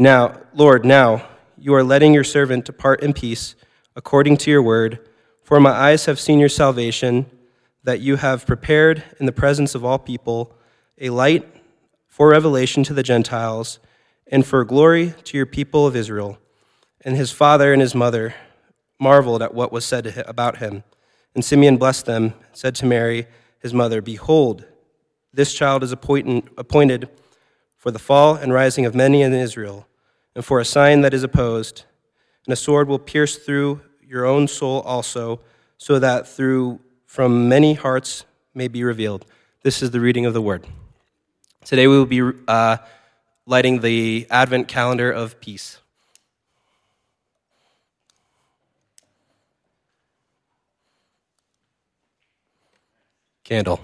Now, 0.00 0.40
Lord, 0.54 0.84
now, 0.84 1.26
you 1.58 1.74
are 1.74 1.82
letting 1.82 2.14
your 2.14 2.22
servant 2.22 2.64
depart 2.64 3.02
in 3.02 3.12
peace 3.12 3.56
according 3.96 4.36
to 4.36 4.50
your 4.50 4.62
word. 4.62 5.00
For 5.42 5.58
my 5.58 5.72
eyes 5.72 6.04
have 6.04 6.20
seen 6.20 6.38
your 6.38 6.48
salvation, 6.48 7.26
that 7.82 7.98
you 8.00 8.14
have 8.14 8.46
prepared 8.46 9.02
in 9.18 9.26
the 9.26 9.32
presence 9.32 9.74
of 9.74 9.84
all 9.84 9.98
people 9.98 10.54
a 10.98 11.10
light 11.10 11.48
for 12.06 12.28
revelation 12.28 12.84
to 12.84 12.94
the 12.94 13.02
Gentiles 13.02 13.80
and 14.28 14.46
for 14.46 14.64
glory 14.64 15.14
to 15.24 15.36
your 15.36 15.46
people 15.46 15.84
of 15.84 15.96
Israel. 15.96 16.38
And 17.00 17.16
his 17.16 17.32
father 17.32 17.72
and 17.72 17.82
his 17.82 17.94
mother 17.94 18.36
marveled 19.00 19.42
at 19.42 19.52
what 19.52 19.72
was 19.72 19.84
said 19.84 20.22
about 20.28 20.58
him. 20.58 20.84
And 21.34 21.44
Simeon 21.44 21.76
blessed 21.76 22.06
them, 22.06 22.34
said 22.52 22.76
to 22.76 22.86
Mary, 22.86 23.26
his 23.58 23.74
mother, 23.74 24.00
Behold, 24.00 24.64
this 25.32 25.52
child 25.52 25.82
is 25.82 25.90
appointed 25.90 27.08
for 27.76 27.90
the 27.90 27.98
fall 27.98 28.36
and 28.36 28.52
rising 28.52 28.86
of 28.86 28.94
many 28.94 29.22
in 29.22 29.32
Israel 29.32 29.86
and 30.38 30.44
for 30.44 30.60
a 30.60 30.64
sign 30.64 31.00
that 31.00 31.12
is 31.12 31.24
opposed. 31.24 31.82
And 32.46 32.52
a 32.52 32.56
sword 32.56 32.86
will 32.86 33.00
pierce 33.00 33.34
through 33.34 33.80
your 34.06 34.24
own 34.24 34.46
soul 34.46 34.82
also, 34.82 35.40
so 35.78 35.98
that 35.98 36.28
through 36.28 36.78
from 37.06 37.48
many 37.48 37.74
hearts 37.74 38.24
may 38.54 38.68
be 38.68 38.84
revealed. 38.84 39.26
This 39.64 39.82
is 39.82 39.90
the 39.90 39.98
reading 39.98 40.26
of 40.26 40.34
the 40.34 40.40
word. 40.40 40.64
Today 41.64 41.88
we 41.88 41.98
will 41.98 42.06
be 42.06 42.22
uh, 42.46 42.76
lighting 43.46 43.80
the 43.80 44.28
Advent 44.30 44.68
calendar 44.68 45.10
of 45.10 45.40
peace. 45.40 45.78
Candle. 53.42 53.80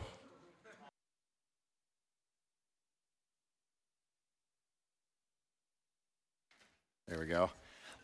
There 7.14 7.22
we 7.22 7.28
go. 7.28 7.48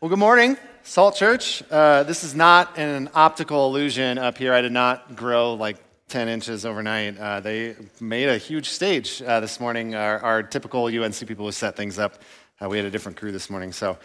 Well, 0.01 0.09
good 0.09 0.17
morning, 0.17 0.57
Salt 0.81 1.15
Church. 1.15 1.61
Uh, 1.69 2.01
this 2.01 2.23
is 2.23 2.33
not 2.33 2.75
an 2.79 3.11
optical 3.13 3.67
illusion 3.67 4.17
up 4.17 4.35
here. 4.35 4.51
I 4.51 4.61
did 4.61 4.71
not 4.71 5.15
grow 5.15 5.53
like 5.53 5.77
10 6.07 6.27
inches 6.27 6.65
overnight. 6.65 7.19
Uh, 7.19 7.39
they 7.39 7.75
made 7.99 8.27
a 8.27 8.39
huge 8.39 8.69
stage 8.69 9.21
uh, 9.21 9.39
this 9.41 9.59
morning. 9.59 9.93
Our, 9.93 10.17
our, 10.17 10.41
typical 10.41 10.85
UNC 10.85 11.27
people 11.27 11.45
who 11.45 11.51
set 11.51 11.75
things 11.75 11.99
up, 11.99 12.23
uh, 12.59 12.67
we 12.67 12.77
had 12.77 12.87
a 12.87 12.89
different 12.89 13.15
crew 13.15 13.31
this 13.31 13.47
morning. 13.47 13.71
So 13.71 13.99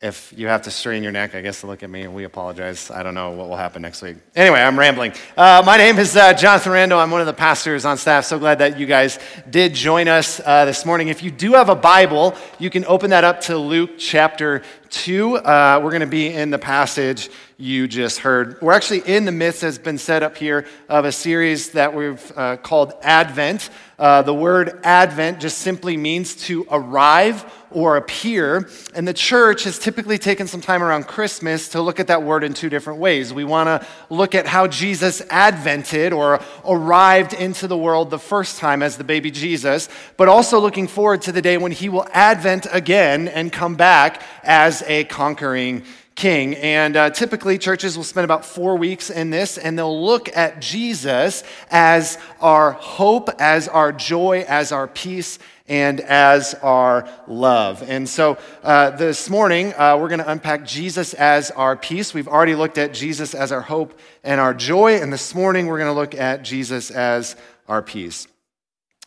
if 0.00 0.32
you 0.34 0.46
have 0.46 0.62
to 0.62 0.70
strain 0.70 1.02
your 1.02 1.12
neck, 1.12 1.34
I 1.34 1.42
guess 1.42 1.60
to 1.60 1.66
look 1.66 1.82
at 1.82 1.90
me, 1.90 2.08
we 2.08 2.24
apologize. 2.24 2.90
I 2.90 3.02
don't 3.02 3.12
know 3.12 3.32
what 3.32 3.50
will 3.50 3.56
happen 3.56 3.82
next 3.82 4.00
week. 4.00 4.16
Anyway, 4.34 4.58
I'm 4.58 4.78
rambling. 4.78 5.12
Uh, 5.36 5.62
my 5.66 5.76
name 5.76 5.98
is 5.98 6.16
uh, 6.16 6.32
Jonathan 6.32 6.72
Randall. 6.72 6.98
I'm 6.98 7.10
one 7.10 7.20
of 7.20 7.26
the 7.26 7.34
pastors 7.34 7.84
on 7.84 7.98
staff. 7.98 8.24
So 8.24 8.38
glad 8.38 8.60
that 8.60 8.78
you 8.78 8.86
guys 8.86 9.18
did 9.50 9.74
join 9.74 10.08
us 10.08 10.40
uh, 10.42 10.64
this 10.64 10.86
morning. 10.86 11.08
If 11.08 11.22
you 11.22 11.30
do 11.30 11.52
have 11.52 11.68
a 11.68 11.74
Bible, 11.74 12.34
you 12.58 12.70
can 12.70 12.86
open 12.86 13.10
that 13.10 13.24
up 13.24 13.42
to 13.42 13.58
Luke 13.58 13.98
chapter 13.98 14.62
2. 14.88 15.36
Uh, 15.36 15.80
we're 15.84 15.90
going 15.90 16.00
to 16.00 16.06
be 16.06 16.32
in 16.32 16.48
the 16.48 16.58
passage 16.58 17.28
you 17.58 17.86
just 17.86 18.20
heard. 18.20 18.58
We're 18.62 18.72
actually 18.72 19.00
in 19.00 19.26
the 19.26 19.32
midst, 19.32 19.60
has 19.60 19.78
been 19.78 19.98
set 19.98 20.22
up 20.22 20.34
here, 20.38 20.66
of 20.88 21.04
a 21.04 21.12
series 21.12 21.72
that 21.72 21.94
we've 21.94 22.32
uh, 22.38 22.56
called 22.56 22.94
Advent. 23.02 23.68
Uh, 23.98 24.22
the 24.22 24.32
word 24.32 24.80
Advent 24.82 25.40
just 25.40 25.58
simply 25.58 25.98
means 25.98 26.34
to 26.46 26.66
arrive 26.70 27.44
or 27.70 27.96
appear. 27.96 28.68
And 28.94 29.06
the 29.06 29.14
church 29.14 29.64
has 29.64 29.78
typically 29.78 30.18
taken 30.18 30.46
some 30.46 30.60
time 30.60 30.82
around 30.82 31.06
Christmas 31.06 31.68
to 31.70 31.80
look 31.80 32.00
at 32.00 32.08
that 32.08 32.22
word 32.22 32.44
in 32.44 32.54
two 32.54 32.68
different 32.68 32.98
ways. 32.98 33.32
We 33.32 33.44
want 33.44 33.68
to 33.68 33.86
look 34.08 34.34
at 34.34 34.46
how 34.46 34.66
Jesus 34.66 35.22
advented 35.30 36.12
or 36.12 36.40
arrived 36.66 37.32
into 37.32 37.66
the 37.66 37.76
world 37.76 38.10
the 38.10 38.18
first 38.18 38.58
time 38.58 38.82
as 38.82 38.96
the 38.96 39.04
baby 39.04 39.30
Jesus, 39.30 39.88
but 40.16 40.28
also 40.28 40.58
looking 40.58 40.86
forward 40.86 41.22
to 41.22 41.32
the 41.32 41.42
day 41.42 41.58
when 41.58 41.72
he 41.72 41.88
will 41.88 42.06
advent 42.12 42.66
again 42.72 43.28
and 43.28 43.52
come 43.52 43.74
back 43.74 44.22
as 44.42 44.82
a 44.86 45.04
conquering 45.04 45.84
king. 46.20 46.54
And 46.56 46.98
uh, 46.98 47.08
typically, 47.08 47.56
churches 47.56 47.96
will 47.96 48.04
spend 48.04 48.26
about 48.26 48.44
four 48.44 48.76
weeks 48.76 49.08
in 49.08 49.30
this, 49.30 49.56
and 49.56 49.78
they'll 49.78 50.04
look 50.04 50.28
at 50.36 50.60
Jesus 50.60 51.42
as 51.70 52.18
our 52.42 52.72
hope, 52.72 53.30
as 53.38 53.68
our 53.68 53.90
joy, 53.90 54.44
as 54.46 54.70
our 54.70 54.86
peace, 54.86 55.38
and 55.66 55.98
as 56.00 56.52
our 56.62 57.08
love. 57.26 57.82
And 57.88 58.06
so 58.06 58.36
uh, 58.62 58.90
this 58.90 59.30
morning, 59.30 59.72
uh, 59.72 59.96
we're 59.98 60.08
going 60.08 60.20
to 60.20 60.30
unpack 60.30 60.66
Jesus 60.66 61.14
as 61.14 61.50
our 61.52 61.74
peace. 61.74 62.12
We've 62.12 62.28
already 62.28 62.54
looked 62.54 62.76
at 62.76 62.92
Jesus 62.92 63.34
as 63.34 63.50
our 63.50 63.62
hope 63.62 63.98
and 64.22 64.42
our 64.42 64.52
joy, 64.52 64.96
and 64.96 65.10
this 65.10 65.34
morning, 65.34 65.68
we're 65.68 65.78
going 65.78 65.94
to 65.94 65.98
look 65.98 66.14
at 66.14 66.42
Jesus 66.42 66.90
as 66.90 67.34
our 67.66 67.80
peace. 67.80 68.28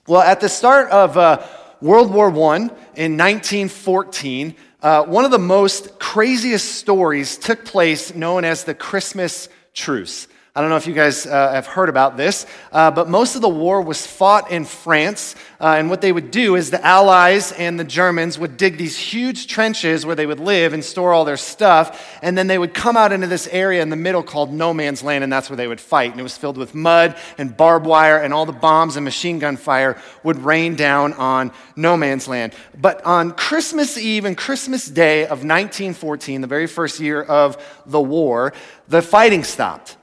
Well, 0.08 0.22
at 0.22 0.42
the 0.42 0.50
start 0.50 0.90
of 0.90 1.16
uh, 1.16 1.46
World 1.80 2.12
War 2.12 2.30
I 2.30 2.58
in 2.96 3.18
1914, 3.18 4.56
uh, 4.84 5.06
one 5.06 5.24
of 5.24 5.32
the 5.32 5.40
most 5.40 5.98
craziest 5.98 6.76
stories 6.76 7.38
took 7.38 7.64
place 7.64 8.14
known 8.14 8.44
as 8.44 8.66
the 8.66 8.76
Christmas 8.76 9.48
Truce. 9.74 10.28
I 10.56 10.62
don't 10.62 10.70
know 10.70 10.76
if 10.76 10.86
you 10.86 10.94
guys 10.94 11.26
uh, 11.26 11.52
have 11.52 11.66
heard 11.66 11.90
about 11.90 12.16
this, 12.16 12.46
uh, 12.72 12.92
but 12.92 13.10
most 13.10 13.34
of 13.34 13.42
the 13.42 13.50
war 13.50 13.82
was 13.82 14.06
fought 14.06 14.52
in 14.52 14.66
France. 14.66 15.34
Uh, 15.60 15.78
and 15.80 15.90
what 15.90 16.02
they 16.02 16.12
would 16.12 16.30
do 16.30 16.56
is 16.56 16.70
the 16.70 16.86
Allies 16.86 17.52
and 17.54 17.80
the 17.80 17.84
Germans 17.84 18.38
would 18.38 18.56
dig 18.56 18.78
these 18.78 18.96
huge 18.96 19.48
trenches 19.48 20.06
where 20.06 20.16
they 20.16 20.28
would 20.28 20.40
live 20.40 20.74
and 20.74 20.84
store 20.84 21.12
all 21.12 21.26
their 21.26 21.38
stuff. 21.38 22.20
And 22.22 22.38
then 22.38 22.46
they 22.46 22.60
would 22.60 22.76
come 22.76 22.96
out 22.96 23.12
into 23.12 23.26
this 23.26 23.48
area 23.48 23.82
in 23.82 23.90
the 23.90 23.96
middle 23.96 24.22
called 24.22 24.54
no 24.54 24.76
man's 24.76 25.02
land, 25.02 25.24
and 25.24 25.34
that's 25.34 25.50
where 25.50 25.58
they 25.58 25.68
would 25.68 25.82
fight. 25.82 26.12
And 26.12 26.20
it 26.20 26.24
was 26.24 26.38
filled 26.38 26.58
with 26.58 26.76
mud 26.76 27.18
and 27.40 27.58
barbed 27.58 27.88
wire, 27.88 28.20
and 28.20 28.32
all 28.32 28.46
the 28.46 28.52
bombs 28.52 28.96
and 28.96 29.04
machine 29.04 29.40
gun 29.40 29.58
fire 29.58 30.00
would 30.22 30.38
rain 30.38 30.76
down 30.76 31.14
on 31.14 31.52
no 31.76 31.98
man's 31.98 32.28
land. 32.28 32.54
But 32.80 33.04
on 33.06 33.32
Christmas 33.32 33.98
Eve 33.98 34.26
and 34.26 34.38
Christmas 34.38 34.86
Day 34.86 35.24
of 35.24 35.44
1914, 35.44 36.42
the 36.42 36.48
very 36.48 36.68
first 36.68 37.00
year 37.00 37.24
of 37.24 37.58
the 37.88 38.00
war, 38.00 38.54
the 38.88 39.02
fighting 39.02 39.44
stopped. 39.44 39.98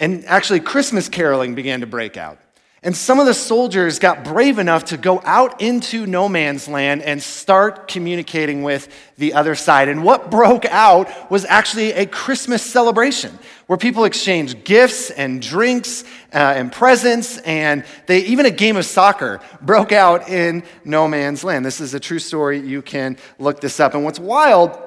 And 0.00 0.24
actually, 0.26 0.60
Christmas 0.60 1.08
caroling 1.08 1.54
began 1.54 1.80
to 1.80 1.86
break 1.86 2.16
out. 2.16 2.38
And 2.80 2.96
some 2.96 3.18
of 3.18 3.26
the 3.26 3.34
soldiers 3.34 3.98
got 3.98 4.22
brave 4.22 4.60
enough 4.60 4.84
to 4.86 4.96
go 4.96 5.20
out 5.24 5.60
into 5.60 6.06
no 6.06 6.28
man's 6.28 6.68
land 6.68 7.02
and 7.02 7.20
start 7.20 7.88
communicating 7.88 8.62
with 8.62 8.88
the 9.16 9.34
other 9.34 9.56
side. 9.56 9.88
And 9.88 10.04
what 10.04 10.30
broke 10.30 10.64
out 10.66 11.08
was 11.28 11.44
actually 11.44 11.92
a 11.92 12.06
Christmas 12.06 12.62
celebration 12.62 13.36
where 13.66 13.76
people 13.76 14.04
exchanged 14.04 14.62
gifts 14.62 15.10
and 15.10 15.42
drinks 15.42 16.04
uh, 16.32 16.36
and 16.36 16.70
presents, 16.70 17.38
and 17.38 17.84
they 18.06 18.20
even 18.20 18.46
a 18.46 18.50
game 18.50 18.76
of 18.76 18.86
soccer 18.86 19.40
broke 19.60 19.90
out 19.90 20.28
in 20.28 20.62
no 20.84 21.08
man's 21.08 21.42
land. 21.42 21.66
This 21.66 21.80
is 21.80 21.94
a 21.94 22.00
true 22.00 22.20
story. 22.20 22.60
You 22.60 22.80
can 22.80 23.16
look 23.40 23.60
this 23.60 23.80
up. 23.80 23.94
And 23.94 24.04
what's 24.04 24.20
wild 24.20 24.78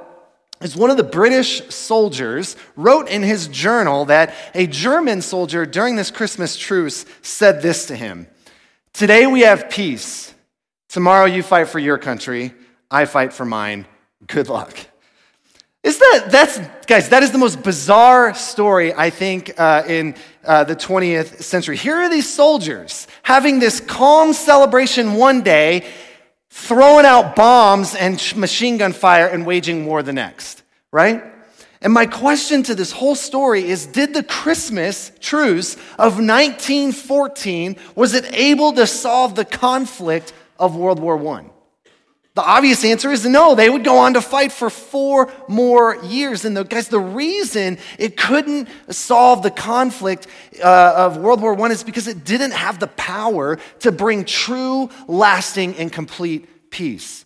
is 0.62 0.76
one 0.76 0.90
of 0.90 0.98
the 0.98 1.04
British 1.04 1.74
soldiers 1.74 2.56
wrote 2.76 3.10
in 3.10 3.24
his 3.24 3.48
journal 3.48 4.06
that 4.06 4.34
a 4.54 4.68
German 4.68 5.22
soldier 5.22 5.66
during 5.66 5.96
this 5.96 6.12
Christmas 6.12 6.58
truce 6.58 7.06
said 7.22 7.62
this 7.62 7.86
to 7.88 7.96
him 7.96 8.28
Today 8.94 9.26
we 9.26 9.42
have 9.42 9.70
peace. 9.70 10.34
Tomorrow 10.90 11.26
you 11.26 11.44
fight 11.44 11.70
for 11.70 11.80
your 11.80 11.98
country. 11.98 12.54
I 12.90 13.06
fight 13.06 13.32
for 13.32 13.46
mine. 13.46 13.86
Good 14.28 14.50
luck. 14.50 14.78
Is 15.84 15.98
that, 15.98 16.28
that's, 16.30 16.60
guys, 16.86 17.10
that 17.10 17.24
is 17.24 17.32
the 17.32 17.40
most 17.40 17.64
bizarre 17.64 18.36
story, 18.36 18.94
I 18.94 19.10
think, 19.10 19.52
uh, 19.58 19.84
in 19.88 20.16
uh, 20.44 20.64
the 20.66 20.76
20th 20.76 21.42
century. 21.42 21.76
Here 21.76 21.96
are 21.96 22.10
these 22.10 22.32
soldiers 22.32 23.08
having 23.24 23.58
this 23.58 23.80
calm 23.80 24.34
celebration 24.34 25.14
one 25.14 25.42
day, 25.42 25.90
throwing 26.52 27.06
out 27.06 27.36
bombs 27.36 27.96
and 27.96 28.22
machine 28.36 28.78
gun 28.78 28.92
fire 28.92 29.28
and 29.28 29.46
waging 29.46 29.86
war 29.86 30.04
the 30.04 30.14
next, 30.14 30.64
right? 30.92 31.24
And 31.82 31.94
my 31.94 32.06
question 32.06 32.62
to 32.64 32.76
this 32.76 32.92
whole 32.92 33.16
story 33.16 33.68
is 33.68 33.88
Did 33.88 34.14
the 34.14 34.22
Christmas 34.22 35.12
truce 35.20 35.76
of 35.98 36.20
1914, 36.20 37.78
was 37.96 38.14
it 38.14 38.26
able 38.34 38.74
to 38.74 38.86
solve 38.86 39.34
the 39.36 39.46
conflict 39.46 40.34
of 40.60 40.76
World 40.76 41.00
War 41.00 41.18
I? 41.36 41.46
The 42.34 42.42
obvious 42.42 42.86
answer 42.86 43.12
is 43.12 43.26
no. 43.26 43.56
They 43.56 43.70
would 43.70 43.84
go 43.84 43.98
on 43.98 44.14
to 44.14 44.22
fight 44.22 44.54
for 44.54 44.70
four 44.70 45.34
more 45.50 45.98
years. 45.98 46.46
And 46.46 46.56
the, 46.56 46.64
guys, 46.64 46.88
the 46.88 47.00
reason 47.00 47.78
it 48.00 48.16
couldn't 48.16 48.70
solve 48.90 49.44
the 49.44 49.52
conflict 49.52 50.28
uh, 50.64 50.94
of 50.96 51.18
World 51.18 51.42
War 51.42 51.60
I 51.60 51.72
is 51.72 51.84
because 51.84 52.08
it 52.08 52.24
didn't 52.24 52.52
have 52.52 52.80
the 52.80 52.88
power 52.88 53.60
to 53.80 53.92
bring 53.92 54.24
true, 54.24 54.90
lasting, 55.08 55.76
and 55.76 55.92
complete 55.92 56.70
peace. 56.72 57.26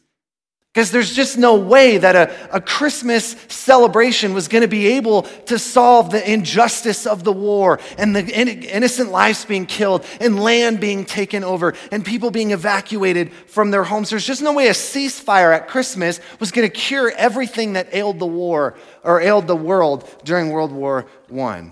Because 0.76 0.92
there's 0.92 1.14
just 1.14 1.38
no 1.38 1.56
way 1.56 2.00
that 2.00 2.18
a, 2.18 2.56
a 2.58 2.60
Christmas 2.60 3.38
celebration 3.48 4.34
was 4.34 4.50
going 4.50 4.62
to 4.62 4.68
be 4.68 4.88
able 4.88 5.22
to 5.46 5.58
solve 5.58 6.12
the 6.12 6.30
injustice 6.30 7.08
of 7.08 7.24
the 7.24 7.32
war 7.32 7.80
and 7.98 8.14
the 8.14 8.20
in, 8.20 8.50
innocent 8.50 9.10
lives 9.10 9.46
being 9.46 9.68
killed 9.68 10.06
and 10.20 10.38
land 10.38 10.82
being 10.82 11.06
taken 11.06 11.46
over 11.46 11.76
and 11.94 12.04
people 12.04 12.30
being 12.30 12.52
evacuated 12.52 13.32
from 13.48 13.72
their 13.72 13.86
homes. 13.86 14.10
There's 14.10 14.28
just 14.28 14.42
no 14.42 14.52
way 14.52 14.68
a 14.68 14.72
ceasefire 14.72 15.56
at 15.56 15.70
Christmas 15.70 16.20
was 16.42 16.52
going 16.52 16.70
to 16.70 16.76
cure 16.76 17.10
everything 17.10 17.72
that 17.74 17.96
ailed 17.96 18.20
the 18.20 18.26
war 18.26 18.76
or 19.02 19.22
ailed 19.22 19.48
the 19.48 19.56
world 19.56 20.06
during 20.26 20.50
World 20.50 20.74
War 20.74 21.06
I. 21.34 21.72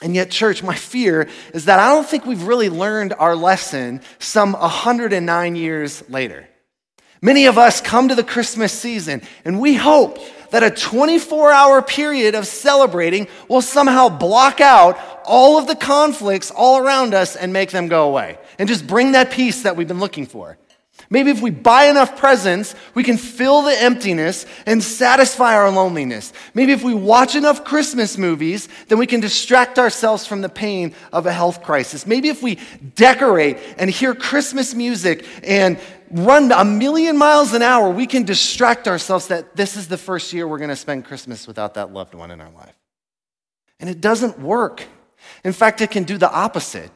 And 0.00 0.14
yet, 0.14 0.30
church, 0.30 0.62
my 0.62 0.74
fear 0.76 1.28
is 1.52 1.66
that 1.66 1.78
I 1.78 1.90
don't 1.90 2.08
think 2.08 2.24
we've 2.24 2.44
really 2.44 2.70
learned 2.70 3.12
our 3.12 3.36
lesson 3.36 4.00
some 4.18 4.54
109 4.54 5.56
years 5.56 6.08
later. 6.08 6.48
Many 7.24 7.46
of 7.46 7.56
us 7.56 7.80
come 7.80 8.08
to 8.08 8.16
the 8.16 8.24
Christmas 8.24 8.72
season 8.72 9.22
and 9.44 9.60
we 9.60 9.74
hope 9.74 10.18
that 10.50 10.64
a 10.64 10.70
24 10.70 11.52
hour 11.52 11.80
period 11.80 12.34
of 12.34 12.48
celebrating 12.48 13.28
will 13.48 13.62
somehow 13.62 14.08
block 14.08 14.60
out 14.60 14.98
all 15.24 15.56
of 15.56 15.68
the 15.68 15.76
conflicts 15.76 16.50
all 16.50 16.78
around 16.78 17.14
us 17.14 17.36
and 17.36 17.52
make 17.52 17.70
them 17.70 17.86
go 17.86 18.08
away 18.08 18.38
and 18.58 18.68
just 18.68 18.88
bring 18.88 19.12
that 19.12 19.30
peace 19.30 19.62
that 19.62 19.76
we've 19.76 19.88
been 19.88 20.00
looking 20.00 20.26
for. 20.26 20.58
Maybe 21.10 21.30
if 21.30 21.40
we 21.40 21.50
buy 21.50 21.84
enough 21.86 22.16
presents, 22.16 22.74
we 22.94 23.02
can 23.02 23.16
fill 23.16 23.62
the 23.62 23.82
emptiness 23.82 24.46
and 24.66 24.82
satisfy 24.82 25.54
our 25.54 25.70
loneliness. 25.70 26.32
Maybe 26.54 26.72
if 26.72 26.82
we 26.82 26.94
watch 26.94 27.34
enough 27.34 27.64
Christmas 27.64 28.16
movies, 28.16 28.68
then 28.88 28.98
we 28.98 29.06
can 29.06 29.20
distract 29.20 29.78
ourselves 29.78 30.26
from 30.26 30.40
the 30.40 30.48
pain 30.48 30.94
of 31.12 31.26
a 31.26 31.32
health 31.32 31.62
crisis. 31.62 32.06
Maybe 32.06 32.28
if 32.28 32.42
we 32.42 32.58
decorate 32.94 33.58
and 33.78 33.90
hear 33.90 34.14
Christmas 34.14 34.74
music 34.74 35.26
and 35.42 35.78
run 36.12 36.52
a 36.52 36.64
million 36.64 37.16
miles 37.16 37.54
an 37.54 37.62
hour, 37.62 37.90
we 37.90 38.06
can 38.06 38.24
distract 38.24 38.86
ourselves 38.86 39.28
that 39.28 39.56
this 39.56 39.76
is 39.76 39.88
the 39.88 39.96
first 39.98 40.32
year 40.32 40.46
we're 40.46 40.58
going 40.58 40.70
to 40.70 40.76
spend 40.76 41.04
Christmas 41.04 41.46
without 41.46 41.74
that 41.74 41.92
loved 41.92 42.14
one 42.14 42.30
in 42.30 42.40
our 42.40 42.50
life. 42.50 42.78
And 43.80 43.88
it 43.88 44.00
doesn't 44.00 44.38
work. 44.38 44.84
In 45.42 45.52
fact, 45.52 45.80
it 45.80 45.90
can 45.90 46.04
do 46.04 46.18
the 46.18 46.30
opposite. 46.30 46.90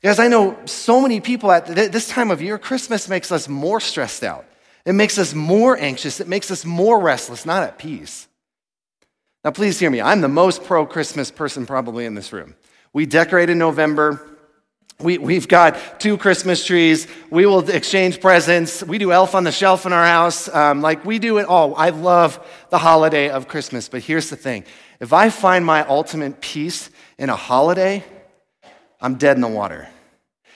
Because 0.00 0.18
I 0.18 0.28
know 0.28 0.58
so 0.64 1.00
many 1.00 1.20
people 1.20 1.50
at 1.50 1.66
this 1.66 2.08
time 2.08 2.30
of 2.30 2.42
year, 2.42 2.58
Christmas 2.58 3.08
makes 3.08 3.30
us 3.30 3.48
more 3.48 3.80
stressed 3.80 4.22
out. 4.22 4.44
It 4.84 4.92
makes 4.92 5.16
us 5.18 5.34
more 5.34 5.78
anxious. 5.78 6.20
It 6.20 6.28
makes 6.28 6.50
us 6.50 6.64
more 6.64 7.00
restless, 7.00 7.46
not 7.46 7.62
at 7.62 7.78
peace. 7.78 8.28
Now, 9.44 9.50
please 9.50 9.78
hear 9.78 9.90
me. 9.90 10.00
I'm 10.00 10.20
the 10.20 10.28
most 10.28 10.64
pro 10.64 10.86
Christmas 10.86 11.30
person 11.30 11.66
probably 11.66 12.04
in 12.06 12.14
this 12.14 12.32
room. 12.32 12.54
We 12.92 13.06
decorate 13.06 13.50
in 13.50 13.58
November. 13.58 14.26
We, 15.00 15.18
we've 15.18 15.48
got 15.48 16.00
two 16.00 16.16
Christmas 16.16 16.64
trees. 16.64 17.08
We 17.28 17.46
will 17.46 17.68
exchange 17.68 18.20
presents. 18.20 18.82
We 18.82 18.98
do 18.98 19.10
elf 19.10 19.34
on 19.34 19.44
the 19.44 19.52
shelf 19.52 19.86
in 19.86 19.92
our 19.92 20.06
house. 20.06 20.48
Um, 20.48 20.82
like, 20.82 21.04
we 21.04 21.18
do 21.18 21.38
it 21.38 21.46
all. 21.46 21.74
I 21.74 21.90
love 21.90 22.44
the 22.70 22.78
holiday 22.78 23.28
of 23.28 23.48
Christmas. 23.48 23.88
But 23.88 24.02
here's 24.02 24.30
the 24.30 24.36
thing 24.36 24.64
if 25.00 25.12
I 25.12 25.30
find 25.30 25.66
my 25.66 25.84
ultimate 25.86 26.40
peace 26.40 26.90
in 27.18 27.28
a 27.28 27.36
holiday, 27.36 28.04
I'm 29.00 29.16
dead 29.16 29.36
in 29.36 29.40
the 29.40 29.48
water. 29.48 29.88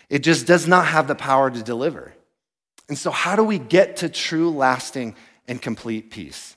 It 0.08 0.20
just 0.20 0.46
does 0.46 0.66
not 0.66 0.86
have 0.86 1.08
the 1.08 1.14
power 1.14 1.50
to 1.50 1.62
deliver. 1.62 2.14
And 2.88 2.96
so, 2.96 3.10
how 3.10 3.36
do 3.36 3.42
we 3.44 3.58
get 3.58 3.98
to 3.98 4.08
true, 4.08 4.50
lasting, 4.50 5.16
and 5.46 5.60
complete 5.60 6.10
peace? 6.10 6.56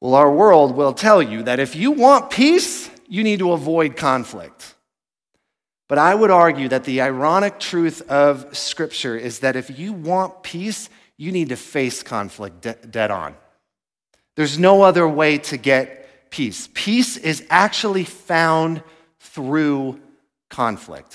Well, 0.00 0.14
our 0.14 0.30
world 0.30 0.76
will 0.76 0.92
tell 0.92 1.22
you 1.22 1.44
that 1.44 1.60
if 1.60 1.76
you 1.76 1.92
want 1.92 2.30
peace, 2.30 2.90
you 3.08 3.22
need 3.22 3.38
to 3.38 3.52
avoid 3.52 3.96
conflict. 3.96 4.74
But 5.92 5.98
I 5.98 6.14
would 6.14 6.30
argue 6.30 6.68
that 6.68 6.84
the 6.84 7.02
ironic 7.02 7.60
truth 7.60 8.00
of 8.08 8.56
Scripture 8.56 9.14
is 9.14 9.40
that 9.40 9.56
if 9.56 9.78
you 9.78 9.92
want 9.92 10.42
peace, 10.42 10.88
you 11.18 11.30
need 11.32 11.50
to 11.50 11.56
face 11.56 12.02
conflict 12.02 12.62
de- 12.62 12.72
dead 12.76 13.10
on. 13.10 13.36
There's 14.34 14.58
no 14.58 14.80
other 14.80 15.06
way 15.06 15.36
to 15.36 15.58
get 15.58 16.30
peace. 16.30 16.66
Peace 16.72 17.18
is 17.18 17.44
actually 17.50 18.04
found 18.04 18.82
through 19.20 20.00
conflict. 20.48 21.14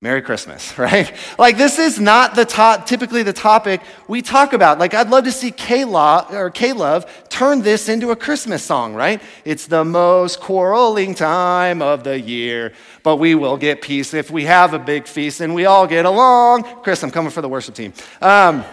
Merry 0.00 0.22
Christmas, 0.22 0.78
right? 0.78 1.12
Like 1.38 1.56
this 1.56 1.78
is 1.78 1.98
not 1.98 2.36
the 2.36 2.44
top, 2.44 2.86
typically 2.86 3.24
the 3.24 3.32
topic 3.32 3.80
we 4.06 4.22
talk 4.22 4.52
about. 4.52 4.78
Like 4.78 4.94
I'd 4.94 5.10
love 5.10 5.24
to 5.24 5.32
see 5.32 5.50
Kayla 5.50 6.30
or 6.30 6.50
Caleb 6.50 7.08
turn 7.28 7.62
this 7.62 7.88
into 7.88 8.10
a 8.10 8.16
Christmas 8.16 8.62
song, 8.62 8.94
right? 8.94 9.20
It's 9.44 9.66
the 9.66 9.84
most 9.84 10.38
quarreling 10.38 11.14
time 11.14 11.82
of 11.82 12.04
the 12.04 12.20
year, 12.20 12.72
but 13.02 13.16
we 13.16 13.34
will 13.34 13.56
get 13.56 13.82
peace 13.82 14.14
if 14.14 14.30
we 14.30 14.44
have 14.44 14.72
a 14.72 14.78
big 14.78 15.08
feast 15.08 15.40
and 15.40 15.52
we 15.52 15.66
all 15.66 15.86
get 15.86 16.04
along. 16.04 16.62
Chris, 16.82 17.02
I'm 17.02 17.10
coming 17.10 17.32
for 17.32 17.42
the 17.42 17.48
worship 17.48 17.74
team. 17.74 17.92
Um, 18.22 18.64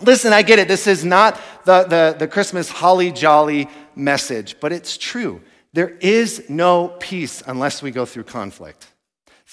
listen, 0.00 0.32
I 0.32 0.42
get 0.42 0.58
it. 0.58 0.66
This 0.66 0.88
is 0.88 1.04
not 1.04 1.40
the, 1.64 1.84
the, 1.84 2.16
the 2.18 2.26
Christmas 2.26 2.68
holly 2.68 3.12
jolly 3.12 3.68
message, 3.94 4.56
but 4.58 4.72
it's 4.72 4.98
true. 4.98 5.40
There 5.72 5.90
is 6.00 6.50
no 6.50 6.88
peace 6.98 7.44
unless 7.46 7.80
we 7.80 7.92
go 7.92 8.04
through 8.04 8.24
conflict. 8.24 8.91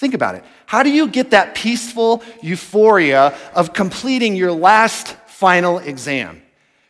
Think 0.00 0.14
about 0.14 0.34
it. 0.34 0.44
How 0.64 0.82
do 0.82 0.88
you 0.88 1.08
get 1.08 1.32
that 1.32 1.54
peaceful 1.54 2.22
euphoria 2.40 3.36
of 3.54 3.74
completing 3.74 4.34
your 4.34 4.50
last 4.50 5.08
final 5.26 5.78
exam? 5.78 6.40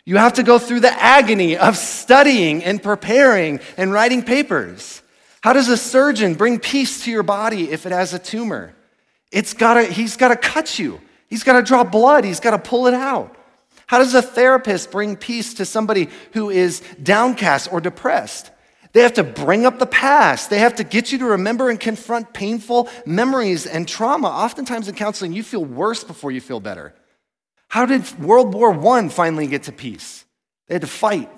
You 0.05 0.19
have 0.19 0.35
to 0.35 0.45
go 0.45 0.61
through 0.61 0.79
the 0.79 0.93
agony 0.93 1.57
of 1.57 1.77
studying 1.77 2.63
and 2.63 2.81
preparing 2.81 3.59
and 3.77 3.93
writing 3.93 4.23
papers. 4.23 5.03
How 5.41 5.53
does 5.53 5.69
a 5.69 5.77
surgeon 5.77 6.35
bring 6.35 6.61
peace 6.61 7.03
to 7.03 7.11
your 7.11 7.25
body 7.25 7.73
if 7.73 7.85
it 7.85 7.91
has 7.91 8.15
a 8.15 8.19
tumor? 8.21 8.77
It's 9.33 9.55
gotta, 9.55 9.83
he's 9.83 10.17
got 10.17 10.29
to 10.29 10.37
cut 10.37 10.79
you. 10.79 11.01
He's 11.27 11.43
got 11.43 11.55
to 11.55 11.63
draw 11.65 11.83
blood. 11.83 12.23
He's 12.25 12.39
got 12.39 12.53
to 12.53 12.61
pull 12.61 12.87
it 12.87 12.95
out. 12.95 13.37
How 13.89 13.99
does 13.99 14.15
a 14.15 14.23
therapist 14.23 14.93
bring 14.93 15.17
peace 15.17 15.55
to 15.55 15.65
somebody 15.65 16.11
who 16.33 16.49
is 16.49 16.81
downcast 17.03 17.73
or 17.73 17.81
depressed? 17.81 18.53
They 18.93 19.03
have 19.03 19.15
to 19.15 19.25
bring 19.25 19.67
up 19.67 19.79
the 19.79 19.87
past. 19.87 20.51
They 20.51 20.59
have 20.59 20.77
to 20.77 20.85
get 20.85 21.13
you 21.13 21.19
to 21.19 21.27
remember 21.27 21.71
and 21.71 21.79
confront 21.79 22.33
painful 22.33 22.89
memories 23.07 23.67
and 23.67 23.87
trauma. 23.87 24.29
Oftentimes 24.29 24.89
in 24.89 24.95
counseling, 24.95 25.33
you 25.33 25.43
feel 25.43 25.65
worse 25.65 26.03
before 26.03 26.33
you 26.33 26.41
feel 26.41 26.61
better. 26.61 26.95
How 27.69 27.87
did 27.87 28.19
World 28.19 28.53
War 28.53 28.75
I 28.75 29.09
finally 29.09 29.47
get 29.47 29.65
to 29.65 29.73
peace? 29.73 30.25
They 30.67 30.75
had 30.75 30.83
to 30.83 30.89
fight. 30.89 31.31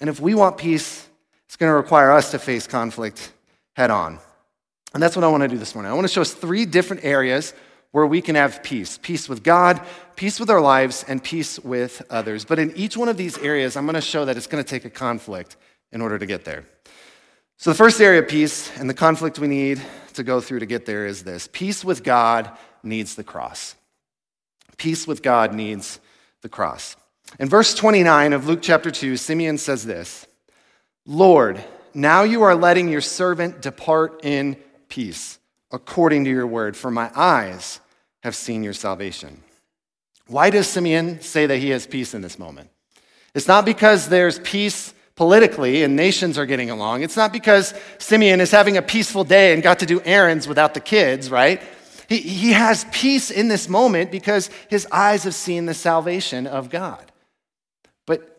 And 0.00 0.10
if 0.10 0.18
we 0.18 0.34
want 0.34 0.58
peace, 0.58 1.08
it's 1.46 1.56
going 1.56 1.70
to 1.70 1.76
require 1.76 2.10
us 2.10 2.32
to 2.32 2.40
face 2.40 2.66
conflict 2.66 3.32
head 3.74 3.90
on. 3.90 4.18
And 4.94 5.02
that's 5.02 5.14
what 5.14 5.24
I 5.24 5.28
want 5.28 5.42
to 5.42 5.48
do 5.48 5.58
this 5.58 5.74
morning. 5.74 5.92
I 5.92 5.94
want 5.94 6.06
to 6.06 6.12
show 6.12 6.22
us 6.22 6.34
three 6.34 6.66
different 6.66 7.04
areas 7.04 7.54
where 7.92 8.06
we 8.06 8.20
can 8.20 8.34
have 8.34 8.62
peace 8.62 8.98
peace 8.98 9.28
with 9.28 9.42
God, 9.42 9.80
peace 10.16 10.40
with 10.40 10.50
our 10.50 10.60
lives, 10.60 11.04
and 11.06 11.22
peace 11.22 11.58
with 11.60 12.02
others. 12.10 12.44
But 12.44 12.58
in 12.58 12.76
each 12.76 12.96
one 12.96 13.08
of 13.08 13.16
these 13.16 13.38
areas, 13.38 13.76
I'm 13.76 13.84
going 13.84 13.94
to 13.94 14.00
show 14.00 14.24
that 14.24 14.36
it's 14.36 14.46
going 14.46 14.62
to 14.62 14.68
take 14.68 14.84
a 14.84 14.90
conflict 14.90 15.56
in 15.92 16.00
order 16.00 16.18
to 16.18 16.26
get 16.26 16.44
there. 16.44 16.64
So, 17.58 17.70
the 17.70 17.76
first 17.76 18.00
area 18.00 18.20
of 18.20 18.28
peace 18.28 18.76
and 18.78 18.90
the 18.90 18.94
conflict 18.94 19.38
we 19.38 19.46
need 19.46 19.80
to 20.14 20.22
go 20.22 20.40
through 20.40 20.60
to 20.60 20.66
get 20.66 20.86
there 20.86 21.06
is 21.06 21.22
this 21.22 21.48
peace 21.52 21.84
with 21.84 22.02
God 22.02 22.50
needs 22.82 23.14
the 23.14 23.24
cross. 23.24 23.76
Peace 24.76 25.06
with 25.06 25.22
God 25.22 25.54
needs 25.54 26.00
the 26.40 26.48
cross. 26.48 26.96
In 27.38 27.48
verse 27.48 27.74
29 27.74 28.32
of 28.32 28.46
Luke 28.46 28.60
chapter 28.62 28.90
2, 28.90 29.16
Simeon 29.16 29.58
says 29.58 29.84
this 29.84 30.26
Lord, 31.06 31.62
now 31.94 32.22
you 32.22 32.42
are 32.42 32.54
letting 32.54 32.88
your 32.88 33.00
servant 33.00 33.60
depart 33.60 34.24
in 34.24 34.56
peace, 34.88 35.38
according 35.70 36.24
to 36.24 36.30
your 36.30 36.46
word, 36.46 36.76
for 36.76 36.90
my 36.90 37.10
eyes 37.14 37.80
have 38.22 38.34
seen 38.34 38.62
your 38.62 38.72
salvation. 38.72 39.42
Why 40.26 40.50
does 40.50 40.66
Simeon 40.66 41.20
say 41.20 41.46
that 41.46 41.58
he 41.58 41.70
has 41.70 41.86
peace 41.86 42.14
in 42.14 42.22
this 42.22 42.38
moment? 42.38 42.70
It's 43.34 43.48
not 43.48 43.64
because 43.64 44.08
there's 44.08 44.38
peace 44.38 44.94
politically 45.14 45.82
and 45.82 45.96
nations 45.96 46.38
are 46.38 46.46
getting 46.46 46.70
along. 46.70 47.02
It's 47.02 47.16
not 47.16 47.32
because 47.32 47.74
Simeon 47.98 48.40
is 48.40 48.50
having 48.50 48.76
a 48.76 48.82
peaceful 48.82 49.24
day 49.24 49.52
and 49.52 49.62
got 49.62 49.80
to 49.80 49.86
do 49.86 50.00
errands 50.04 50.48
without 50.48 50.74
the 50.74 50.80
kids, 50.80 51.30
right? 51.30 51.62
He, 52.08 52.18
he 52.18 52.52
has 52.52 52.84
peace 52.92 53.30
in 53.30 53.48
this 53.48 53.68
moment 53.68 54.10
because 54.10 54.50
his 54.68 54.86
eyes 54.90 55.24
have 55.24 55.34
seen 55.34 55.66
the 55.66 55.74
salvation 55.74 56.46
of 56.46 56.70
God. 56.70 57.10
But 58.06 58.38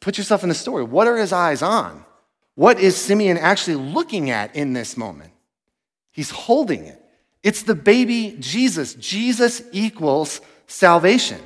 put 0.00 0.18
yourself 0.18 0.42
in 0.42 0.48
the 0.48 0.54
story. 0.54 0.84
What 0.84 1.06
are 1.06 1.16
his 1.16 1.32
eyes 1.32 1.62
on? 1.62 2.04
What 2.54 2.80
is 2.80 2.96
Simeon 2.96 3.36
actually 3.38 3.76
looking 3.76 4.30
at 4.30 4.56
in 4.56 4.72
this 4.72 4.96
moment? 4.96 5.32
He's 6.12 6.30
holding 6.30 6.84
it. 6.84 7.02
It's 7.42 7.62
the 7.62 7.74
baby 7.74 8.36
Jesus. 8.40 8.94
Jesus 8.94 9.62
equals 9.70 10.40
salvation. 10.66 11.40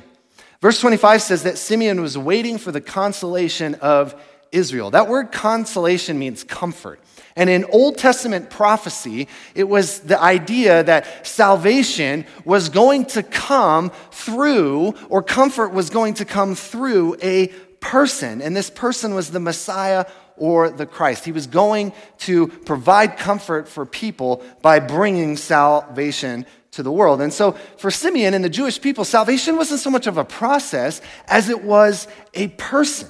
Verse 0.61 0.79
25 0.79 1.21
says 1.21 1.43
that 1.43 1.57
Simeon 1.57 2.01
was 2.01 2.17
waiting 2.17 2.57
for 2.57 2.71
the 2.71 2.81
consolation 2.81 3.75
of 3.75 4.15
Israel. 4.51 4.91
That 4.91 5.07
word 5.07 5.31
consolation 5.31 6.19
means 6.19 6.43
comfort. 6.43 6.99
And 7.35 7.49
in 7.49 7.63
Old 7.65 7.97
Testament 7.97 8.49
prophecy, 8.49 9.27
it 9.55 9.63
was 9.63 9.99
the 9.99 10.21
idea 10.21 10.83
that 10.83 11.25
salvation 11.25 12.25
was 12.43 12.69
going 12.69 13.05
to 13.05 13.23
come 13.23 13.91
through, 14.11 14.93
or 15.09 15.23
comfort 15.23 15.69
was 15.69 15.89
going 15.89 16.15
to 16.15 16.25
come 16.25 16.55
through 16.55 17.15
a 17.21 17.47
person. 17.79 18.41
And 18.41 18.55
this 18.55 18.69
person 18.69 19.15
was 19.15 19.31
the 19.31 19.39
Messiah 19.39 20.05
or 20.35 20.69
the 20.69 20.85
Christ. 20.85 21.23
He 21.23 21.31
was 21.31 21.47
going 21.47 21.93
to 22.19 22.47
provide 22.47 23.17
comfort 23.17 23.67
for 23.67 23.85
people 23.85 24.43
by 24.61 24.79
bringing 24.79 25.37
salvation 25.37 26.45
to 26.71 26.83
the 26.83 26.91
world. 26.91 27.21
And 27.21 27.31
so 27.31 27.51
for 27.77 27.91
Simeon 27.91 28.33
and 28.33 28.43
the 28.43 28.49
Jewish 28.49 28.81
people, 28.81 29.05
salvation 29.05 29.55
wasn't 29.55 29.81
so 29.81 29.89
much 29.89 30.07
of 30.07 30.17
a 30.17 30.25
process 30.25 31.01
as 31.27 31.49
it 31.49 31.63
was 31.63 32.07
a 32.33 32.47
person. 32.49 33.09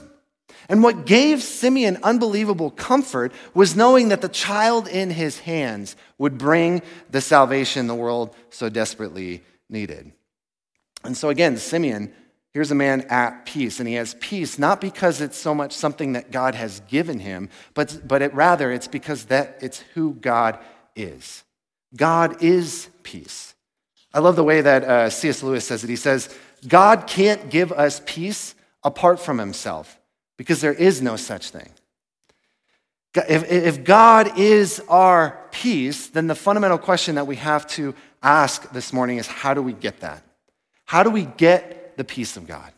And 0.71 0.81
what 0.81 1.05
gave 1.05 1.43
Simeon 1.43 1.97
unbelievable 2.01 2.71
comfort 2.71 3.33
was 3.53 3.75
knowing 3.75 4.07
that 4.07 4.21
the 4.21 4.29
child 4.29 4.87
in 4.87 5.09
his 5.09 5.39
hands 5.39 5.97
would 6.17 6.37
bring 6.37 6.81
the 7.09 7.19
salvation 7.19 7.87
the 7.87 7.93
world 7.93 8.33
so 8.51 8.69
desperately 8.69 9.43
needed. 9.69 10.13
And 11.03 11.17
so 11.17 11.27
again, 11.27 11.57
Simeon, 11.57 12.13
here's 12.53 12.71
a 12.71 12.75
man 12.75 13.01
at 13.09 13.45
peace, 13.45 13.81
and 13.81 13.89
he 13.89 13.95
has 13.95 14.15
peace 14.21 14.57
not 14.57 14.79
because 14.79 15.19
it's 15.19 15.35
so 15.35 15.53
much 15.53 15.73
something 15.73 16.13
that 16.13 16.31
God 16.31 16.55
has 16.55 16.79
given 16.87 17.19
him, 17.19 17.49
but, 17.73 18.07
but 18.07 18.21
it, 18.21 18.33
rather 18.33 18.71
it's 18.71 18.87
because 18.87 19.25
that 19.25 19.57
it's 19.59 19.81
who 19.93 20.13
God 20.13 20.57
is. 20.95 21.43
God 21.97 22.41
is 22.41 22.87
peace. 23.03 23.55
I 24.13 24.19
love 24.19 24.37
the 24.37 24.43
way 24.45 24.61
that 24.61 24.85
uh, 24.85 25.09
C.S. 25.09 25.43
Lewis 25.43 25.67
says 25.67 25.83
it. 25.83 25.89
He 25.89 25.97
says, 25.97 26.33
God 26.65 27.07
can't 27.07 27.49
give 27.49 27.73
us 27.73 28.01
peace 28.05 28.55
apart 28.85 29.19
from 29.19 29.37
himself 29.37 29.97
because 30.41 30.59
there 30.59 30.73
is 30.73 31.03
no 31.03 31.17
such 31.17 31.51
thing. 31.51 31.69
If, 33.13 33.51
if 33.51 33.83
God 33.83 34.39
is 34.39 34.81
our 34.89 35.39
peace, 35.51 36.07
then 36.07 36.25
the 36.25 36.33
fundamental 36.33 36.79
question 36.79 37.13
that 37.13 37.27
we 37.27 37.35
have 37.35 37.67
to 37.67 37.93
ask 38.23 38.71
this 38.71 38.91
morning 38.91 39.19
is 39.19 39.27
how 39.27 39.53
do 39.53 39.61
we 39.61 39.71
get 39.71 39.99
that? 39.99 40.23
How 40.85 41.03
do 41.03 41.11
we 41.11 41.25
get 41.25 41.95
the 41.95 42.03
peace 42.03 42.37
of 42.37 42.47
God? 42.47 42.73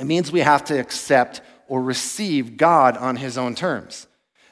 It 0.00 0.04
means 0.04 0.32
we 0.32 0.40
have 0.40 0.64
to 0.64 0.80
accept 0.80 1.42
or 1.68 1.82
receive 1.82 2.56
God 2.56 2.96
on 2.96 3.16
his 3.16 3.36
own 3.36 3.54
terms. 3.54 4.06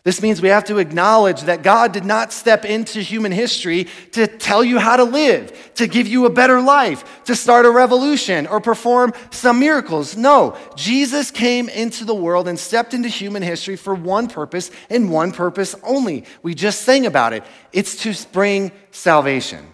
This 0.05 0.21
means 0.21 0.43
we 0.43 0.49
have 0.49 0.65
to 0.65 0.79
acknowledge 0.79 1.43
that 1.43 1.63
God 1.63 1.93
did 1.93 2.05
not 2.05 2.33
step 2.33 2.65
into 2.65 3.01
human 3.01 3.31
history 3.31 3.87
to 4.13 4.27
tell 4.27 4.65
you 4.65 4.81
how 4.81 4.97
to 4.97 5.05
live, 5.05 5.75
to 5.75 5.87
give 5.87 6.09
you 6.09 6.27
a 6.27 6.31
better 6.31 6.61
life, 6.61 7.25
to 7.27 7.37
start 7.37 7.67
a 7.67 7.71
revolution, 7.71 8.49
or 8.49 8.61
perform 8.61 9.13
some 9.31 9.61
miracles. 9.61 10.17
No, 10.17 10.57
Jesus 10.75 11.31
came 11.31 11.69
into 11.69 12.05
the 12.05 12.17
world 12.17 12.49
and 12.49 12.59
stepped 12.59 12.95
into 12.95 13.09
human 13.09 13.45
history 13.45 13.77
for 13.77 13.95
one 13.95 14.27
purpose 14.27 14.73
and 14.91 15.09
one 15.09 15.31
purpose 15.31 15.77
only. 15.85 16.25
We 16.43 16.57
just 16.57 16.83
sang 16.83 17.07
about 17.07 17.33
it 17.33 17.45
it's 17.73 17.97
to 18.03 18.15
bring 18.33 18.73
salvation. 18.91 19.65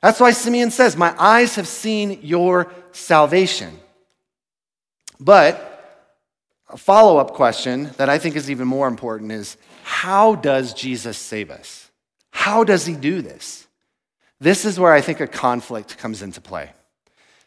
That's 0.00 0.20
why 0.20 0.30
Simeon 0.30 0.70
says, 0.70 0.96
My 0.96 1.12
eyes 1.20 1.56
have 1.56 1.66
seen 1.66 2.20
your 2.22 2.72
salvation. 2.92 3.80
But 5.18 5.70
a 6.68 6.76
follow 6.76 7.18
up 7.18 7.34
question 7.34 7.90
that 7.96 8.08
I 8.08 8.18
think 8.18 8.36
is 8.36 8.50
even 8.50 8.66
more 8.66 8.88
important 8.88 9.32
is 9.32 9.56
how 9.92 10.34
does 10.34 10.72
Jesus 10.72 11.18
save 11.18 11.50
us? 11.50 11.90
How 12.30 12.64
does 12.64 12.86
he 12.86 12.94
do 12.94 13.20
this? 13.20 13.68
This 14.40 14.64
is 14.64 14.80
where 14.80 14.90
I 14.90 15.02
think 15.02 15.20
a 15.20 15.26
conflict 15.26 15.98
comes 15.98 16.22
into 16.22 16.40
play. 16.40 16.72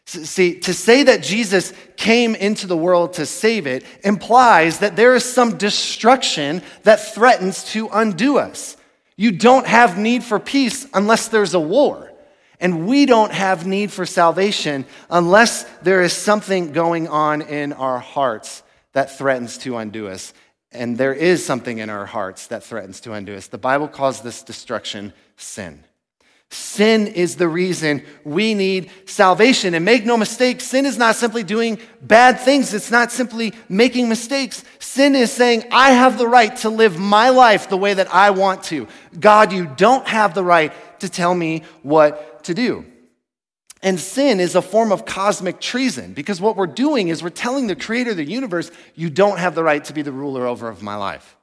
See, 0.06 0.60
to 0.60 0.72
say 0.72 1.02
that 1.02 1.24
Jesus 1.24 1.72
came 1.96 2.36
into 2.36 2.68
the 2.68 2.76
world 2.76 3.14
to 3.14 3.26
save 3.26 3.66
it 3.66 3.84
implies 4.04 4.78
that 4.78 4.94
there 4.94 5.16
is 5.16 5.24
some 5.24 5.58
destruction 5.58 6.62
that 6.84 7.14
threatens 7.14 7.64
to 7.72 7.88
undo 7.92 8.38
us. 8.38 8.76
You 9.16 9.32
don't 9.32 9.66
have 9.66 9.98
need 9.98 10.22
for 10.22 10.38
peace 10.38 10.86
unless 10.94 11.26
there's 11.26 11.54
a 11.54 11.60
war. 11.60 12.12
And 12.60 12.86
we 12.86 13.06
don't 13.06 13.32
have 13.32 13.66
need 13.66 13.90
for 13.90 14.06
salvation 14.06 14.86
unless 15.10 15.64
there 15.82 16.00
is 16.00 16.12
something 16.12 16.72
going 16.72 17.08
on 17.08 17.42
in 17.42 17.72
our 17.72 17.98
hearts 17.98 18.62
that 18.92 19.18
threatens 19.18 19.58
to 19.58 19.76
undo 19.76 20.08
us. 20.08 20.32
And 20.72 20.98
there 20.98 21.14
is 21.14 21.44
something 21.44 21.78
in 21.78 21.90
our 21.90 22.06
hearts 22.06 22.48
that 22.48 22.64
threatens 22.64 23.00
to 23.02 23.12
undo 23.12 23.34
us. 23.34 23.46
The 23.46 23.58
Bible 23.58 23.88
calls 23.88 24.20
this 24.20 24.42
destruction 24.42 25.12
sin. 25.36 25.84
Sin 26.50 27.08
is 27.08 27.36
the 27.36 27.48
reason 27.48 28.04
we 28.24 28.54
need 28.54 28.90
salvation. 29.06 29.74
And 29.74 29.84
make 29.84 30.04
no 30.04 30.16
mistake, 30.16 30.60
sin 30.60 30.86
is 30.86 30.96
not 30.96 31.16
simply 31.16 31.42
doing 31.42 31.78
bad 32.00 32.38
things. 32.38 32.72
It's 32.72 32.90
not 32.90 33.10
simply 33.10 33.52
making 33.68 34.08
mistakes. 34.08 34.64
Sin 34.78 35.16
is 35.16 35.32
saying, 35.32 35.64
I 35.72 35.90
have 35.90 36.18
the 36.18 36.28
right 36.28 36.54
to 36.58 36.70
live 36.70 36.98
my 36.98 37.30
life 37.30 37.68
the 37.68 37.76
way 37.76 37.94
that 37.94 38.12
I 38.14 38.30
want 38.30 38.62
to. 38.64 38.86
God, 39.18 39.52
you 39.52 39.66
don't 39.66 40.06
have 40.06 40.34
the 40.34 40.44
right 40.44 40.72
to 41.00 41.08
tell 41.08 41.34
me 41.34 41.62
what 41.82 42.44
to 42.44 42.54
do. 42.54 42.84
And 43.82 44.00
sin 44.00 44.40
is 44.40 44.54
a 44.54 44.62
form 44.62 44.90
of 44.90 45.04
cosmic 45.04 45.60
treason 45.60 46.14
because 46.14 46.40
what 46.40 46.56
we're 46.56 46.66
doing 46.66 47.08
is 47.08 47.22
we're 47.22 47.30
telling 47.30 47.66
the 47.66 47.76
creator 47.76 48.12
of 48.12 48.16
the 48.16 48.24
universe, 48.24 48.70
you 48.94 49.10
don't 49.10 49.38
have 49.38 49.54
the 49.54 49.62
right 49.62 49.84
to 49.84 49.92
be 49.92 50.02
the 50.02 50.12
ruler 50.12 50.46
over 50.46 50.68
of 50.68 50.82
my 50.82 50.96
life. 50.96 51.36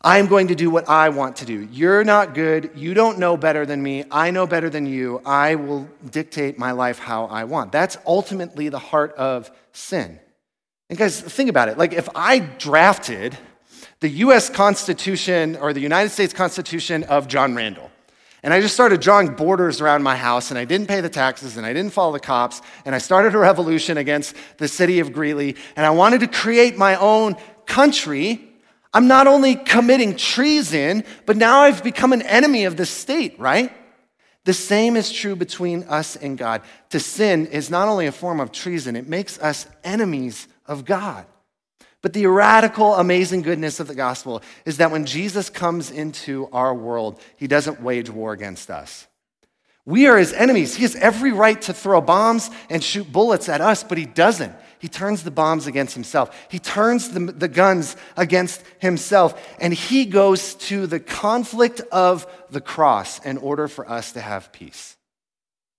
I 0.00 0.18
am 0.18 0.28
going 0.28 0.48
to 0.48 0.54
do 0.54 0.70
what 0.70 0.88
I 0.88 1.08
want 1.08 1.36
to 1.36 1.44
do. 1.44 1.68
You're 1.72 2.04
not 2.04 2.32
good. 2.32 2.70
You 2.76 2.94
don't 2.94 3.18
know 3.18 3.36
better 3.36 3.66
than 3.66 3.82
me. 3.82 4.04
I 4.12 4.30
know 4.30 4.46
better 4.46 4.70
than 4.70 4.86
you. 4.86 5.20
I 5.26 5.56
will 5.56 5.88
dictate 6.08 6.56
my 6.56 6.70
life 6.70 7.00
how 7.00 7.24
I 7.26 7.44
want. 7.44 7.72
That's 7.72 7.96
ultimately 8.06 8.68
the 8.68 8.78
heart 8.78 9.12
of 9.16 9.50
sin. 9.72 10.20
And 10.88 10.96
guys, 10.96 11.20
think 11.20 11.50
about 11.50 11.68
it. 11.68 11.78
Like 11.78 11.92
if 11.92 12.08
I 12.14 12.38
drafted 12.38 13.36
the 13.98 14.08
US 14.08 14.48
Constitution 14.48 15.56
or 15.56 15.72
the 15.72 15.80
United 15.80 16.10
States 16.10 16.32
Constitution 16.32 17.02
of 17.04 17.26
John 17.26 17.56
Randall, 17.56 17.90
and 18.42 18.54
I 18.54 18.60
just 18.60 18.74
started 18.74 19.00
drawing 19.00 19.34
borders 19.34 19.80
around 19.80 20.02
my 20.02 20.16
house, 20.16 20.50
and 20.50 20.58
I 20.58 20.64
didn't 20.64 20.86
pay 20.86 21.00
the 21.00 21.08
taxes, 21.08 21.56
and 21.56 21.66
I 21.66 21.72
didn't 21.72 21.92
follow 21.92 22.12
the 22.12 22.20
cops, 22.20 22.62
and 22.84 22.94
I 22.94 22.98
started 22.98 23.34
a 23.34 23.38
revolution 23.38 23.98
against 23.98 24.36
the 24.58 24.68
city 24.68 25.00
of 25.00 25.12
Greeley, 25.12 25.56
and 25.76 25.84
I 25.84 25.90
wanted 25.90 26.20
to 26.20 26.28
create 26.28 26.76
my 26.76 26.96
own 26.96 27.36
country. 27.66 28.48
I'm 28.94 29.08
not 29.08 29.26
only 29.26 29.56
committing 29.56 30.16
treason, 30.16 31.04
but 31.26 31.36
now 31.36 31.60
I've 31.60 31.82
become 31.82 32.12
an 32.12 32.22
enemy 32.22 32.64
of 32.64 32.76
the 32.76 32.86
state, 32.86 33.38
right? 33.38 33.72
The 34.44 34.54
same 34.54 34.96
is 34.96 35.12
true 35.12 35.36
between 35.36 35.84
us 35.84 36.16
and 36.16 36.38
God. 36.38 36.62
To 36.90 37.00
sin 37.00 37.46
is 37.46 37.68
not 37.68 37.88
only 37.88 38.06
a 38.06 38.12
form 38.12 38.40
of 38.40 38.50
treason, 38.50 38.96
it 38.96 39.06
makes 39.06 39.38
us 39.40 39.66
enemies 39.84 40.48
of 40.64 40.84
God. 40.84 41.26
But 42.00 42.12
the 42.12 42.26
radical, 42.26 42.94
amazing 42.94 43.42
goodness 43.42 43.80
of 43.80 43.88
the 43.88 43.94
gospel 43.94 44.42
is 44.64 44.76
that 44.76 44.90
when 44.90 45.04
Jesus 45.04 45.50
comes 45.50 45.90
into 45.90 46.48
our 46.52 46.72
world, 46.72 47.20
he 47.36 47.48
doesn't 47.48 47.82
wage 47.82 48.08
war 48.08 48.32
against 48.32 48.70
us. 48.70 49.08
We 49.84 50.06
are 50.06 50.18
his 50.18 50.34
enemies. 50.34 50.76
He 50.76 50.82
has 50.82 50.94
every 50.96 51.32
right 51.32 51.60
to 51.62 51.72
throw 51.72 52.00
bombs 52.00 52.50
and 52.68 52.84
shoot 52.84 53.10
bullets 53.10 53.48
at 53.48 53.62
us, 53.62 53.82
but 53.82 53.96
he 53.96 54.04
doesn't. 54.04 54.54
He 54.78 54.86
turns 54.86 55.24
the 55.24 55.30
bombs 55.30 55.66
against 55.66 55.94
himself. 55.94 56.46
He 56.50 56.58
turns 56.58 57.08
the, 57.08 57.20
the 57.20 57.48
guns 57.48 57.96
against 58.16 58.62
himself, 58.80 59.56
and 59.58 59.72
he 59.72 60.04
goes 60.04 60.54
to 60.54 60.86
the 60.86 61.00
conflict 61.00 61.80
of 61.90 62.26
the 62.50 62.60
cross 62.60 63.18
in 63.24 63.38
order 63.38 63.66
for 63.66 63.90
us 63.90 64.12
to 64.12 64.20
have 64.20 64.52
peace. 64.52 64.96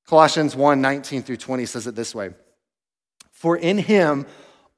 Colossians 0.07 0.55
1 0.55 0.81
19 0.81 1.21
through 1.21 1.37
20 1.37 1.65
says 1.67 1.85
it 1.85 1.95
this 1.95 2.15
way 2.15 2.31
For 3.31 3.55
in 3.55 3.77
him, 3.77 4.25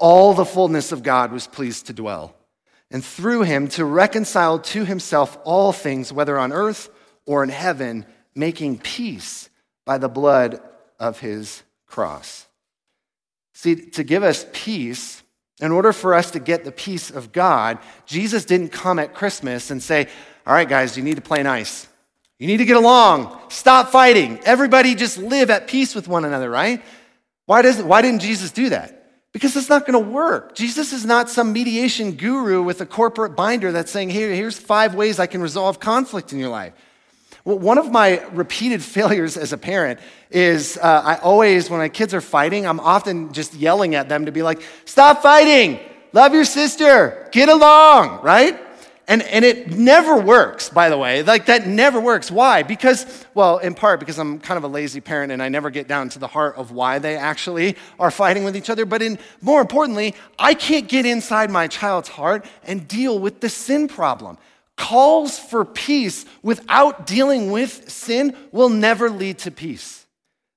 all 0.01 0.33
the 0.33 0.45
fullness 0.45 0.91
of 0.91 1.03
God 1.03 1.31
was 1.31 1.47
pleased 1.47 1.85
to 1.85 1.93
dwell, 1.93 2.35
and 2.89 3.05
through 3.05 3.43
him 3.43 3.69
to 3.69 3.85
reconcile 3.85 4.59
to 4.59 4.83
himself 4.83 5.37
all 5.45 5.71
things, 5.71 6.11
whether 6.11 6.37
on 6.37 6.51
earth 6.51 6.89
or 7.25 7.43
in 7.43 7.49
heaven, 7.49 8.05
making 8.35 8.79
peace 8.79 9.49
by 9.85 9.97
the 9.97 10.09
blood 10.09 10.59
of 10.99 11.19
his 11.19 11.63
cross. 11.85 12.47
See, 13.53 13.75
to 13.75 14.03
give 14.03 14.23
us 14.23 14.45
peace, 14.51 15.21
in 15.61 15.71
order 15.71 15.93
for 15.93 16.15
us 16.15 16.31
to 16.31 16.39
get 16.39 16.63
the 16.63 16.71
peace 16.71 17.11
of 17.11 17.31
God, 17.31 17.77
Jesus 18.07 18.45
didn't 18.45 18.69
come 18.69 18.97
at 18.97 19.13
Christmas 19.13 19.69
and 19.69 19.81
say, 19.81 20.07
All 20.47 20.53
right, 20.53 20.67
guys, 20.67 20.97
you 20.97 21.03
need 21.03 21.15
to 21.15 21.21
play 21.21 21.43
nice. 21.43 21.87
You 22.39 22.47
need 22.47 22.57
to 22.57 22.65
get 22.65 22.77
along. 22.77 23.39
Stop 23.49 23.89
fighting. 23.91 24.39
Everybody 24.43 24.95
just 24.95 25.19
live 25.19 25.51
at 25.51 25.67
peace 25.67 25.93
with 25.93 26.07
one 26.07 26.25
another, 26.25 26.49
right? 26.49 26.83
Why, 27.45 27.61
does, 27.61 27.83
why 27.83 28.01
didn't 28.01 28.21
Jesus 28.21 28.49
do 28.49 28.69
that? 28.69 29.00
Because 29.33 29.55
it's 29.55 29.69
not 29.69 29.85
going 29.85 30.03
to 30.03 30.11
work. 30.11 30.55
Jesus 30.55 30.91
is 30.91 31.05
not 31.05 31.29
some 31.29 31.53
mediation 31.53 32.13
guru 32.13 32.61
with 32.61 32.81
a 32.81 32.85
corporate 32.85 33.35
binder 33.35 33.71
that's 33.71 33.91
saying, 33.91 34.09
Here, 34.09 34.33
here's 34.33 34.59
five 34.59 34.93
ways 34.93 35.19
I 35.19 35.27
can 35.27 35.41
resolve 35.41 35.79
conflict 35.79 36.33
in 36.33 36.39
your 36.39 36.49
life. 36.49 36.73
Well, 37.45 37.57
one 37.57 37.77
of 37.77 37.91
my 37.91 38.23
repeated 38.31 38.83
failures 38.97 39.37
as 39.37 39.53
a 39.53 39.57
parent 39.57 39.99
is 40.29 40.77
uh, 40.77 41.01
I 41.05 41.15
always, 41.17 41.69
when 41.69 41.79
my 41.79 41.89
kids 41.89 42.13
are 42.13 42.21
fighting, 42.21 42.65
I'm 42.65 42.79
often 42.79 43.31
just 43.31 43.53
yelling 43.53 43.95
at 43.95 44.09
them 44.09 44.25
to 44.25 44.31
be 44.31 44.43
like, 44.43 44.61
Stop 44.85 45.21
fighting! 45.21 45.79
Love 46.13 46.33
your 46.33 46.45
sister! 46.45 47.29
Get 47.31 47.47
along, 47.47 48.21
right? 48.21 48.59
And, 49.11 49.23
and 49.23 49.43
it 49.43 49.71
never 49.71 50.21
works, 50.21 50.69
by 50.69 50.87
the 50.87 50.97
way. 50.97 51.21
Like, 51.21 51.47
that 51.47 51.67
never 51.67 51.99
works. 51.99 52.31
Why? 52.31 52.63
Because, 52.63 53.25
well, 53.33 53.57
in 53.57 53.73
part 53.73 53.99
because 53.99 54.17
I'm 54.17 54.39
kind 54.39 54.57
of 54.57 54.63
a 54.63 54.69
lazy 54.69 55.01
parent 55.01 55.33
and 55.33 55.43
I 55.43 55.49
never 55.49 55.69
get 55.69 55.89
down 55.89 56.07
to 56.11 56.19
the 56.19 56.27
heart 56.27 56.55
of 56.55 56.71
why 56.71 56.97
they 56.97 57.17
actually 57.17 57.75
are 57.99 58.09
fighting 58.09 58.45
with 58.45 58.55
each 58.55 58.69
other. 58.69 58.85
But 58.85 59.01
in, 59.01 59.19
more 59.41 59.59
importantly, 59.59 60.15
I 60.39 60.53
can't 60.53 60.87
get 60.87 61.05
inside 61.05 61.51
my 61.51 61.67
child's 61.67 62.07
heart 62.07 62.45
and 62.63 62.87
deal 62.87 63.19
with 63.19 63.41
the 63.41 63.49
sin 63.49 63.89
problem. 63.89 64.37
Calls 64.77 65.37
for 65.37 65.65
peace 65.65 66.25
without 66.41 67.05
dealing 67.05 67.51
with 67.51 67.91
sin 67.91 68.33
will 68.53 68.69
never 68.69 69.09
lead 69.09 69.39
to 69.39 69.51
peace. 69.51 70.05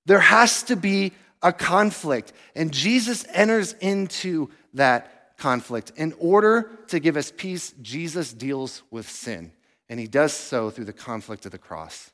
There 0.06 0.20
has 0.20 0.62
to 0.64 0.76
be 0.76 1.10
a 1.42 1.52
conflict. 1.52 2.32
And 2.54 2.72
Jesus 2.72 3.26
enters 3.30 3.72
into 3.80 4.48
that 4.74 5.13
conflict. 5.36 5.92
In 5.96 6.14
order 6.18 6.70
to 6.88 7.00
give 7.00 7.16
us 7.16 7.32
peace, 7.36 7.74
Jesus 7.82 8.32
deals 8.32 8.82
with 8.90 9.08
sin, 9.08 9.52
and 9.88 9.98
he 9.98 10.06
does 10.06 10.32
so 10.32 10.70
through 10.70 10.86
the 10.86 10.92
conflict 10.92 11.46
of 11.46 11.52
the 11.52 11.58
cross. 11.58 12.10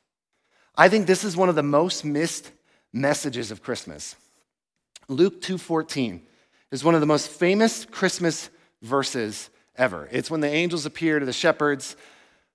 I 0.75 0.89
think 0.89 1.07
this 1.07 1.23
is 1.23 1.37
one 1.37 1.49
of 1.49 1.55
the 1.55 1.63
most 1.63 2.05
missed 2.05 2.51
messages 2.93 3.51
of 3.51 3.61
Christmas. 3.61 4.15
Luke 5.07 5.41
2:14 5.41 6.21
is 6.71 6.83
one 6.83 6.95
of 6.95 7.01
the 7.01 7.07
most 7.07 7.27
famous 7.27 7.85
Christmas 7.85 8.49
verses 8.81 9.49
ever. 9.75 10.07
It's 10.11 10.31
when 10.31 10.41
the 10.41 10.49
angels 10.49 10.85
appear 10.85 11.19
to 11.19 11.25
the 11.25 11.33
shepherds. 11.33 11.95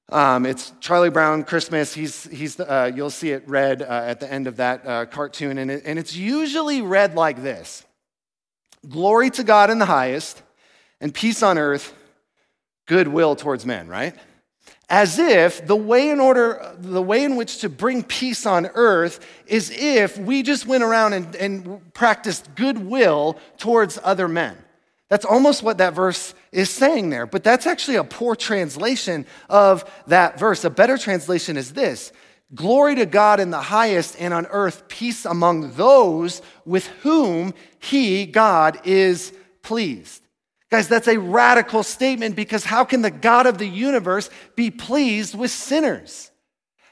Um, 0.08 0.46
it's 0.46 0.72
Charlie 0.80 1.10
Brown 1.10 1.42
Christmas. 1.42 1.92
He's, 1.92 2.24
he's, 2.24 2.60
uh, 2.60 2.92
you'll 2.94 3.10
see 3.10 3.32
it 3.32 3.42
read 3.48 3.82
uh, 3.82 3.86
at 3.86 4.20
the 4.20 4.32
end 4.32 4.46
of 4.46 4.56
that 4.56 4.86
uh, 4.86 5.06
cartoon, 5.06 5.58
and, 5.58 5.70
it, 5.70 5.82
and 5.84 5.98
it's 5.98 6.14
usually 6.14 6.80
read 6.80 7.14
like 7.14 7.42
this 7.42 7.84
Glory 8.88 9.30
to 9.30 9.42
God 9.42 9.70
in 9.70 9.78
the 9.78 9.86
highest, 9.86 10.42
and 11.00 11.12
peace 11.12 11.42
on 11.42 11.58
earth, 11.58 11.94
goodwill 12.86 13.36
towards 13.36 13.66
men, 13.66 13.88
right? 13.88 14.14
As 14.88 15.18
if 15.18 15.66
the 15.66 15.76
way 15.76 16.10
in 16.10 16.20
order, 16.20 16.76
the 16.78 17.02
way 17.02 17.24
in 17.24 17.36
which 17.36 17.58
to 17.58 17.68
bring 17.68 18.02
peace 18.02 18.46
on 18.46 18.66
earth 18.74 19.24
is 19.46 19.70
if 19.70 20.16
we 20.16 20.42
just 20.42 20.66
went 20.66 20.84
around 20.84 21.12
and, 21.12 21.34
and 21.36 21.92
practiced 21.92 22.54
goodwill 22.54 23.36
towards 23.58 23.98
other 24.04 24.28
men. 24.28 24.56
That's 25.08 25.24
almost 25.24 25.62
what 25.62 25.78
that 25.78 25.94
verse 25.94 26.34
is 26.50 26.70
saying 26.70 27.10
there, 27.10 27.26
but 27.26 27.44
that's 27.44 27.66
actually 27.66 27.96
a 27.96 28.04
poor 28.04 28.34
translation 28.34 29.26
of 29.48 29.88
that 30.08 30.38
verse. 30.38 30.64
A 30.64 30.70
better 30.70 30.98
translation 30.98 31.56
is 31.56 31.72
this 31.72 32.12
Glory 32.54 32.94
to 32.96 33.06
God 33.06 33.40
in 33.40 33.50
the 33.50 33.60
highest, 33.60 34.16
and 34.20 34.32
on 34.32 34.46
earth 34.46 34.86
peace 34.88 35.24
among 35.24 35.72
those 35.72 36.42
with 36.64 36.86
whom 37.02 37.54
He, 37.78 38.24
God, 38.24 38.80
is 38.84 39.32
pleased. 39.62 40.22
Guys, 40.70 40.88
that's 40.88 41.08
a 41.08 41.18
radical 41.18 41.82
statement 41.82 42.34
because 42.34 42.64
how 42.64 42.84
can 42.84 43.02
the 43.02 43.10
God 43.10 43.46
of 43.46 43.58
the 43.58 43.68
universe 43.68 44.30
be 44.56 44.70
pleased 44.70 45.34
with 45.34 45.50
sinners? 45.50 46.30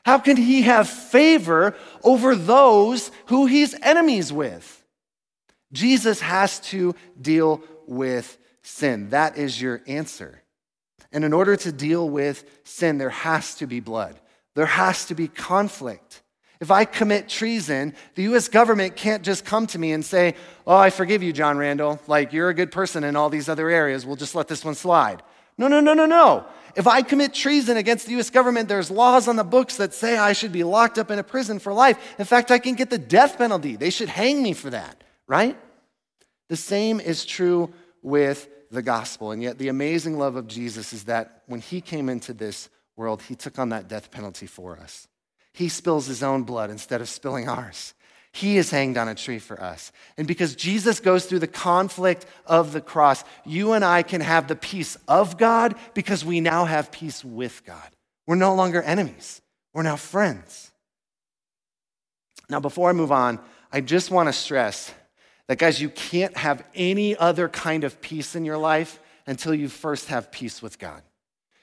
How 0.05 0.19
can 0.19 0.37
he 0.37 0.63
have 0.63 0.89
favor 0.89 1.75
over 2.03 2.37
those 2.37 3.11
who 3.27 3.47
he's 3.47 3.75
enemies 3.83 4.33
with? 4.33 4.85
Jesus 5.73 6.21
has 6.21 6.61
to 6.61 6.95
deal 7.21 7.63
with 7.87 8.39
sin. 8.63 9.11
That 9.11 9.37
is 9.39 9.61
your 9.61 9.83
answer. 9.87 10.43
And 11.11 11.25
in 11.25 11.33
order 11.33 11.57
to 11.57 11.73
deal 11.73 12.09
with 12.09 12.45
sin, 12.65 12.99
there 12.99 13.11
has 13.11 13.55
to 13.57 13.67
be 13.67 13.81
blood, 13.81 14.21
there 14.55 14.67
has 14.67 15.07
to 15.07 15.15
be 15.15 15.29
conflict. 15.29 16.23
If 16.65 16.71
I 16.71 16.87
commit 16.87 17.29
treason, 17.29 17.93
the 18.15 18.23
US 18.23 18.49
government 18.49 18.97
can't 18.97 19.23
just 19.23 19.45
come 19.45 19.67
to 19.67 19.79
me 19.79 19.93
and 19.93 20.03
say, 20.03 20.35
Oh, 20.67 20.75
I 20.75 20.89
forgive 20.89 21.23
you, 21.23 21.31
John 21.31 21.59
Randall. 21.59 22.01
Like, 22.07 22.33
you're 22.33 22.49
a 22.49 22.55
good 22.55 22.73
person 22.73 23.05
in 23.05 23.17
all 23.17 23.29
these 23.29 23.51
other 23.51 23.69
areas. 23.69 24.07
We'll 24.07 24.17
just 24.17 24.35
let 24.35 24.49
this 24.49 24.65
one 24.65 24.75
slide. 24.75 25.23
No, 25.59 25.69
no, 25.69 25.81
no, 25.81 25.93
no, 25.93 26.07
no. 26.07 26.47
If 26.75 26.87
I 26.87 27.03
commit 27.03 27.35
treason 27.35 27.77
against 27.77 28.07
the 28.07 28.19
US 28.19 28.31
government, 28.31 28.71
there's 28.71 28.91
laws 28.91 29.29
on 29.29 29.37
the 29.37 29.45
books 29.45 29.77
that 29.77 29.93
say 29.93 30.17
I 30.17 30.33
should 30.33 30.53
be 30.53 30.65
locked 30.65 30.99
up 30.99 31.11
in 31.11 31.19
a 31.19 31.23
prison 31.23 31.59
for 31.59 31.75
life. 31.75 31.99
In 32.19 32.25
fact, 32.25 32.51
I 32.51 32.59
can 32.59 32.77
get 32.77 32.89
the 32.89 32.97
death 32.97 33.37
penalty. 33.37 33.77
They 33.77 33.91
should 33.91 34.09
hang 34.09 34.43
me 34.43 34.55
for 34.55 34.71
that, 34.71 35.05
right? 35.27 35.59
The 36.49 36.57
same 36.57 36.99
is 36.99 37.27
true 37.27 37.75
with 38.01 38.49
the 38.71 38.81
gospel. 38.81 39.33
And 39.33 39.43
yet, 39.43 39.59
the 39.59 39.69
amazing 39.69 40.19
love 40.19 40.37
of 40.37 40.47
Jesus 40.47 40.95
is 40.95 41.05
that 41.05 41.43
when 41.47 41.61
he 41.61 41.83
came 41.83 42.09
into 42.09 42.33
this 42.33 42.71
world, 42.97 43.21
he 43.21 43.35
took 43.35 43.59
on 43.59 43.69
that 43.69 43.87
death 43.87 44.11
penalty 44.11 44.47
for 44.47 44.79
us. 44.79 45.09
He 45.55 45.69
spills 45.69 46.07
his 46.07 46.23
own 46.23 46.43
blood 46.43 46.69
instead 46.69 47.01
of 47.01 47.09
spilling 47.09 47.49
ours. 47.49 47.95
He 48.33 48.57
is 48.57 48.71
hanged 48.71 48.99
on 48.99 49.07
a 49.07 49.15
tree 49.15 49.39
for 49.39 49.61
us. 49.63 49.93
And 50.19 50.27
because 50.27 50.57
Jesus 50.57 50.99
goes 50.99 51.25
through 51.25 51.39
the 51.39 51.47
conflict 51.47 52.27
of 52.45 52.73
the 52.73 52.81
cross, 52.81 53.23
you 53.47 53.73
and 53.73 53.85
I 53.85 54.03
can 54.03 54.21
have 54.21 54.49
the 54.49 54.57
peace 54.57 54.99
of 55.07 55.39
God 55.39 55.77
because 55.95 56.25
we 56.25 56.41
now 56.41 56.65
have 56.65 56.91
peace 56.91 57.25
with 57.25 57.65
God. 57.65 57.89
We're 58.27 58.35
no 58.35 58.57
longer 58.57 58.83
enemies, 58.83 59.41
we're 59.73 59.85
now 59.85 59.95
friends. 59.95 60.73
Now, 62.51 62.59
before 62.59 62.91
I 62.91 62.93
move 62.93 63.13
on, 63.13 63.39
I 63.73 63.81
just 63.81 64.11
want 64.11 64.29
to 64.29 64.33
stress 64.33 64.93
that, 65.47 65.59
guys, 65.59 65.81
you 65.81 65.89
can't 65.89 66.37
have 66.37 66.65
any 66.75 67.17
other 67.17 67.49
kind 67.49 67.85
of 67.85 68.01
peace 68.01 68.35
in 68.35 68.45
your 68.45 68.59
life 68.59 68.99
until 69.27 69.55
you 69.55 69.69
first 69.69 70.09
have 70.09 70.33
peace 70.33 70.61
with 70.61 70.79
God. 70.79 71.03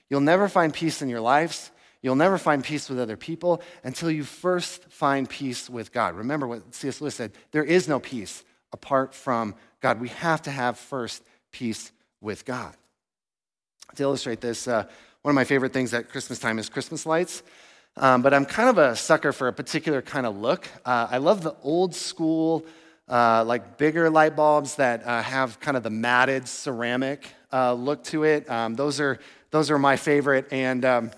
You'll 0.10 0.22
never 0.22 0.48
find 0.48 0.74
peace 0.74 1.02
in 1.02 1.10
your 1.10 1.22
lives 1.22 1.70
You'll 2.02 2.16
never 2.16 2.38
find 2.38 2.64
peace 2.64 2.90
with 2.90 3.00
other 3.00 3.18
people 3.18 3.62
until 3.84 4.10
you 4.10 4.24
first 4.24 4.86
find 4.86 5.30
peace 5.30 5.70
with 5.70 5.92
God. 5.92 6.16
Remember 6.16 6.48
what 6.48 6.74
C.S. 6.74 7.00
Lewis 7.00 7.16
said 7.16 7.32
there 7.52 7.64
is 7.64 7.88
no 7.88 8.00
peace 8.00 8.44
apart 8.74 9.14
from 9.14 9.56
God. 9.82 10.02
We 10.02 10.10
have 10.10 10.42
to 10.44 10.52
have 10.52 10.78
first 10.80 11.24
peace 11.52 11.92
with 12.20 12.46
God. 12.46 12.76
To 13.96 14.04
illustrate 14.04 14.42
this, 14.42 14.68
uh, 14.68 14.86
one 15.22 15.32
of 15.32 15.36
my 15.36 15.44
favorite 15.44 15.74
things 15.74 15.94
at 15.94 16.10
Christmas 16.10 16.40
time 16.40 16.58
is 16.58 16.70
Christmas 16.70 17.06
lights. 17.06 17.44
Um, 17.98 18.22
but 18.22 18.34
I'm 18.34 18.46
kind 18.46 18.70
of 18.70 18.78
a 18.78 18.96
sucker 18.96 19.34
for 19.34 19.50
a 19.50 19.54
particular 19.54 20.02
kind 20.02 20.26
of 20.26 20.38
look. 20.38 20.68
Uh, 20.86 21.08
I 21.12 21.18
love 21.18 21.44
the 21.44 21.56
old 21.62 21.94
school, 21.94 22.66
uh, 23.10 23.44
like 23.46 23.78
bigger 23.78 24.10
light 24.10 24.36
bulbs 24.36 24.76
that 24.76 25.06
uh, 25.06 25.22
have 25.22 25.60
kind 25.60 25.76
of 25.76 25.84
the 25.84 25.90
matted 25.90 26.48
ceramic 26.48 27.28
uh, 27.52 27.74
look 27.74 28.04
to 28.06 28.24
it. 28.24 28.50
Um, 28.50 28.76
those 28.76 29.00
are 29.02 29.20
those 29.52 29.70
are 29.70 29.78
my 29.78 29.98
favorite, 29.98 30.48
and 30.52 30.86
um, 30.86 31.12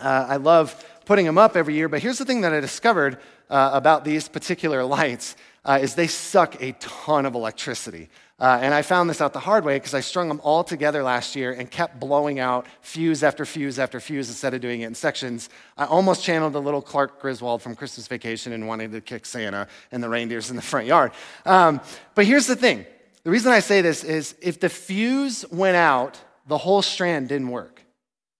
uh, 0.00 0.26
I 0.28 0.36
love 0.36 0.84
putting 1.04 1.26
them 1.26 1.38
up 1.38 1.56
every 1.56 1.74
year, 1.74 1.88
but 1.88 2.02
here's 2.02 2.18
the 2.18 2.24
thing 2.24 2.42
that 2.42 2.52
I 2.52 2.60
discovered 2.60 3.18
uh, 3.48 3.70
about 3.72 4.04
these 4.04 4.28
particular 4.28 4.84
lights 4.84 5.36
uh, 5.64 5.78
is 5.82 5.94
they 5.94 6.06
suck 6.06 6.62
a 6.62 6.72
ton 6.72 7.26
of 7.26 7.34
electricity. 7.34 8.08
Uh, 8.38 8.58
and 8.62 8.72
I 8.72 8.80
found 8.80 9.10
this 9.10 9.20
out 9.20 9.34
the 9.34 9.40
hard 9.40 9.66
way 9.66 9.76
because 9.76 9.92
I 9.92 10.00
strung 10.00 10.28
them 10.28 10.40
all 10.42 10.64
together 10.64 11.02
last 11.02 11.36
year 11.36 11.52
and 11.52 11.70
kept 11.70 12.00
blowing 12.00 12.38
out 12.38 12.66
fuse 12.80 13.22
after 13.22 13.44
fuse 13.44 13.78
after 13.78 14.00
fuse 14.00 14.30
instead 14.30 14.54
of 14.54 14.62
doing 14.62 14.80
it 14.80 14.86
in 14.86 14.94
sections. 14.94 15.50
I 15.76 15.84
almost 15.84 16.24
channeled 16.24 16.54
the 16.54 16.62
little 16.62 16.80
Clark 16.80 17.20
Griswold 17.20 17.60
from 17.60 17.74
Christmas 17.74 18.08
Vacation 18.08 18.54
and 18.54 18.66
wanted 18.66 18.92
to 18.92 19.02
kick 19.02 19.26
Santa 19.26 19.68
and 19.92 20.02
the 20.02 20.08
reindeers 20.08 20.48
in 20.48 20.56
the 20.56 20.62
front 20.62 20.86
yard. 20.86 21.12
Um, 21.44 21.82
but 22.14 22.24
here's 22.24 22.46
the 22.46 22.56
thing 22.56 22.86
the 23.24 23.30
reason 23.30 23.52
I 23.52 23.60
say 23.60 23.82
this 23.82 24.04
is 24.04 24.34
if 24.40 24.58
the 24.58 24.70
fuse 24.70 25.44
went 25.50 25.76
out, 25.76 26.18
the 26.46 26.56
whole 26.56 26.80
strand 26.80 27.28
didn't 27.28 27.48
work. 27.48 27.82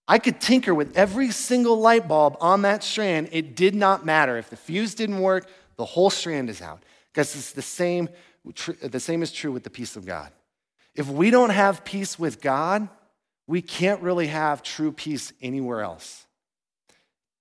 I 0.07 0.19
could 0.19 0.41
tinker 0.41 0.73
with 0.73 0.97
every 0.97 1.31
single 1.31 1.77
light 1.77 2.07
bulb 2.07 2.35
on 2.41 2.63
that 2.63 2.83
strand. 2.83 3.29
It 3.31 3.55
did 3.55 3.75
not 3.75 4.05
matter. 4.05 4.37
If 4.37 4.49
the 4.49 4.57
fuse 4.57 4.95
didn't 4.95 5.19
work, 5.19 5.47
the 5.77 5.85
whole 5.85 6.09
strand 6.09 6.49
is 6.49 6.61
out. 6.61 6.83
Because 7.13 7.35
it's 7.35 7.53
the 7.53 7.61
same, 7.61 8.09
the 8.81 8.99
same 8.99 9.23
is 9.23 9.31
true 9.31 9.51
with 9.51 9.63
the 9.63 9.69
peace 9.69 9.95
of 9.95 10.05
God. 10.05 10.31
If 10.95 11.07
we 11.07 11.31
don't 11.31 11.51
have 11.51 11.85
peace 11.85 12.19
with 12.19 12.41
God, 12.41 12.89
we 13.47 13.61
can't 13.61 14.01
really 14.01 14.27
have 14.27 14.63
true 14.63 14.91
peace 14.91 15.33
anywhere 15.41 15.81
else. 15.81 16.25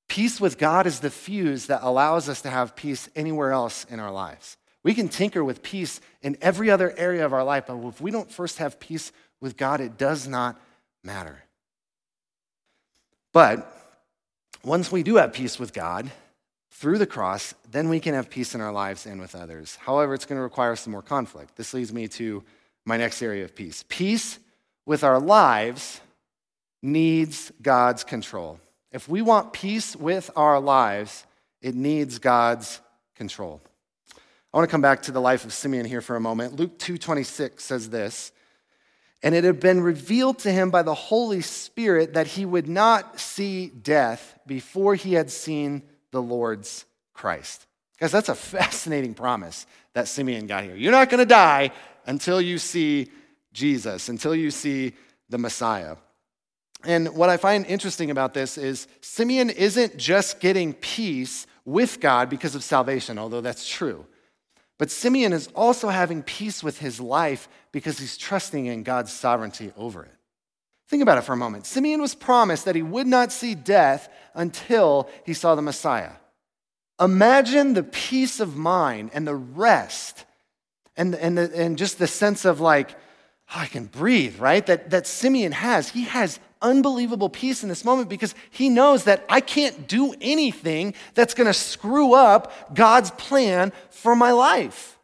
Peace 0.08 0.40
with 0.40 0.58
God 0.58 0.86
is 0.86 1.00
the 1.00 1.10
fuse 1.10 1.66
that 1.66 1.82
allows 1.82 2.28
us 2.28 2.42
to 2.42 2.50
have 2.50 2.74
peace 2.74 3.08
anywhere 3.14 3.52
else 3.52 3.84
in 3.84 4.00
our 4.00 4.10
lives. 4.10 4.56
We 4.82 4.94
can 4.94 5.08
tinker 5.08 5.44
with 5.44 5.62
peace 5.62 6.00
in 6.22 6.36
every 6.40 6.70
other 6.70 6.92
area 6.96 7.24
of 7.24 7.32
our 7.32 7.44
life, 7.44 7.64
but 7.68 7.76
if 7.84 8.00
we 8.00 8.10
don't 8.10 8.30
first 8.30 8.58
have 8.58 8.80
peace 8.80 9.12
with 9.40 9.56
God, 9.56 9.80
it 9.80 9.96
does 9.98 10.26
not 10.26 10.60
matter. 11.04 11.44
But 13.32 13.66
once 14.64 14.90
we 14.90 15.02
do 15.02 15.16
have 15.16 15.32
peace 15.32 15.58
with 15.58 15.72
God 15.72 16.10
through 16.72 16.98
the 16.98 17.06
cross, 17.06 17.54
then 17.70 17.88
we 17.88 18.00
can 18.00 18.14
have 18.14 18.30
peace 18.30 18.54
in 18.54 18.60
our 18.60 18.72
lives 18.72 19.06
and 19.06 19.20
with 19.20 19.34
others. 19.34 19.76
However, 19.76 20.14
it's 20.14 20.24
going 20.26 20.38
to 20.38 20.42
require 20.42 20.76
some 20.76 20.92
more 20.92 21.02
conflict. 21.02 21.56
This 21.56 21.74
leads 21.74 21.92
me 21.92 22.08
to 22.08 22.42
my 22.84 22.96
next 22.96 23.22
area 23.22 23.44
of 23.44 23.54
peace. 23.54 23.84
Peace 23.88 24.38
with 24.86 25.04
our 25.04 25.20
lives 25.20 26.00
needs 26.82 27.52
God's 27.62 28.04
control. 28.04 28.58
If 28.90 29.08
we 29.08 29.22
want 29.22 29.52
peace 29.52 29.94
with 29.94 30.30
our 30.34 30.58
lives, 30.58 31.24
it 31.62 31.74
needs 31.74 32.18
God's 32.18 32.80
control. 33.14 33.60
I 34.52 34.56
want 34.56 34.68
to 34.68 34.72
come 34.72 34.80
back 34.80 35.02
to 35.02 35.12
the 35.12 35.20
life 35.20 35.44
of 35.44 35.52
Simeon 35.52 35.86
here 35.86 36.00
for 36.00 36.16
a 36.16 36.20
moment. 36.20 36.56
Luke 36.56 36.78
2:26 36.78 37.60
says 37.60 37.90
this, 37.90 38.32
and 39.22 39.34
it 39.34 39.44
had 39.44 39.60
been 39.60 39.80
revealed 39.80 40.38
to 40.40 40.50
him 40.50 40.70
by 40.70 40.82
the 40.82 40.94
Holy 40.94 41.42
Spirit 41.42 42.14
that 42.14 42.26
he 42.26 42.44
would 42.44 42.68
not 42.68 43.20
see 43.20 43.68
death 43.68 44.38
before 44.46 44.94
he 44.94 45.12
had 45.12 45.30
seen 45.30 45.82
the 46.10 46.22
Lord's 46.22 46.86
Christ. 47.12 47.66
Guys, 47.98 48.12
that's 48.12 48.30
a 48.30 48.34
fascinating 48.34 49.14
promise 49.14 49.66
that 49.92 50.08
Simeon 50.08 50.46
got 50.46 50.64
here. 50.64 50.74
You're 50.74 50.92
not 50.92 51.10
going 51.10 51.18
to 51.18 51.26
die 51.26 51.72
until 52.06 52.40
you 52.40 52.58
see 52.58 53.10
Jesus, 53.52 54.08
until 54.08 54.34
you 54.34 54.50
see 54.50 54.94
the 55.28 55.38
Messiah. 55.38 55.96
And 56.84 57.14
what 57.14 57.28
I 57.28 57.36
find 57.36 57.66
interesting 57.66 58.10
about 58.10 58.32
this 58.32 58.56
is 58.56 58.88
Simeon 59.02 59.50
isn't 59.50 59.98
just 59.98 60.40
getting 60.40 60.72
peace 60.72 61.46
with 61.66 62.00
God 62.00 62.30
because 62.30 62.54
of 62.54 62.64
salvation, 62.64 63.18
although 63.18 63.42
that's 63.42 63.68
true. 63.68 64.06
But 64.80 64.90
Simeon 64.90 65.34
is 65.34 65.46
also 65.48 65.90
having 65.90 66.22
peace 66.22 66.64
with 66.64 66.78
his 66.78 66.98
life 67.00 67.50
because 67.70 67.98
he's 67.98 68.16
trusting 68.16 68.64
in 68.64 68.82
God's 68.82 69.12
sovereignty 69.12 69.72
over 69.76 70.04
it. 70.04 70.14
Think 70.88 71.02
about 71.02 71.18
it 71.18 71.24
for 71.24 71.34
a 71.34 71.36
moment. 71.36 71.66
Simeon 71.66 72.00
was 72.00 72.14
promised 72.14 72.64
that 72.64 72.74
he 72.74 72.80
would 72.80 73.06
not 73.06 73.30
see 73.30 73.54
death 73.54 74.08
until 74.32 75.10
he 75.26 75.34
saw 75.34 75.54
the 75.54 75.60
Messiah. 75.60 76.12
Imagine 76.98 77.74
the 77.74 77.82
peace 77.82 78.40
of 78.40 78.56
mind 78.56 79.10
and 79.12 79.26
the 79.26 79.34
rest 79.34 80.24
and, 80.96 81.14
and, 81.14 81.36
the, 81.36 81.54
and 81.54 81.76
just 81.76 81.98
the 81.98 82.06
sense 82.06 82.46
of 82.46 82.58
like, 82.58 82.92
oh, 83.54 83.60
I 83.60 83.66
can 83.66 83.84
breathe, 83.84 84.38
right? 84.38 84.64
That, 84.64 84.88
that 84.92 85.06
Simeon 85.06 85.52
has. 85.52 85.90
He 85.90 86.04
has 86.04 86.40
unbelievable 86.62 87.28
peace 87.28 87.62
in 87.62 87.68
this 87.68 87.84
moment 87.84 88.08
because 88.08 88.34
he 88.50 88.68
knows 88.68 89.04
that 89.04 89.24
I 89.28 89.40
can't 89.40 89.88
do 89.88 90.14
anything 90.20 90.94
that's 91.14 91.34
going 91.34 91.46
to 91.46 91.54
screw 91.54 92.14
up 92.14 92.74
God's 92.74 93.10
plan 93.12 93.72
for 93.90 94.14
my 94.14 94.32
life. 94.32 94.98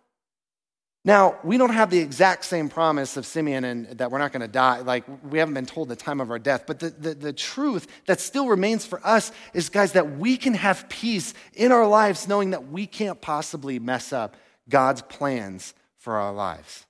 Now, 1.07 1.39
we 1.45 1.57
don't 1.57 1.71
have 1.71 1.91
the 1.91 2.01
exact 2.01 2.45
same 2.45 2.69
promise 2.69 3.17
of 3.17 3.25
Simeon 3.25 3.63
and 3.63 3.87
that 3.99 4.11
we're 4.11 4.19
not 4.19 4.33
going 4.33 4.41
to 4.41 4.49
die. 4.49 4.81
Like, 4.81 5.05
we 5.31 5.39
haven't 5.39 5.55
been 5.55 5.65
told 5.65 5.89
the 5.89 5.95
time 5.95 6.21
of 6.21 6.33
our 6.33 6.39
death. 6.41 6.65
But 6.67 6.81
the, 6.81 6.91
the, 6.91 7.15
the, 7.15 7.33
truth 7.33 7.87
that 8.07 8.21
still 8.21 8.49
remains 8.49 8.85
for 8.85 9.01
us 9.07 9.31
is, 9.55 9.69
guys, 9.69 9.93
that 9.93 10.19
we 10.19 10.37
can 10.37 10.55
have 10.55 10.89
peace 10.89 11.33
in 11.55 11.71
our 11.71 11.87
lives 11.87 12.27
knowing 12.27 12.51
that 12.51 12.73
we 12.73 12.89
can't 12.89 13.21
possibly 13.21 13.79
mess 13.79 14.13
up 14.13 14.35
God's 14.69 15.01
plans 15.03 15.75
for 15.97 16.17
our 16.17 16.33
lives. 16.33 16.87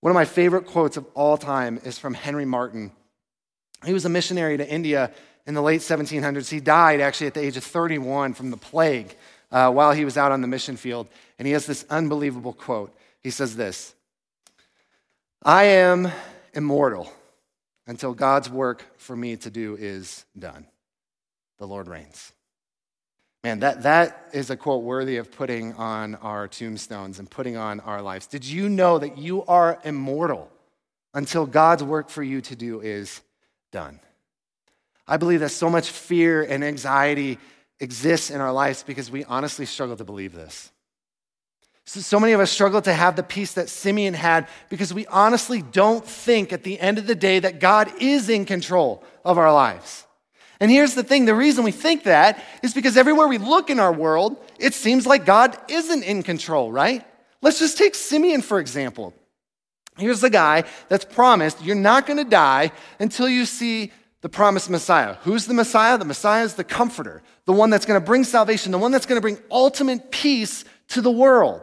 One 0.00 0.12
of 0.12 0.14
my 0.14 0.26
favorite 0.26 0.66
quotes 0.66 0.96
of 0.96 1.04
all 1.14 1.36
time 1.36 1.80
is 1.82 1.98
from 1.98 2.14
Henry 2.14 2.44
Martyn. 2.44 2.92
He 3.84 3.92
was 3.92 4.04
a 4.04 4.08
missionary 4.08 4.56
to 4.56 4.68
India 4.68 5.10
in 5.46 5.54
the 5.54 5.62
late 5.62 5.80
1700s. 5.80 6.50
He 6.50 6.60
died 6.60 7.00
actually 7.00 7.28
at 7.28 7.34
the 7.34 7.44
age 7.44 7.56
of 7.56 7.64
31 7.64 8.34
from 8.34 8.50
the 8.50 8.56
plague 8.56 9.14
uh, 9.50 9.70
while 9.70 9.92
he 9.92 10.04
was 10.04 10.16
out 10.16 10.32
on 10.32 10.40
the 10.40 10.48
mission 10.48 10.76
field. 10.76 11.08
And 11.38 11.46
he 11.46 11.52
has 11.52 11.66
this 11.66 11.84
unbelievable 11.90 12.52
quote. 12.52 12.96
He 13.20 13.30
says 13.30 13.56
this 13.56 13.94
I 15.42 15.64
am 15.64 16.10
immortal 16.54 17.12
until 17.86 18.14
God's 18.14 18.48
work 18.48 18.84
for 18.96 19.14
me 19.14 19.36
to 19.36 19.50
do 19.50 19.76
is 19.78 20.24
done. 20.38 20.66
The 21.58 21.66
Lord 21.66 21.88
reigns. 21.88 22.32
Man, 23.42 23.60
that, 23.60 23.82
that 23.82 24.30
is 24.32 24.48
a 24.48 24.56
quote 24.56 24.84
worthy 24.84 25.18
of 25.18 25.30
putting 25.30 25.74
on 25.74 26.14
our 26.16 26.48
tombstones 26.48 27.18
and 27.18 27.30
putting 27.30 27.58
on 27.58 27.80
our 27.80 28.00
lives. 28.00 28.26
Did 28.26 28.46
you 28.46 28.70
know 28.70 28.98
that 28.98 29.18
you 29.18 29.44
are 29.44 29.78
immortal 29.84 30.50
until 31.12 31.44
God's 31.44 31.84
work 31.84 32.08
for 32.08 32.22
you 32.22 32.40
to 32.40 32.56
do 32.56 32.80
is 32.80 33.20
done? 33.74 33.98
I 35.06 35.18
believe 35.18 35.40
that 35.40 35.50
so 35.50 35.68
much 35.68 35.90
fear 35.90 36.42
and 36.42 36.62
anxiety 36.62 37.38
exists 37.80 38.30
in 38.30 38.40
our 38.40 38.52
lives 38.52 38.84
because 38.84 39.10
we 39.10 39.24
honestly 39.24 39.66
struggle 39.66 39.96
to 39.96 40.04
believe 40.04 40.32
this. 40.32 40.70
So, 41.84 42.00
so 42.00 42.20
many 42.20 42.32
of 42.32 42.40
us 42.40 42.52
struggle 42.52 42.80
to 42.82 42.92
have 42.92 43.16
the 43.16 43.24
peace 43.24 43.54
that 43.54 43.68
Simeon 43.68 44.14
had 44.14 44.46
because 44.70 44.94
we 44.94 45.06
honestly 45.08 45.60
don't 45.60 46.06
think 46.06 46.52
at 46.52 46.62
the 46.62 46.78
end 46.78 46.98
of 46.98 47.08
the 47.08 47.16
day 47.16 47.40
that 47.40 47.58
God 47.58 47.90
is 48.00 48.28
in 48.28 48.46
control 48.46 49.02
of 49.24 49.38
our 49.38 49.52
lives. 49.52 50.06
And 50.60 50.70
here's 50.70 50.94
the 50.94 51.02
thing 51.02 51.24
the 51.24 51.34
reason 51.34 51.64
we 51.64 51.72
think 51.72 52.04
that 52.04 52.42
is 52.62 52.72
because 52.72 52.96
everywhere 52.96 53.26
we 53.26 53.38
look 53.38 53.70
in 53.70 53.80
our 53.80 53.92
world, 53.92 54.36
it 54.58 54.72
seems 54.72 55.04
like 55.04 55.26
God 55.26 55.58
isn't 55.68 56.04
in 56.04 56.22
control, 56.22 56.70
right? 56.70 57.04
Let's 57.42 57.58
just 57.58 57.76
take 57.76 57.96
Simeon, 57.96 58.40
for 58.40 58.60
example. 58.60 59.12
Here's 59.96 60.20
the 60.20 60.30
guy 60.30 60.64
that's 60.88 61.04
promised 61.04 61.62
you're 61.62 61.76
not 61.76 62.06
going 62.06 62.16
to 62.16 62.28
die 62.28 62.72
until 62.98 63.28
you 63.28 63.44
see 63.44 63.92
the 64.22 64.28
promised 64.28 64.70
Messiah. 64.70 65.16
Who's 65.22 65.46
the 65.46 65.54
Messiah? 65.54 65.98
The 65.98 66.04
Messiah 66.04 66.44
is 66.44 66.54
the 66.54 66.64
comforter, 66.64 67.22
the 67.44 67.52
one 67.52 67.70
that's 67.70 67.86
going 67.86 68.00
to 68.00 68.04
bring 68.04 68.24
salvation, 68.24 68.72
the 68.72 68.78
one 68.78 68.90
that's 68.90 69.06
going 69.06 69.18
to 69.18 69.22
bring 69.22 69.38
ultimate 69.50 70.10
peace 70.10 70.64
to 70.88 71.00
the 71.00 71.10
world. 71.10 71.60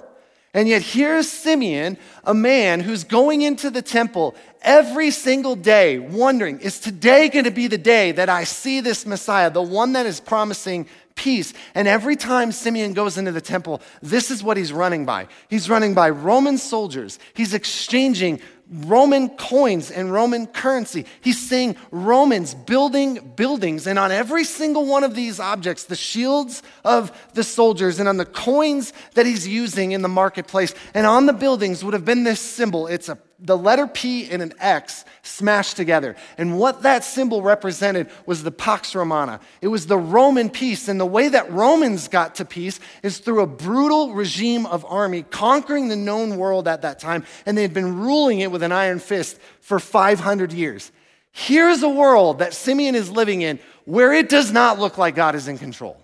And 0.53 0.67
yet, 0.67 0.81
here's 0.81 1.31
Simeon, 1.31 1.97
a 2.25 2.33
man 2.33 2.81
who's 2.81 3.05
going 3.05 3.41
into 3.41 3.69
the 3.69 3.81
temple 3.81 4.35
every 4.61 5.09
single 5.09 5.55
day, 5.55 5.97
wondering, 5.97 6.59
is 6.59 6.77
today 6.77 7.29
going 7.29 7.45
to 7.45 7.51
be 7.51 7.67
the 7.67 7.77
day 7.77 8.11
that 8.11 8.27
I 8.27 8.43
see 8.43 8.81
this 8.81 9.05
Messiah, 9.05 9.49
the 9.49 9.61
one 9.61 9.93
that 9.93 10.05
is 10.05 10.19
promising 10.19 10.87
peace? 11.15 11.53
And 11.75 11.87
every 11.87 12.15
time 12.15 12.51
Simeon 12.51 12.93
goes 12.93 13.17
into 13.17 13.31
the 13.31 13.41
temple, 13.41 13.81
this 14.01 14.31
is 14.31 14.43
what 14.43 14.57
he's 14.57 14.73
running 14.73 15.05
by. 15.05 15.27
He's 15.49 15.69
running 15.69 15.93
by 15.93 16.09
Roman 16.09 16.57
soldiers, 16.57 17.19
he's 17.33 17.53
exchanging 17.53 18.41
Roman 18.71 19.27
coins 19.29 19.91
and 19.91 20.13
Roman 20.13 20.47
currency. 20.47 21.05
He's 21.19 21.37
seeing 21.37 21.75
Romans 21.91 22.55
building 22.55 23.33
buildings, 23.35 23.85
and 23.85 23.99
on 23.99 24.11
every 24.11 24.45
single 24.45 24.85
one 24.85 25.03
of 25.03 25.13
these 25.13 25.41
objects, 25.41 25.83
the 25.83 25.95
shields 25.95 26.63
of 26.85 27.11
the 27.33 27.43
soldiers, 27.43 27.99
and 27.99 28.07
on 28.07 28.15
the 28.15 28.25
coins 28.25 28.93
that 29.15 29.25
he's 29.25 29.45
using 29.45 29.91
in 29.91 30.01
the 30.01 30.07
marketplace, 30.07 30.73
and 30.93 31.05
on 31.05 31.25
the 31.25 31.33
buildings 31.33 31.83
would 31.83 31.93
have 31.93 32.05
been 32.05 32.23
this 32.23 32.39
symbol. 32.39 32.87
It's 32.87 33.09
a 33.09 33.17
the 33.41 33.57
letter 33.57 33.87
P 33.87 34.29
and 34.29 34.41
an 34.41 34.53
X 34.59 35.03
smashed 35.23 35.75
together. 35.75 36.15
And 36.37 36.59
what 36.59 36.83
that 36.83 37.03
symbol 37.03 37.41
represented 37.41 38.09
was 38.25 38.43
the 38.43 38.51
Pax 38.51 38.93
Romana. 38.93 39.39
It 39.61 39.67
was 39.67 39.87
the 39.87 39.97
Roman 39.97 40.49
peace. 40.49 40.87
And 40.87 40.99
the 40.99 41.05
way 41.05 41.27
that 41.27 41.51
Romans 41.51 42.07
got 42.07 42.35
to 42.35 42.45
peace 42.45 42.79
is 43.01 43.17
through 43.17 43.41
a 43.41 43.47
brutal 43.47 44.13
regime 44.13 44.67
of 44.67 44.85
army 44.85 45.23
conquering 45.23 45.87
the 45.87 45.95
known 45.95 46.37
world 46.37 46.67
at 46.67 46.83
that 46.83 46.99
time. 46.99 47.25
And 47.45 47.57
they 47.57 47.63
had 47.63 47.73
been 47.73 47.97
ruling 47.97 48.39
it 48.39 48.51
with 48.51 48.61
an 48.61 48.71
iron 48.71 48.99
fist 48.99 49.39
for 49.59 49.79
500 49.79 50.53
years. 50.53 50.91
Here's 51.31 51.81
a 51.81 51.89
world 51.89 52.39
that 52.39 52.53
Simeon 52.53 52.93
is 52.93 53.09
living 53.09 53.41
in 53.41 53.59
where 53.85 54.13
it 54.13 54.29
does 54.29 54.51
not 54.51 54.77
look 54.77 54.97
like 54.99 55.15
God 55.15 55.33
is 55.33 55.47
in 55.47 55.57
control. 55.57 55.97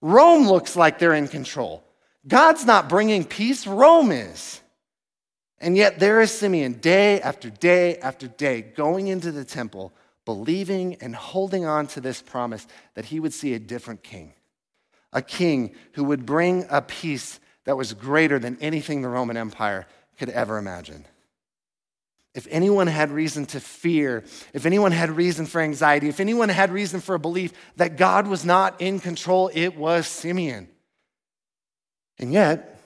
Rome 0.00 0.48
looks 0.48 0.74
like 0.74 0.98
they're 0.98 1.14
in 1.14 1.28
control. 1.28 1.84
God's 2.26 2.64
not 2.64 2.88
bringing 2.88 3.24
peace, 3.24 3.66
Rome 3.66 4.10
is. 4.10 4.61
And 5.62 5.76
yet, 5.76 6.00
there 6.00 6.20
is 6.20 6.32
Simeon 6.32 6.74
day 6.74 7.20
after 7.20 7.48
day 7.48 7.96
after 7.98 8.26
day 8.26 8.62
going 8.62 9.06
into 9.06 9.30
the 9.30 9.44
temple, 9.44 9.92
believing 10.24 10.96
and 10.96 11.14
holding 11.14 11.64
on 11.64 11.86
to 11.88 12.00
this 12.00 12.20
promise 12.20 12.66
that 12.94 13.04
he 13.04 13.20
would 13.20 13.32
see 13.32 13.54
a 13.54 13.60
different 13.60 14.02
king, 14.02 14.34
a 15.12 15.22
king 15.22 15.76
who 15.92 16.02
would 16.02 16.26
bring 16.26 16.66
a 16.68 16.82
peace 16.82 17.38
that 17.64 17.76
was 17.76 17.94
greater 17.94 18.40
than 18.40 18.58
anything 18.60 19.02
the 19.02 19.08
Roman 19.08 19.36
Empire 19.36 19.86
could 20.18 20.30
ever 20.30 20.58
imagine. 20.58 21.04
If 22.34 22.48
anyone 22.50 22.88
had 22.88 23.12
reason 23.12 23.46
to 23.46 23.60
fear, 23.60 24.24
if 24.52 24.66
anyone 24.66 24.90
had 24.90 25.10
reason 25.10 25.46
for 25.46 25.60
anxiety, 25.60 26.08
if 26.08 26.18
anyone 26.18 26.48
had 26.48 26.72
reason 26.72 27.00
for 27.00 27.14
a 27.14 27.20
belief 27.20 27.52
that 27.76 27.96
God 27.96 28.26
was 28.26 28.44
not 28.44 28.80
in 28.80 28.98
control, 28.98 29.48
it 29.54 29.76
was 29.76 30.08
Simeon. 30.08 30.68
And 32.18 32.32
yet, 32.32 32.80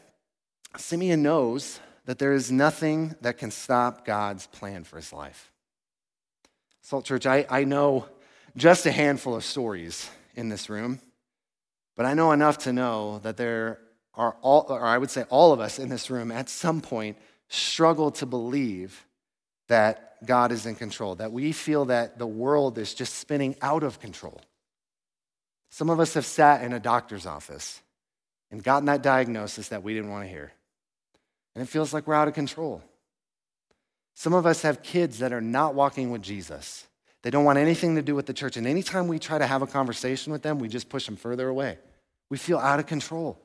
Simeon 0.77 1.23
knows 1.23 1.81
that 2.07 2.19
there 2.19 2.33
is 2.33 2.51
nothing 2.51 3.15
that 3.21 3.37
can 3.37 3.51
stop 3.51 4.05
God's 4.05 4.47
plan 4.47 4.85
for 4.85 4.97
his 4.97 5.13
life. 5.13 5.53
Salt 6.81 7.05
Church, 7.05 7.27
I, 7.27 7.45
I 7.51 7.65
know 7.65 8.07
just 8.57 8.87
a 8.87 8.93
handful 8.93 9.35
of 9.35 9.45
stories 9.45 10.09
in 10.35 10.49
this 10.49 10.71
room, 10.71 11.01
but 11.97 12.07
I 12.07 12.15
know 12.15 12.33
enough 12.33 12.59
to 12.59 12.73
know 12.73 13.19
that 13.19 13.37
there 13.37 13.81
are 14.15 14.37
all, 14.41 14.67
or 14.69 14.85
I 14.85 14.97
would 14.97 15.11
say 15.11 15.25
all 15.29 15.53
of 15.53 15.61
us 15.61 15.79
in 15.79 15.89
this 15.89 16.09
room 16.09 16.31
at 16.31 16.49
some 16.49 16.81
point 16.81 17.19
struggle 17.49 18.13
to 18.13 18.27
believe 18.27 19.05
that 19.69 20.25
God 20.25 20.53
is 20.53 20.65
in 20.65 20.77
control, 20.77 21.17
that 21.17 21.33
we 21.33 21.53
feel 21.53 21.87
that 21.87 22.19
the 22.19 22.27
world 22.27 22.79
is 22.79 22.95
just 22.95 23.17
spinning 23.17 23.57
out 23.61 23.83
of 23.83 24.01
control. 24.01 24.41
Some 25.71 25.91
of 25.91 25.99
us 25.99 26.15
have 26.15 26.25
sat 26.25 26.63
in 26.63 26.73
a 26.73 26.81
doctor's 26.81 27.27
office 27.27 27.83
and 28.51 28.63
gotten 28.63 28.87
that 28.87 29.03
diagnosis 29.03 29.69
that 29.69 29.83
we 29.83 29.93
didn't 29.93 30.11
want 30.11 30.25
to 30.25 30.31
hear 30.31 30.53
and 31.57 31.63
it 31.63 31.71
feels 31.71 31.95
like 31.95 32.07
we're 32.07 32.15
out 32.15 32.29
of 32.29 32.35
control. 32.35 32.83
Some 34.15 34.35
of 34.35 34.45
us 34.45 34.61
have 34.61 34.83
kids 34.83 35.21
that 35.21 35.33
are 35.33 35.41
not 35.41 35.75
walking 35.75 36.11
with 36.11 36.21
Jesus. 36.21 36.87
They 37.23 37.31
don't 37.31 37.47
want 37.47 37.59
anything 37.59 37.97
to 37.97 38.03
do 38.03 38.15
with 38.15 38.27
the 38.27 38.35
church. 38.35 38.59
And 38.59 38.67
anytime 38.67 39.09
we 39.09 39.19
try 39.19 39.39
to 39.39 39.47
have 39.47 39.63
a 39.63 39.67
conversation 39.67 40.33
with 40.33 40.43
them, 40.43 40.59
we 40.59 40.69
just 40.69 40.91
push 40.91 41.07
them 41.07 41.17
further 41.17 41.49
away. 41.49 41.79
We 42.29 42.37
feel 42.37 42.59
out 42.59 42.79
of 42.79 42.87
control. 42.87 43.41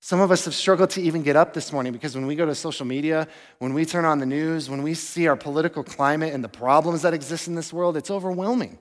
Some 0.00 0.20
of 0.20 0.32
us 0.32 0.46
have 0.46 0.54
struggled 0.54 0.90
to 0.90 1.00
even 1.00 1.22
get 1.22 1.36
up 1.36 1.54
this 1.54 1.72
morning 1.72 1.92
because 1.92 2.16
when 2.16 2.26
we 2.26 2.34
go 2.34 2.44
to 2.44 2.56
social 2.56 2.86
media, 2.86 3.28
when 3.60 3.72
we 3.72 3.84
turn 3.84 4.04
on 4.04 4.18
the 4.18 4.26
news, 4.26 4.68
when 4.68 4.82
we 4.82 4.94
see 4.94 5.28
our 5.28 5.36
political 5.36 5.84
climate 5.84 6.34
and 6.34 6.42
the 6.42 6.48
problems 6.48 7.02
that 7.02 7.14
exist 7.14 7.46
in 7.46 7.54
this 7.54 7.72
world, 7.72 7.96
it's 7.96 8.10
overwhelming. 8.10 8.80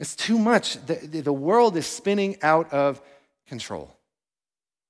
It's 0.00 0.14
too 0.14 0.38
much. 0.38 0.84
The, 0.84 1.22
the 1.22 1.32
world 1.32 1.78
is 1.78 1.86
spinning 1.86 2.36
out 2.42 2.74
of 2.74 3.00
control. 3.48 3.95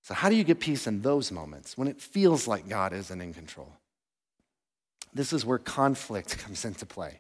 So, 0.07 0.15
how 0.15 0.29
do 0.29 0.37
you 0.37 0.45
get 0.45 0.61
peace 0.61 0.87
in 0.87 1.03
those 1.03 1.33
moments 1.33 1.77
when 1.77 1.89
it 1.89 2.01
feels 2.01 2.47
like 2.47 2.69
God 2.69 2.93
isn't 2.93 3.21
in 3.21 3.35
control? 3.35 3.73
This 5.13 5.33
is 5.33 5.45
where 5.45 5.59
conflict 5.59 6.39
comes 6.45 6.65
into 6.65 6.87
play. 6.87 7.19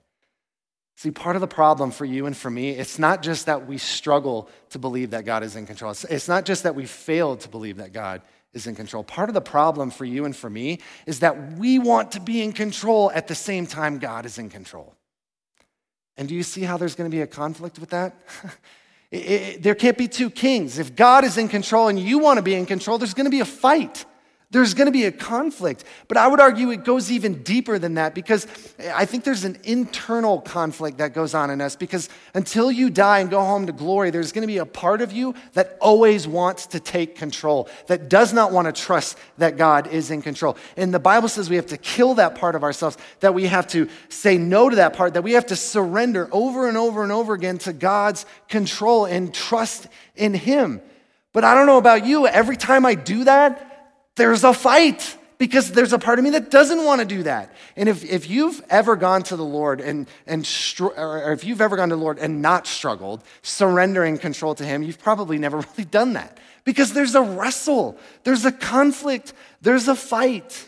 See, 0.94 1.10
part 1.10 1.34
of 1.34 1.40
the 1.40 1.48
problem 1.48 1.90
for 1.90 2.04
you 2.04 2.26
and 2.26 2.36
for 2.36 2.48
me, 2.48 2.70
it's 2.70 2.96
not 2.96 3.24
just 3.24 3.46
that 3.46 3.66
we 3.66 3.76
struggle 3.76 4.48
to 4.70 4.78
believe 4.78 5.10
that 5.10 5.24
God 5.24 5.42
is 5.42 5.56
in 5.56 5.66
control. 5.66 5.96
It's 6.08 6.28
not 6.28 6.44
just 6.44 6.62
that 6.62 6.76
we 6.76 6.86
fail 6.86 7.36
to 7.38 7.48
believe 7.48 7.78
that 7.78 7.92
God 7.92 8.22
is 8.52 8.68
in 8.68 8.76
control. 8.76 9.02
Part 9.02 9.30
of 9.30 9.34
the 9.34 9.40
problem 9.40 9.90
for 9.90 10.04
you 10.04 10.24
and 10.24 10.34
for 10.34 10.48
me 10.48 10.78
is 11.06 11.18
that 11.20 11.54
we 11.58 11.80
want 11.80 12.12
to 12.12 12.20
be 12.20 12.40
in 12.40 12.52
control 12.52 13.10
at 13.10 13.26
the 13.26 13.34
same 13.34 13.66
time 13.66 13.98
God 13.98 14.24
is 14.26 14.38
in 14.38 14.48
control. 14.48 14.94
And 16.16 16.28
do 16.28 16.36
you 16.36 16.44
see 16.44 16.62
how 16.62 16.76
there's 16.76 16.94
going 16.94 17.10
to 17.10 17.14
be 17.14 17.22
a 17.22 17.26
conflict 17.26 17.80
with 17.80 17.90
that? 17.90 18.14
It, 19.10 19.16
it, 19.16 19.62
there 19.62 19.74
can't 19.74 19.96
be 19.96 20.08
two 20.08 20.30
kings. 20.30 20.78
If 20.78 20.96
God 20.96 21.24
is 21.24 21.38
in 21.38 21.48
control 21.48 21.88
and 21.88 21.98
you 21.98 22.18
want 22.18 22.38
to 22.38 22.42
be 22.42 22.54
in 22.54 22.66
control, 22.66 22.98
there's 22.98 23.14
going 23.14 23.26
to 23.26 23.30
be 23.30 23.40
a 23.40 23.44
fight. 23.44 24.04
There's 24.56 24.72
going 24.72 24.86
to 24.86 24.92
be 24.92 25.04
a 25.04 25.12
conflict. 25.12 25.84
But 26.08 26.16
I 26.16 26.26
would 26.26 26.40
argue 26.40 26.70
it 26.70 26.82
goes 26.82 27.12
even 27.12 27.42
deeper 27.42 27.78
than 27.78 27.96
that 27.96 28.14
because 28.14 28.46
I 28.94 29.04
think 29.04 29.22
there's 29.22 29.44
an 29.44 29.58
internal 29.64 30.40
conflict 30.40 30.96
that 30.96 31.12
goes 31.12 31.34
on 31.34 31.50
in 31.50 31.60
us 31.60 31.76
because 31.76 32.08
until 32.32 32.72
you 32.72 32.88
die 32.88 33.18
and 33.18 33.28
go 33.28 33.40
home 33.40 33.66
to 33.66 33.72
glory, 33.72 34.08
there's 34.08 34.32
going 34.32 34.44
to 34.44 34.46
be 34.46 34.56
a 34.56 34.64
part 34.64 35.02
of 35.02 35.12
you 35.12 35.34
that 35.52 35.76
always 35.78 36.26
wants 36.26 36.68
to 36.68 36.80
take 36.80 37.16
control, 37.16 37.68
that 37.88 38.08
does 38.08 38.32
not 38.32 38.50
want 38.50 38.64
to 38.64 38.72
trust 38.72 39.18
that 39.36 39.58
God 39.58 39.88
is 39.88 40.10
in 40.10 40.22
control. 40.22 40.56
And 40.78 40.94
the 40.94 40.98
Bible 40.98 41.28
says 41.28 41.50
we 41.50 41.56
have 41.56 41.66
to 41.66 41.76
kill 41.76 42.14
that 42.14 42.36
part 42.36 42.54
of 42.54 42.64
ourselves, 42.64 42.96
that 43.20 43.34
we 43.34 43.48
have 43.48 43.66
to 43.68 43.90
say 44.08 44.38
no 44.38 44.70
to 44.70 44.76
that 44.76 44.94
part, 44.94 45.12
that 45.12 45.22
we 45.22 45.32
have 45.32 45.44
to 45.48 45.56
surrender 45.56 46.30
over 46.32 46.66
and 46.66 46.78
over 46.78 47.02
and 47.02 47.12
over 47.12 47.34
again 47.34 47.58
to 47.58 47.74
God's 47.74 48.24
control 48.48 49.04
and 49.04 49.34
trust 49.34 49.86
in 50.14 50.32
Him. 50.32 50.80
But 51.34 51.44
I 51.44 51.52
don't 51.52 51.66
know 51.66 51.76
about 51.76 52.06
you, 52.06 52.26
every 52.26 52.56
time 52.56 52.86
I 52.86 52.94
do 52.94 53.24
that, 53.24 53.74
there's 54.16 54.44
a 54.44 54.52
fight 54.52 55.16
because 55.38 55.70
there's 55.72 55.92
a 55.92 55.98
part 55.98 56.18
of 56.18 56.24
me 56.24 56.30
that 56.30 56.50
doesn't 56.50 56.84
want 56.84 57.00
to 57.00 57.06
do 57.06 57.22
that. 57.24 57.52
And 57.76 57.88
if, 57.88 58.04
if 58.04 58.28
you've 58.28 58.62
ever 58.70 58.96
gone 58.96 59.22
to 59.24 59.36
the 59.36 59.44
Lord 59.44 59.80
and, 59.80 60.08
and 60.26 60.48
or 60.80 61.32
if 61.32 61.44
you've 61.44 61.60
ever 61.60 61.76
gone 61.76 61.90
to 61.90 61.96
the 61.96 62.02
Lord 62.02 62.18
and 62.18 62.40
not 62.40 62.66
struggled, 62.66 63.22
surrendering 63.42 64.18
control 64.18 64.54
to 64.54 64.64
Him, 64.64 64.82
you've 64.82 64.98
probably 64.98 65.38
never 65.38 65.58
really 65.76 65.84
done 65.84 66.14
that 66.14 66.38
because 66.64 66.92
there's 66.92 67.14
a 67.14 67.22
wrestle, 67.22 67.98
there's 68.24 68.44
a 68.44 68.52
conflict, 68.52 69.34
there's 69.60 69.88
a 69.88 69.94
fight, 69.94 70.66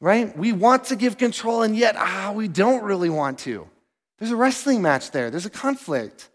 right? 0.00 0.36
We 0.36 0.52
want 0.52 0.84
to 0.84 0.96
give 0.96 1.16
control 1.16 1.62
and 1.62 1.76
yet, 1.76 1.96
ah, 1.96 2.32
we 2.34 2.48
don't 2.48 2.84
really 2.84 3.10
want 3.10 3.38
to. 3.40 3.66
There's 4.18 4.30
a 4.30 4.36
wrestling 4.36 4.82
match 4.82 5.10
there, 5.10 5.30
there's 5.30 5.46
a 5.46 5.50
conflict. 5.50 6.28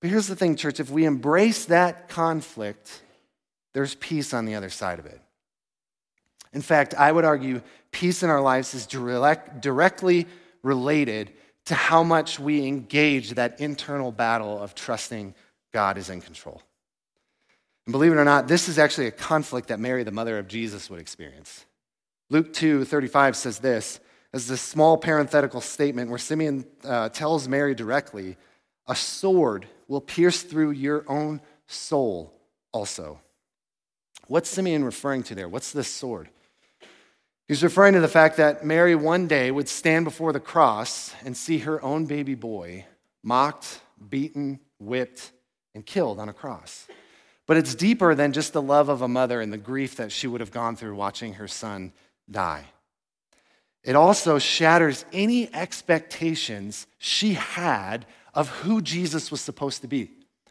But 0.00 0.10
here's 0.10 0.26
the 0.28 0.36
thing, 0.36 0.56
church 0.56 0.80
if 0.80 0.90
we 0.90 1.04
embrace 1.04 1.66
that 1.66 2.08
conflict, 2.08 3.02
there's 3.74 3.94
peace 3.96 4.34
on 4.34 4.44
the 4.44 4.54
other 4.54 4.70
side 4.70 4.98
of 4.98 5.06
it. 5.06 5.20
In 6.58 6.62
fact, 6.62 6.92
I 6.96 7.12
would 7.12 7.24
argue 7.24 7.62
peace 7.92 8.24
in 8.24 8.30
our 8.30 8.40
lives 8.40 8.74
is 8.74 8.84
direct, 8.84 9.62
directly 9.62 10.26
related 10.64 11.30
to 11.66 11.76
how 11.76 12.02
much 12.02 12.40
we 12.40 12.66
engage 12.66 13.30
that 13.34 13.60
internal 13.60 14.10
battle 14.10 14.60
of 14.60 14.74
trusting 14.74 15.36
God 15.72 15.98
is 15.98 16.10
in 16.10 16.20
control. 16.20 16.60
And 17.86 17.92
believe 17.92 18.10
it 18.10 18.16
or 18.16 18.24
not, 18.24 18.48
this 18.48 18.68
is 18.68 18.76
actually 18.76 19.06
a 19.06 19.12
conflict 19.12 19.68
that 19.68 19.78
Mary, 19.78 20.02
the 20.02 20.10
mother 20.10 20.36
of 20.36 20.48
Jesus, 20.48 20.90
would 20.90 20.98
experience. 20.98 21.64
Luke 22.28 22.52
2 22.52 22.84
35 22.84 23.36
says 23.36 23.60
this 23.60 24.00
as 24.32 24.50
a 24.50 24.56
small 24.56 24.98
parenthetical 24.98 25.60
statement 25.60 26.10
where 26.10 26.18
Simeon 26.18 26.66
uh, 26.82 27.08
tells 27.10 27.46
Mary 27.46 27.76
directly, 27.76 28.36
A 28.88 28.96
sword 28.96 29.68
will 29.86 30.00
pierce 30.00 30.42
through 30.42 30.72
your 30.72 31.04
own 31.06 31.40
soul 31.68 32.34
also. 32.72 33.20
What's 34.26 34.50
Simeon 34.50 34.82
referring 34.82 35.22
to 35.22 35.36
there? 35.36 35.48
What's 35.48 35.70
this 35.70 35.86
sword? 35.86 36.30
He's 37.48 37.62
referring 37.62 37.94
to 37.94 38.00
the 38.00 38.08
fact 38.08 38.36
that 38.36 38.66
Mary 38.66 38.94
one 38.94 39.26
day 39.26 39.50
would 39.50 39.70
stand 39.70 40.04
before 40.04 40.34
the 40.34 40.40
cross 40.40 41.14
and 41.24 41.34
see 41.34 41.58
her 41.60 41.82
own 41.82 42.04
baby 42.04 42.34
boy 42.34 42.84
mocked, 43.22 43.80
beaten, 44.10 44.60
whipped, 44.78 45.32
and 45.74 45.84
killed 45.84 46.20
on 46.20 46.28
a 46.28 46.34
cross. 46.34 46.86
But 47.46 47.56
it's 47.56 47.74
deeper 47.74 48.14
than 48.14 48.34
just 48.34 48.52
the 48.52 48.60
love 48.60 48.90
of 48.90 49.00
a 49.00 49.08
mother 49.08 49.40
and 49.40 49.50
the 49.50 49.56
grief 49.56 49.96
that 49.96 50.12
she 50.12 50.26
would 50.26 50.42
have 50.42 50.50
gone 50.50 50.76
through 50.76 50.94
watching 50.94 51.34
her 51.34 51.48
son 51.48 51.94
die. 52.30 52.66
It 53.82 53.96
also 53.96 54.38
shatters 54.38 55.06
any 55.10 55.52
expectations 55.54 56.86
she 56.98 57.32
had 57.32 58.04
of 58.34 58.48
who 58.48 58.82
Jesus 58.82 59.30
was 59.30 59.40
supposed 59.40 59.80
to 59.80 59.88
be. 59.88 60.10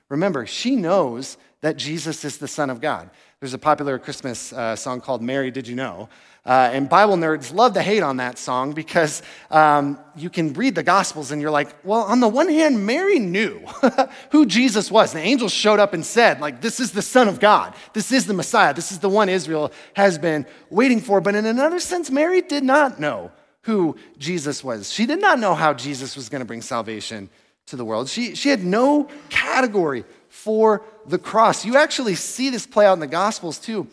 Remember, 0.09 0.47
she 0.47 0.75
knows 0.75 1.37
that 1.61 1.77
Jesus 1.77 2.23
is 2.23 2.37
the 2.37 2.47
Son 2.47 2.69
of 2.69 2.81
God. 2.81 3.09
There's 3.39 3.53
a 3.53 3.59
popular 3.59 3.99
Christmas 3.99 4.53
uh, 4.53 4.75
song 4.75 5.01
called 5.01 5.21
Mary, 5.21 5.51
Did 5.51 5.67
You 5.67 5.75
Know? 5.75 6.09
Uh, 6.47 6.69
and 6.71 6.87
Bible 6.87 7.17
nerds 7.17 7.53
love 7.53 7.73
to 7.73 7.81
hate 7.81 8.01
on 8.01 8.17
that 8.17 8.37
song 8.37 8.71
because 8.71 9.21
um, 9.51 9.99
you 10.15 10.29
can 10.29 10.53
read 10.53 10.75
the 10.75 10.83
Gospels 10.83 11.31
and 11.31 11.41
you're 11.41 11.51
like, 11.51 11.75
well, 11.83 12.03
on 12.03 12.21
the 12.21 12.27
one 12.29 12.47
hand, 12.47 12.85
Mary 12.85 13.19
knew 13.19 13.59
who 14.31 14.45
Jesus 14.45 14.89
was. 14.89 15.11
The 15.11 15.19
angels 15.19 15.51
showed 15.51 15.81
up 15.81 15.93
and 15.93 16.05
said, 16.05 16.39
like, 16.39 16.61
this 16.61 16.79
is 16.79 16.93
the 16.93 17.01
Son 17.01 17.27
of 17.27 17.41
God. 17.41 17.75
This 17.91 18.13
is 18.13 18.27
the 18.27 18.33
Messiah. 18.33 18.73
This 18.73 18.93
is 18.93 18.99
the 18.99 19.09
one 19.09 19.27
Israel 19.27 19.73
has 19.93 20.17
been 20.17 20.45
waiting 20.69 21.01
for. 21.01 21.19
But 21.19 21.35
in 21.35 21.45
another 21.45 21.81
sense, 21.81 22.09
Mary 22.09 22.41
did 22.41 22.63
not 22.63 22.97
know 22.97 23.29
who 23.63 23.97
Jesus 24.17 24.63
was. 24.63 24.93
She 24.93 25.05
did 25.05 25.19
not 25.19 25.39
know 25.39 25.53
how 25.53 25.73
Jesus 25.73 26.15
was 26.15 26.29
going 26.29 26.39
to 26.39 26.45
bring 26.45 26.61
salvation 26.61 27.29
to 27.65 27.75
the 27.75 27.83
world. 27.83 28.07
She, 28.07 28.35
she 28.35 28.47
had 28.47 28.63
no 28.63 29.09
category 29.29 30.05
for 30.29 30.81
the 31.05 31.17
cross. 31.17 31.65
You 31.65 31.75
actually 31.75 32.15
see 32.15 32.49
this 32.49 32.65
play 32.65 32.85
out 32.85 32.93
in 32.93 33.01
the 33.01 33.07
Gospels 33.07 33.59
too. 33.59 33.87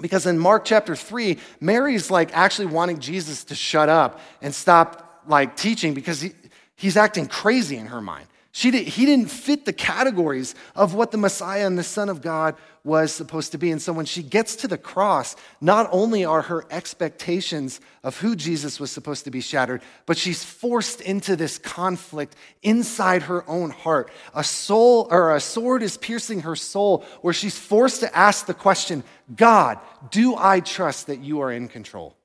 Because 0.00 0.26
in 0.26 0.38
Mark 0.38 0.64
chapter 0.64 0.94
3, 0.94 1.38
Mary's 1.60 2.10
like 2.10 2.36
actually 2.36 2.66
wanting 2.66 2.98
Jesus 2.98 3.44
to 3.44 3.54
shut 3.54 3.88
up 3.88 4.20
and 4.42 4.54
stop 4.54 5.22
like 5.26 5.56
teaching 5.56 5.94
because 5.94 6.20
he, 6.20 6.32
he's 6.76 6.96
acting 6.96 7.26
crazy 7.26 7.76
in 7.76 7.86
her 7.86 8.00
mind. 8.00 8.26
She 8.56 8.70
did, 8.70 8.88
he 8.88 9.04
didn't 9.04 9.30
fit 9.30 9.66
the 9.66 9.72
categories 9.74 10.54
of 10.74 10.94
what 10.94 11.10
the 11.10 11.18
Messiah 11.18 11.66
and 11.66 11.76
the 11.78 11.82
Son 11.82 12.08
of 12.08 12.22
God 12.22 12.56
was 12.84 13.12
supposed 13.12 13.52
to 13.52 13.58
be. 13.58 13.70
And 13.70 13.82
so 13.82 13.92
when 13.92 14.06
she 14.06 14.22
gets 14.22 14.56
to 14.56 14.66
the 14.66 14.78
cross, 14.78 15.36
not 15.60 15.90
only 15.92 16.24
are 16.24 16.40
her 16.40 16.64
expectations 16.70 17.82
of 18.02 18.18
who 18.18 18.34
Jesus 18.34 18.80
was 18.80 18.90
supposed 18.90 19.24
to 19.24 19.30
be 19.30 19.42
shattered, 19.42 19.82
but 20.06 20.16
she's 20.16 20.42
forced 20.42 21.02
into 21.02 21.36
this 21.36 21.58
conflict 21.58 22.34
inside 22.62 23.24
her 23.24 23.46
own 23.46 23.68
heart. 23.68 24.10
A 24.34 24.42
soul 24.42 25.06
or 25.10 25.36
a 25.36 25.40
sword 25.40 25.82
is 25.82 25.98
piercing 25.98 26.40
her 26.40 26.56
soul 26.56 27.04
where 27.20 27.34
she's 27.34 27.58
forced 27.58 28.00
to 28.00 28.16
ask 28.16 28.46
the 28.46 28.54
question, 28.54 29.04
God, 29.36 29.78
do 30.10 30.34
I 30.34 30.60
trust 30.60 31.08
that 31.08 31.20
you 31.20 31.40
are 31.40 31.52
in 31.52 31.68
control? 31.68 32.15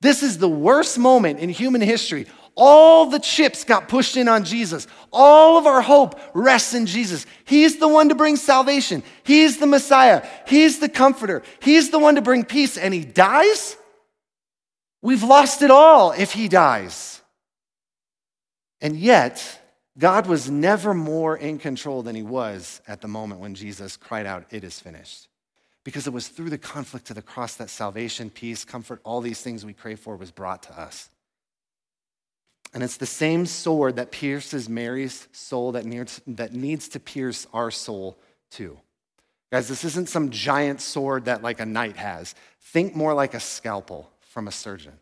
This 0.00 0.22
is 0.22 0.38
the 0.38 0.48
worst 0.48 0.98
moment 0.98 1.40
in 1.40 1.50
human 1.50 1.80
history. 1.80 2.26
All 2.56 3.06
the 3.06 3.18
chips 3.18 3.64
got 3.64 3.88
pushed 3.88 4.16
in 4.16 4.28
on 4.28 4.44
Jesus. 4.44 4.86
All 5.12 5.56
of 5.56 5.66
our 5.66 5.80
hope 5.80 6.20
rests 6.34 6.74
in 6.74 6.86
Jesus. 6.86 7.26
He's 7.44 7.78
the 7.78 7.88
one 7.88 8.08
to 8.08 8.14
bring 8.14 8.36
salvation. 8.36 9.02
He's 9.22 9.58
the 9.58 9.66
Messiah. 9.66 10.26
He's 10.46 10.78
the 10.78 10.88
comforter. 10.88 11.42
He's 11.60 11.90
the 11.90 11.98
one 11.98 12.16
to 12.16 12.22
bring 12.22 12.44
peace. 12.44 12.76
And 12.76 12.92
he 12.92 13.04
dies? 13.04 13.76
We've 15.00 15.22
lost 15.22 15.62
it 15.62 15.70
all 15.70 16.12
if 16.12 16.32
he 16.32 16.48
dies. 16.48 17.22
And 18.82 18.96
yet, 18.96 19.60
God 19.96 20.26
was 20.26 20.50
never 20.50 20.92
more 20.92 21.36
in 21.36 21.58
control 21.58 22.02
than 22.02 22.14
he 22.16 22.22
was 22.22 22.82
at 22.86 23.00
the 23.00 23.08
moment 23.08 23.40
when 23.40 23.54
Jesus 23.54 23.96
cried 23.96 24.26
out, 24.26 24.44
It 24.50 24.64
is 24.64 24.80
finished. 24.80 25.29
Because 25.84 26.06
it 26.06 26.12
was 26.12 26.28
through 26.28 26.50
the 26.50 26.58
conflict 26.58 27.10
of 27.10 27.16
the 27.16 27.22
cross 27.22 27.54
that 27.54 27.70
salvation, 27.70 28.30
peace, 28.30 28.64
comfort, 28.64 29.00
all 29.04 29.20
these 29.20 29.40
things 29.40 29.64
we 29.64 29.72
crave 29.72 29.98
for 29.98 30.16
was 30.16 30.30
brought 30.30 30.62
to 30.64 30.78
us. 30.78 31.08
And 32.72 32.82
it's 32.82 32.98
the 32.98 33.06
same 33.06 33.46
sword 33.46 33.96
that 33.96 34.12
pierces 34.12 34.68
Mary's 34.68 35.26
soul 35.32 35.72
that 35.72 35.84
needs, 35.84 36.20
that 36.26 36.52
needs 36.52 36.88
to 36.90 37.00
pierce 37.00 37.46
our 37.52 37.70
soul 37.70 38.18
too. 38.50 38.78
Guys, 39.50 39.66
this 39.66 39.84
isn't 39.84 40.08
some 40.08 40.30
giant 40.30 40.80
sword 40.80 41.24
that 41.24 41.42
like 41.42 41.58
a 41.58 41.66
knight 41.66 41.96
has. 41.96 42.34
Think 42.60 42.94
more 42.94 43.14
like 43.14 43.34
a 43.34 43.40
scalpel 43.40 44.08
from 44.20 44.46
a 44.46 44.52
surgeon. 44.52 44.92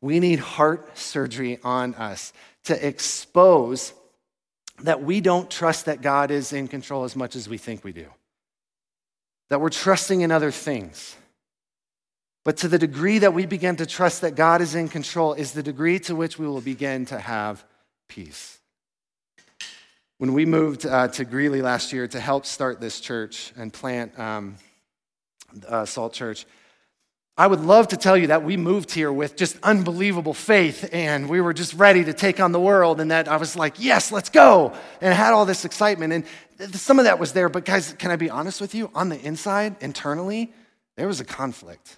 We 0.00 0.20
need 0.20 0.38
heart 0.38 0.96
surgery 0.96 1.58
on 1.64 1.94
us 1.94 2.32
to 2.64 2.86
expose 2.86 3.92
that 4.82 5.02
we 5.02 5.20
don't 5.20 5.50
trust 5.50 5.86
that 5.86 6.02
God 6.02 6.30
is 6.30 6.52
in 6.52 6.68
control 6.68 7.04
as 7.04 7.16
much 7.16 7.34
as 7.34 7.48
we 7.48 7.58
think 7.58 7.82
we 7.84 7.92
do, 7.92 8.06
that 9.52 9.60
we're 9.60 9.68
trusting 9.68 10.22
in 10.22 10.32
other 10.32 10.50
things 10.50 11.16
but 12.44 12.56
to 12.58 12.68
the 12.68 12.78
degree 12.78 13.18
that 13.18 13.34
we 13.34 13.46
begin 13.46 13.76
to 13.76 13.86
trust 13.86 14.22
that 14.22 14.34
God 14.34 14.60
is 14.60 14.74
in 14.74 14.88
control, 14.88 15.32
is 15.34 15.52
the 15.52 15.62
degree 15.62 15.98
to 16.00 16.16
which 16.16 16.38
we 16.38 16.46
will 16.46 16.60
begin 16.60 17.06
to 17.06 17.18
have 17.18 17.64
peace. 18.08 18.58
When 20.18 20.32
we 20.32 20.44
moved 20.44 20.84
uh, 20.84 21.08
to 21.08 21.24
Greeley 21.24 21.62
last 21.62 21.92
year 21.92 22.08
to 22.08 22.20
help 22.20 22.46
start 22.46 22.80
this 22.80 23.00
church 23.00 23.52
and 23.56 23.72
plant 23.72 24.18
um, 24.18 24.56
uh, 25.68 25.84
Salt 25.84 26.14
Church, 26.14 26.46
I 27.36 27.46
would 27.46 27.60
love 27.60 27.88
to 27.88 27.96
tell 27.96 28.16
you 28.16 28.26
that 28.26 28.44
we 28.44 28.58
moved 28.58 28.92
here 28.92 29.10
with 29.10 29.36
just 29.36 29.56
unbelievable 29.62 30.34
faith 30.34 30.90
and 30.92 31.30
we 31.30 31.40
were 31.40 31.54
just 31.54 31.72
ready 31.74 32.04
to 32.04 32.12
take 32.12 32.40
on 32.40 32.52
the 32.52 32.60
world 32.60 33.00
and 33.00 33.10
that 33.10 33.26
I 33.26 33.38
was 33.38 33.56
like, 33.56 33.76
yes, 33.78 34.12
let's 34.12 34.28
go, 34.28 34.74
and 35.00 35.14
had 35.14 35.32
all 35.32 35.46
this 35.46 35.64
excitement. 35.64 36.12
And 36.60 36.74
some 36.74 36.98
of 36.98 37.06
that 37.06 37.18
was 37.18 37.32
there, 37.32 37.48
but 37.48 37.64
guys, 37.64 37.94
can 37.98 38.10
I 38.10 38.16
be 38.16 38.28
honest 38.28 38.60
with 38.60 38.74
you? 38.74 38.90
On 38.94 39.08
the 39.08 39.18
inside, 39.18 39.76
internally, 39.80 40.52
there 40.96 41.08
was 41.08 41.20
a 41.20 41.24
conflict. 41.24 41.96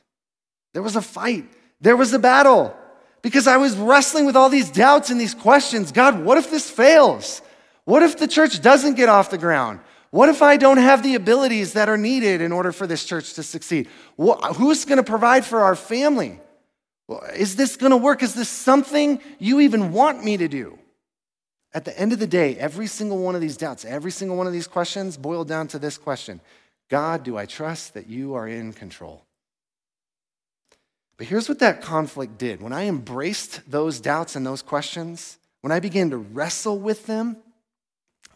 There 0.72 0.82
was 0.82 0.94
a 0.94 1.02
fight, 1.02 1.46
there 1.80 1.96
was 1.96 2.12
a 2.12 2.18
battle 2.20 2.76
because 3.20 3.48
I 3.48 3.56
was 3.56 3.76
wrestling 3.76 4.26
with 4.26 4.36
all 4.36 4.48
these 4.48 4.70
doubts 4.70 5.10
and 5.10 5.20
these 5.20 5.34
questions. 5.34 5.90
God, 5.90 6.24
what 6.24 6.38
if 6.38 6.50
this 6.50 6.70
fails? 6.70 7.42
What 7.84 8.04
if 8.04 8.18
the 8.18 8.28
church 8.28 8.62
doesn't 8.62 8.94
get 8.94 9.08
off 9.08 9.30
the 9.30 9.38
ground? 9.38 9.80
What 10.14 10.28
if 10.28 10.42
I 10.42 10.56
don't 10.58 10.76
have 10.76 11.02
the 11.02 11.16
abilities 11.16 11.72
that 11.72 11.88
are 11.88 11.96
needed 11.96 12.40
in 12.40 12.52
order 12.52 12.70
for 12.70 12.86
this 12.86 13.04
church 13.04 13.34
to 13.34 13.42
succeed? 13.42 13.88
Who's 14.16 14.84
going 14.84 14.98
to 14.98 15.02
provide 15.02 15.44
for 15.44 15.62
our 15.62 15.74
family? 15.74 16.38
Is 17.34 17.56
this 17.56 17.74
going 17.74 17.90
to 17.90 17.96
work? 17.96 18.22
Is 18.22 18.32
this 18.32 18.48
something 18.48 19.20
you 19.40 19.58
even 19.58 19.90
want 19.90 20.22
me 20.22 20.36
to 20.36 20.46
do? 20.46 20.78
At 21.72 21.84
the 21.84 21.98
end 21.98 22.12
of 22.12 22.20
the 22.20 22.28
day, 22.28 22.56
every 22.58 22.86
single 22.86 23.18
one 23.18 23.34
of 23.34 23.40
these 23.40 23.56
doubts, 23.56 23.84
every 23.84 24.12
single 24.12 24.36
one 24.36 24.46
of 24.46 24.52
these 24.52 24.68
questions 24.68 25.16
boiled 25.16 25.48
down 25.48 25.66
to 25.66 25.80
this 25.80 25.98
question 25.98 26.40
God, 26.88 27.24
do 27.24 27.36
I 27.36 27.44
trust 27.44 27.94
that 27.94 28.06
you 28.06 28.34
are 28.34 28.46
in 28.46 28.72
control? 28.72 29.24
But 31.16 31.26
here's 31.26 31.48
what 31.48 31.58
that 31.58 31.82
conflict 31.82 32.38
did. 32.38 32.62
When 32.62 32.72
I 32.72 32.84
embraced 32.84 33.68
those 33.68 33.98
doubts 33.98 34.36
and 34.36 34.46
those 34.46 34.62
questions, 34.62 35.38
when 35.60 35.72
I 35.72 35.80
began 35.80 36.10
to 36.10 36.18
wrestle 36.18 36.78
with 36.78 37.06
them, 37.06 37.38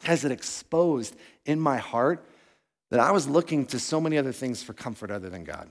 as 0.07 0.25
it 0.25 0.33
exposed 0.33 1.17
in 1.49 1.59
my 1.59 1.79
heart 1.79 2.25
that 2.91 3.01
I 3.01 3.11
was 3.11 3.27
looking 3.27 3.67
to 3.67 3.79
so 3.79 4.01
many 4.01 4.19
other 4.19 4.33
things 4.33 4.63
for 4.63 4.75
comfort 4.75 5.11
other 5.11 5.31
than 5.31 5.45
God. 5.45 5.69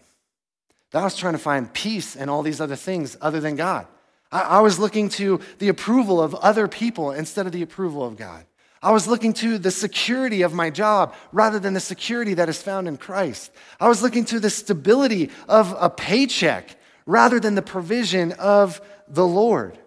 That 0.91 0.99
I 0.99 1.03
was 1.03 1.15
trying 1.15 1.33
to 1.33 1.39
find 1.39 1.71
peace 1.71 2.15
and 2.15 2.29
all 2.29 2.41
these 2.41 2.59
other 2.59 2.75
things 2.75 3.15
other 3.21 3.39
than 3.39 3.55
God. 3.55 3.87
I, 4.31 4.41
I 4.41 4.59
was 4.61 4.79
looking 4.79 5.09
to 5.09 5.39
the 5.59 5.69
approval 5.69 6.21
of 6.21 6.33
other 6.35 6.67
people 6.67 7.11
instead 7.11 7.45
of 7.45 7.51
the 7.51 7.61
approval 7.61 8.05
of 8.05 8.17
God. 8.17 8.45
I 8.81 8.91
was 8.91 9.07
looking 9.07 9.33
to 9.33 9.57
the 9.57 9.71
security 9.71 10.41
of 10.41 10.53
my 10.53 10.69
job 10.69 11.15
rather 11.31 11.59
than 11.59 11.73
the 11.73 11.79
security 11.79 12.33
that 12.35 12.49
is 12.49 12.61
found 12.61 12.87
in 12.87 12.97
Christ. 12.97 13.51
I 13.79 13.87
was 13.87 14.01
looking 14.01 14.25
to 14.25 14.39
the 14.39 14.49
stability 14.49 15.29
of 15.47 15.75
a 15.79 15.89
paycheck 15.89 16.75
rather 17.05 17.39
than 17.39 17.55
the 17.55 17.61
provision 17.61 18.33
of 18.33 18.81
the 19.07 19.25
Lord. 19.25 19.77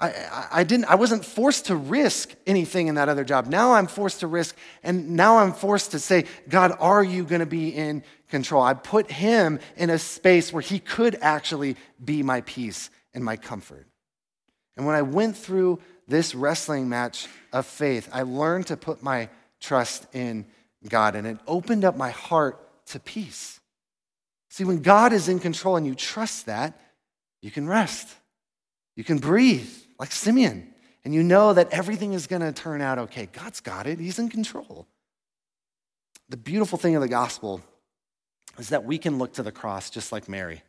I, 0.00 0.46
I, 0.52 0.64
didn't, 0.64 0.84
I 0.84 0.94
wasn't 0.94 1.24
forced 1.24 1.66
to 1.66 1.76
risk 1.76 2.32
anything 2.46 2.86
in 2.86 2.94
that 2.94 3.08
other 3.08 3.24
job. 3.24 3.46
Now 3.46 3.72
I'm 3.72 3.88
forced 3.88 4.20
to 4.20 4.28
risk, 4.28 4.56
and 4.84 5.16
now 5.16 5.38
I'm 5.38 5.52
forced 5.52 5.90
to 5.90 5.98
say, 5.98 6.26
God, 6.48 6.72
are 6.78 7.02
you 7.02 7.24
going 7.24 7.40
to 7.40 7.46
be 7.46 7.70
in 7.70 8.04
control? 8.28 8.62
I 8.62 8.74
put 8.74 9.10
him 9.10 9.58
in 9.76 9.90
a 9.90 9.98
space 9.98 10.52
where 10.52 10.62
he 10.62 10.78
could 10.78 11.18
actually 11.20 11.76
be 12.02 12.22
my 12.22 12.42
peace 12.42 12.90
and 13.12 13.24
my 13.24 13.36
comfort. 13.36 13.88
And 14.76 14.86
when 14.86 14.94
I 14.94 15.02
went 15.02 15.36
through 15.36 15.80
this 16.06 16.32
wrestling 16.32 16.88
match 16.88 17.26
of 17.52 17.66
faith, 17.66 18.08
I 18.12 18.22
learned 18.22 18.68
to 18.68 18.76
put 18.76 19.02
my 19.02 19.28
trust 19.58 20.06
in 20.14 20.46
God, 20.88 21.16
and 21.16 21.26
it 21.26 21.38
opened 21.48 21.84
up 21.84 21.96
my 21.96 22.10
heart 22.10 22.86
to 22.86 23.00
peace. 23.00 23.58
See, 24.48 24.62
when 24.62 24.80
God 24.80 25.12
is 25.12 25.28
in 25.28 25.40
control 25.40 25.74
and 25.76 25.84
you 25.84 25.96
trust 25.96 26.46
that, 26.46 26.80
you 27.42 27.50
can 27.50 27.66
rest, 27.66 28.08
you 28.94 29.02
can 29.02 29.18
breathe 29.18 29.68
like 29.98 30.12
Simeon, 30.12 30.72
and 31.04 31.14
you 31.14 31.22
know 31.22 31.52
that 31.52 31.70
everything 31.70 32.12
is 32.12 32.26
going 32.26 32.42
to 32.42 32.52
turn 32.52 32.80
out 32.80 32.98
okay. 32.98 33.26
God's 33.26 33.60
got 33.60 33.86
it, 33.86 33.98
He's 33.98 34.18
in 34.18 34.28
control. 34.28 34.86
The 36.28 36.36
beautiful 36.36 36.78
thing 36.78 36.94
of 36.94 37.02
the 37.02 37.08
gospel 37.08 37.62
is 38.58 38.70
that 38.70 38.84
we 38.84 38.98
can 38.98 39.18
look 39.18 39.34
to 39.34 39.42
the 39.42 39.52
cross 39.52 39.90
just 39.90 40.12
like 40.12 40.28
Mary. 40.28 40.62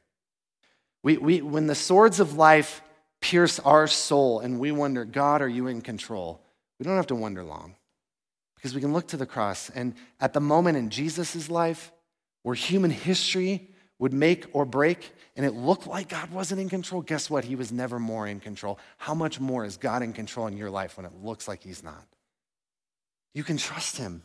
We, 1.04 1.18
we, 1.18 1.42
when 1.42 1.68
the 1.68 1.76
swords 1.76 2.20
of 2.20 2.36
life 2.36 2.82
pierce 3.22 3.60
our 3.60 3.88
soul 3.88 4.40
and 4.40 4.60
we 4.60 4.72
wonder, 4.72 5.06
God, 5.06 5.42
are 5.42 5.48
you 5.50 5.68
in 5.68 5.82
control? 5.82 6.42
We 6.78 6.86
don't 6.86 6.96
have 6.96 7.08
to 7.08 7.16
wonder 7.16 7.44
long 7.44 7.76
because 8.56 8.74
we 8.74 8.82
can 8.82 8.94
look 8.94 9.08
to 9.10 9.18
the 9.18 9.26
cross. 9.26 9.70
And 9.70 9.96
at 10.20 10.34
the 10.34 10.40
moment 10.40 10.78
in 10.78 10.90
Jesus' 10.90 11.50
life 11.50 11.92
where 12.44 12.56
human 12.56 12.92
history 12.92 13.69
would 14.00 14.14
make 14.14 14.48
or 14.54 14.66
break, 14.66 15.12
and 15.36 15.46
it 15.46 15.54
looked 15.54 15.86
like 15.86 16.10
God 16.10 16.32
wasn't 16.32 16.62
in 16.62 16.70
control, 16.70 17.02
guess 17.02 17.30
what? 17.30 17.44
He 17.44 17.56
was 17.56 17.72
never 17.72 18.00
more 18.00 18.26
in 18.28 18.40
control. 18.40 18.80
How 18.98 19.14
much 19.14 19.40
more 19.40 19.66
is 19.66 19.78
God 19.78 20.02
in 20.02 20.14
control 20.14 20.48
in 20.48 20.58
your 20.58 20.70
life 20.70 20.98
when 20.98 21.06
it 21.06 21.12
looks 21.22 21.48
like 21.48 21.62
He's 21.62 21.84
not? 21.84 22.06
You 23.34 23.44
can 23.44 23.58
trust 23.58 23.98
Him, 23.98 24.24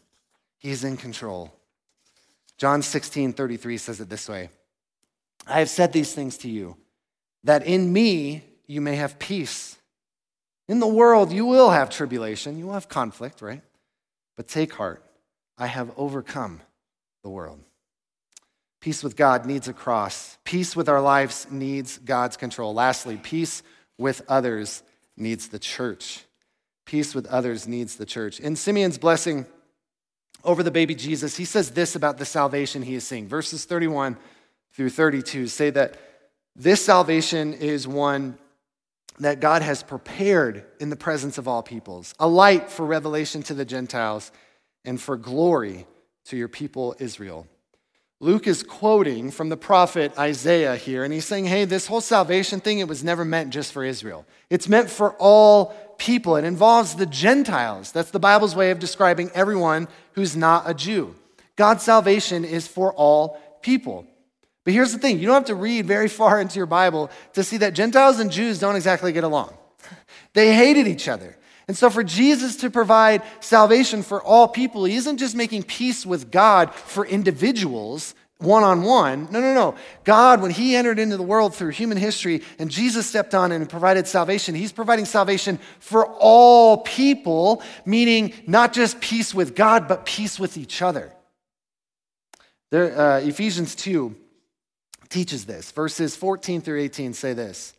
He's 0.58 0.84
in 0.84 0.96
control. 0.96 1.52
John 2.56 2.82
16 2.82 3.32
33 3.32 3.76
says 3.76 4.00
it 4.00 4.08
this 4.08 4.28
way 4.28 4.48
I 5.46 5.58
have 5.58 5.68
said 5.68 5.92
these 5.92 6.14
things 6.14 6.38
to 6.38 6.48
you, 6.48 6.76
that 7.42 7.66
in 7.66 7.92
me 7.92 8.44
you 8.66 8.80
may 8.80 8.94
have 8.94 9.18
peace. 9.18 9.76
In 10.68 10.78
the 10.78 10.86
world 10.86 11.32
you 11.32 11.44
will 11.44 11.70
have 11.70 11.90
tribulation, 11.90 12.58
you 12.58 12.66
will 12.66 12.74
have 12.74 12.88
conflict, 12.88 13.42
right? 13.42 13.60
But 14.36 14.46
take 14.46 14.72
heart, 14.72 15.04
I 15.58 15.66
have 15.66 15.90
overcome 15.96 16.60
the 17.22 17.28
world. 17.28 17.60
Peace 18.84 19.02
with 19.02 19.16
God 19.16 19.46
needs 19.46 19.66
a 19.66 19.72
cross. 19.72 20.36
Peace 20.44 20.76
with 20.76 20.90
our 20.90 21.00
lives 21.00 21.46
needs 21.50 21.96
God's 21.96 22.36
control. 22.36 22.74
Lastly, 22.74 23.16
peace 23.16 23.62
with 23.96 24.20
others 24.28 24.82
needs 25.16 25.48
the 25.48 25.58
church. 25.58 26.26
Peace 26.84 27.14
with 27.14 27.24
others 27.28 27.66
needs 27.66 27.96
the 27.96 28.04
church. 28.04 28.40
In 28.40 28.56
Simeon's 28.56 28.98
blessing 28.98 29.46
over 30.44 30.62
the 30.62 30.70
baby 30.70 30.94
Jesus, 30.94 31.34
he 31.34 31.46
says 31.46 31.70
this 31.70 31.96
about 31.96 32.18
the 32.18 32.26
salvation 32.26 32.82
he 32.82 32.94
is 32.94 33.06
seeing. 33.06 33.26
Verses 33.26 33.64
31 33.64 34.18
through 34.74 34.90
32 34.90 35.46
say 35.46 35.70
that 35.70 35.96
this 36.54 36.84
salvation 36.84 37.54
is 37.54 37.88
one 37.88 38.36
that 39.18 39.40
God 39.40 39.62
has 39.62 39.82
prepared 39.82 40.62
in 40.78 40.90
the 40.90 40.94
presence 40.94 41.38
of 41.38 41.48
all 41.48 41.62
peoples, 41.62 42.14
a 42.20 42.28
light 42.28 42.68
for 42.68 42.84
revelation 42.84 43.42
to 43.44 43.54
the 43.54 43.64
Gentiles 43.64 44.30
and 44.84 45.00
for 45.00 45.16
glory 45.16 45.86
to 46.26 46.36
your 46.36 46.48
people 46.48 46.94
Israel. 46.98 47.46
Luke 48.20 48.46
is 48.46 48.62
quoting 48.62 49.30
from 49.30 49.48
the 49.48 49.56
prophet 49.56 50.16
Isaiah 50.18 50.76
here, 50.76 51.04
and 51.04 51.12
he's 51.12 51.24
saying, 51.24 51.46
hey, 51.46 51.64
this 51.64 51.86
whole 51.86 52.00
salvation 52.00 52.60
thing, 52.60 52.78
it 52.78 52.88
was 52.88 53.04
never 53.04 53.24
meant 53.24 53.50
just 53.50 53.72
for 53.72 53.84
Israel. 53.84 54.24
It's 54.50 54.68
meant 54.68 54.88
for 54.88 55.12
all 55.18 55.74
people. 55.98 56.36
It 56.36 56.44
involves 56.44 56.94
the 56.94 57.06
Gentiles. 57.06 57.92
That's 57.92 58.10
the 58.10 58.20
Bible's 58.20 58.56
way 58.56 58.70
of 58.70 58.78
describing 58.78 59.30
everyone 59.34 59.88
who's 60.12 60.36
not 60.36 60.68
a 60.68 60.74
Jew. 60.74 61.14
God's 61.56 61.82
salvation 61.82 62.44
is 62.44 62.66
for 62.66 62.92
all 62.94 63.38
people. 63.62 64.06
But 64.64 64.72
here's 64.72 64.92
the 64.92 64.98
thing 64.98 65.18
you 65.18 65.26
don't 65.26 65.34
have 65.34 65.44
to 65.46 65.54
read 65.54 65.86
very 65.86 66.08
far 66.08 66.40
into 66.40 66.56
your 66.56 66.66
Bible 66.66 67.10
to 67.34 67.44
see 67.44 67.58
that 67.58 67.74
Gentiles 67.74 68.18
and 68.18 68.30
Jews 68.30 68.58
don't 68.58 68.76
exactly 68.76 69.12
get 69.12 69.24
along. 69.24 69.54
They 70.32 70.52
hated 70.52 70.88
each 70.88 71.06
other. 71.06 71.36
And 71.66 71.76
so, 71.76 71.88
for 71.88 72.04
Jesus 72.04 72.56
to 72.56 72.70
provide 72.70 73.22
salvation 73.40 74.02
for 74.02 74.22
all 74.22 74.48
people, 74.48 74.84
he 74.84 74.96
isn't 74.96 75.18
just 75.18 75.34
making 75.34 75.62
peace 75.62 76.04
with 76.04 76.30
God 76.30 76.74
for 76.74 77.06
individuals 77.06 78.14
one 78.38 78.62
on 78.62 78.82
one. 78.82 79.28
No, 79.30 79.40
no, 79.40 79.54
no. 79.54 79.74
God, 80.04 80.42
when 80.42 80.50
he 80.50 80.76
entered 80.76 80.98
into 80.98 81.16
the 81.16 81.22
world 81.22 81.54
through 81.54 81.70
human 81.70 81.96
history 81.96 82.42
and 82.58 82.70
Jesus 82.70 83.06
stepped 83.06 83.34
on 83.34 83.52
and 83.52 83.68
provided 83.68 84.06
salvation, 84.06 84.54
he's 84.54 84.72
providing 84.72 85.04
salvation 85.04 85.58
for 85.80 86.06
all 86.06 86.78
people, 86.78 87.62
meaning 87.86 88.34
not 88.46 88.72
just 88.72 89.00
peace 89.00 89.34
with 89.34 89.54
God, 89.54 89.88
but 89.88 90.04
peace 90.04 90.38
with 90.38 90.56
each 90.56 90.82
other. 90.82 91.12
There, 92.70 92.98
uh, 92.98 93.20
Ephesians 93.20 93.74
2 93.74 94.14
teaches 95.08 95.46
this. 95.46 95.70
Verses 95.70 96.16
14 96.16 96.60
through 96.60 96.80
18 96.80 97.14
say 97.14 97.32
this 97.32 97.72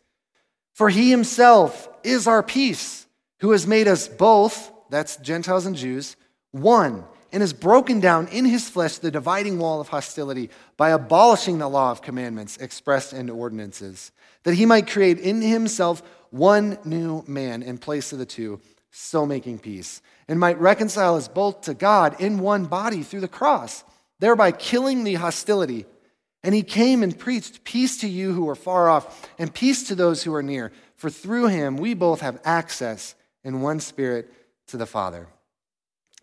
For 0.72 0.88
he 0.88 1.10
himself 1.10 1.88
is 2.02 2.26
our 2.26 2.42
peace 2.42 3.05
who 3.40 3.50
has 3.52 3.66
made 3.66 3.88
us 3.88 4.08
both, 4.08 4.72
that's 4.90 5.16
Gentiles 5.16 5.66
and 5.66 5.76
Jews, 5.76 6.16
one, 6.52 7.04
and 7.32 7.42
has 7.42 7.52
broken 7.52 8.00
down 8.00 8.28
in 8.28 8.44
his 8.44 8.68
flesh 8.68 8.98
the 8.98 9.10
dividing 9.10 9.58
wall 9.58 9.80
of 9.80 9.88
hostility 9.88 10.48
by 10.76 10.90
abolishing 10.90 11.58
the 11.58 11.68
law 11.68 11.90
of 11.90 12.02
commandments 12.02 12.56
expressed 12.56 13.12
in 13.12 13.28
ordinances, 13.28 14.12
that 14.44 14.54
he 14.54 14.64
might 14.64 14.88
create 14.88 15.18
in 15.18 15.42
himself 15.42 16.02
one 16.30 16.78
new 16.84 17.24
man 17.26 17.62
in 17.62 17.78
place 17.78 18.12
of 18.12 18.18
the 18.18 18.26
two, 18.26 18.60
so 18.90 19.26
making 19.26 19.58
peace, 19.58 20.00
and 20.28 20.40
might 20.40 20.58
reconcile 20.60 21.16
us 21.16 21.28
both 21.28 21.62
to 21.62 21.74
God 21.74 22.18
in 22.20 22.38
one 22.38 22.64
body 22.64 23.02
through 23.02 23.20
the 23.20 23.28
cross, 23.28 23.84
thereby 24.18 24.52
killing 24.52 25.04
the 25.04 25.14
hostility. 25.14 25.84
And 26.42 26.54
he 26.54 26.62
came 26.62 27.02
and 27.02 27.18
preached 27.18 27.64
peace 27.64 27.98
to 27.98 28.08
you 28.08 28.32
who 28.32 28.48
are 28.48 28.54
far 28.54 28.88
off, 28.88 29.28
and 29.38 29.52
peace 29.52 29.82
to 29.88 29.94
those 29.94 30.22
who 30.22 30.32
are 30.34 30.42
near. 30.42 30.72
For 30.94 31.10
through 31.10 31.48
him 31.48 31.76
we 31.76 31.92
both 31.92 32.20
have 32.20 32.40
access 32.44 33.14
in 33.46 33.62
one 33.62 33.78
spirit 33.78 34.30
to 34.66 34.76
the 34.76 34.84
Father. 34.84 35.28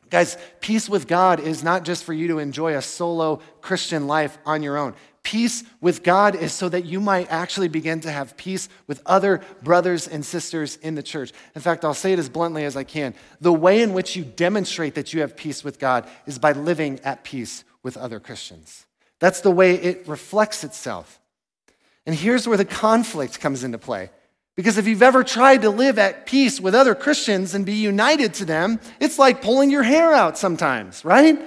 Guys, 0.10 0.38
peace 0.60 0.90
with 0.90 1.08
God 1.08 1.40
is 1.40 1.64
not 1.64 1.86
just 1.86 2.04
for 2.04 2.14
you 2.14 2.28
to 2.28 2.38
enjoy 2.38 2.76
a 2.76 2.82
solo 2.82 3.40
Christian 3.62 4.06
life 4.08 4.38
on 4.46 4.62
your 4.62 4.78
own. 4.78 4.94
Peace 5.24 5.64
with 5.80 6.04
God 6.04 6.36
is 6.36 6.52
so 6.52 6.68
that 6.68 6.84
you 6.84 7.00
might 7.00 7.32
actually 7.32 7.70
begin 7.70 8.02
to 8.02 8.12
have 8.12 8.36
peace 8.36 8.68
with 8.88 9.02
other 9.06 9.42
brothers 9.64 10.06
and 10.06 10.26
sisters 10.26 10.76
in 10.76 10.96
the 10.96 11.02
church. 11.02 11.32
In 11.56 11.62
fact, 11.62 11.86
I'll 11.86 11.94
say 11.94 12.12
it 12.12 12.20
as 12.20 12.28
bluntly 12.28 12.66
as 12.66 12.76
I 12.76 12.84
can. 12.84 13.16
The 13.40 13.54
way 13.54 13.82
in 13.82 13.94
which 13.94 14.18
you 14.18 14.26
demonstrate 14.26 14.96
that 14.96 15.14
you 15.14 15.22
have 15.22 15.38
peace 15.38 15.64
with 15.64 15.80
God 15.80 16.08
is 16.28 16.38
by 16.38 16.52
living 16.52 17.00
at 17.06 17.24
peace 17.24 17.64
with 17.84 17.96
other 17.96 18.20
Christians. 18.20 18.86
That's 19.20 19.40
the 19.40 19.50
way 19.50 19.76
it 19.76 20.10
reflects 20.10 20.66
itself. 20.66 21.22
And 22.06 22.14
here's 22.14 22.50
where 22.50 22.58
the 22.58 22.66
conflict 22.66 23.40
comes 23.40 23.64
into 23.64 23.78
play. 23.78 24.12
Because 24.56 24.78
if 24.78 24.88
you've 24.88 25.02
ever 25.02 25.24
tried 25.24 25.64
to 25.64 25.70
live 25.70 25.98
at 25.98 26.28
peace 26.28 26.60
with 26.62 26.76
other 26.76 26.94
Christians 26.94 27.56
and 27.56 27.66
be 27.66 27.74
united 27.74 28.36
to 28.36 28.46
them, 28.46 28.80
it's 29.00 29.18
like 29.18 29.42
pulling 29.42 29.72
your 29.72 29.84
hair 29.84 30.14
out 30.14 30.38
sometimes, 30.38 31.04
right? 31.04 31.40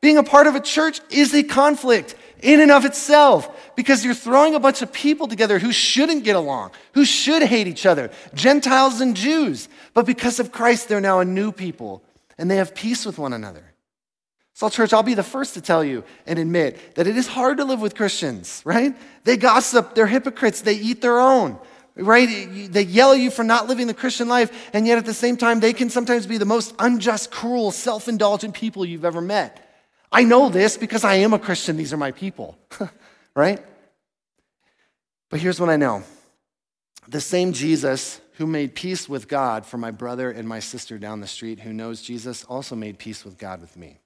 Being 0.00 0.16
a 0.16 0.24
part 0.24 0.46
of 0.46 0.56
a 0.56 0.60
church 0.60 1.00
is 1.10 1.32
a 1.34 1.44
conflict 1.44 2.16
in 2.40 2.60
and 2.60 2.70
of 2.70 2.84
itself 2.84 3.74
because 3.76 4.04
you're 4.04 4.14
throwing 4.14 4.54
a 4.54 4.60
bunch 4.60 4.82
of 4.82 4.92
people 4.92 5.28
together 5.28 5.58
who 5.58 5.72
shouldn't 5.72 6.24
get 6.24 6.34
along, 6.34 6.72
who 6.94 7.04
should 7.04 7.42
hate 7.42 7.68
each 7.68 7.86
other, 7.86 8.10
Gentiles 8.34 9.00
and 9.00 9.16
Jews. 9.16 9.68
But 9.94 10.06
because 10.06 10.40
of 10.40 10.50
Christ, 10.52 10.88
they're 10.88 11.00
now 11.00 11.20
a 11.20 11.24
new 11.24 11.52
people 11.52 12.02
and 12.38 12.50
they 12.50 12.56
have 12.56 12.74
peace 12.74 13.06
with 13.06 13.18
one 13.18 13.32
another. 13.32 13.64
So, 14.54 14.68
Church, 14.68 14.92
I'll 14.92 15.04
be 15.04 15.14
the 15.14 15.22
first 15.22 15.54
to 15.54 15.60
tell 15.60 15.84
you 15.84 16.02
and 16.26 16.40
admit 16.40 16.96
that 16.96 17.06
it 17.06 17.16
is 17.16 17.28
hard 17.28 17.58
to 17.58 17.64
live 17.64 17.80
with 17.80 17.94
Christians, 17.94 18.62
right? 18.64 18.96
They 19.22 19.36
gossip, 19.36 19.94
they're 19.94 20.08
hypocrites, 20.08 20.62
they 20.62 20.74
eat 20.74 21.00
their 21.00 21.20
own 21.20 21.58
right? 21.98 22.72
They 22.72 22.82
yell 22.82 23.12
at 23.12 23.18
you 23.18 23.30
for 23.30 23.44
not 23.44 23.66
living 23.66 23.86
the 23.86 23.94
Christian 23.94 24.28
life, 24.28 24.70
and 24.72 24.86
yet 24.86 24.98
at 24.98 25.06
the 25.06 25.14
same 25.14 25.36
time, 25.36 25.60
they 25.60 25.72
can 25.72 25.90
sometimes 25.90 26.26
be 26.26 26.38
the 26.38 26.44
most 26.44 26.74
unjust, 26.78 27.30
cruel, 27.30 27.70
self 27.70 28.08
indulgent 28.08 28.54
people 28.54 28.84
you've 28.84 29.04
ever 29.04 29.20
met. 29.20 29.64
I 30.10 30.24
know 30.24 30.48
this 30.48 30.76
because 30.76 31.04
I 31.04 31.16
am 31.16 31.34
a 31.34 31.38
Christian. 31.38 31.76
These 31.76 31.92
are 31.92 31.98
my 31.98 32.12
people, 32.12 32.56
right? 33.34 33.62
But 35.28 35.40
here's 35.40 35.60
what 35.60 35.68
I 35.68 35.76
know 35.76 36.04
the 37.06 37.20
same 37.20 37.52
Jesus 37.52 38.20
who 38.34 38.46
made 38.46 38.74
peace 38.74 39.08
with 39.08 39.26
God 39.26 39.66
for 39.66 39.78
my 39.78 39.90
brother 39.90 40.30
and 40.30 40.46
my 40.46 40.60
sister 40.60 40.98
down 40.98 41.20
the 41.20 41.26
street 41.26 41.60
who 41.60 41.72
knows 41.72 42.02
Jesus 42.02 42.44
also 42.44 42.76
made 42.76 42.98
peace 42.98 43.24
with 43.24 43.36
God 43.36 43.60
with 43.60 43.76
me. 43.76 43.98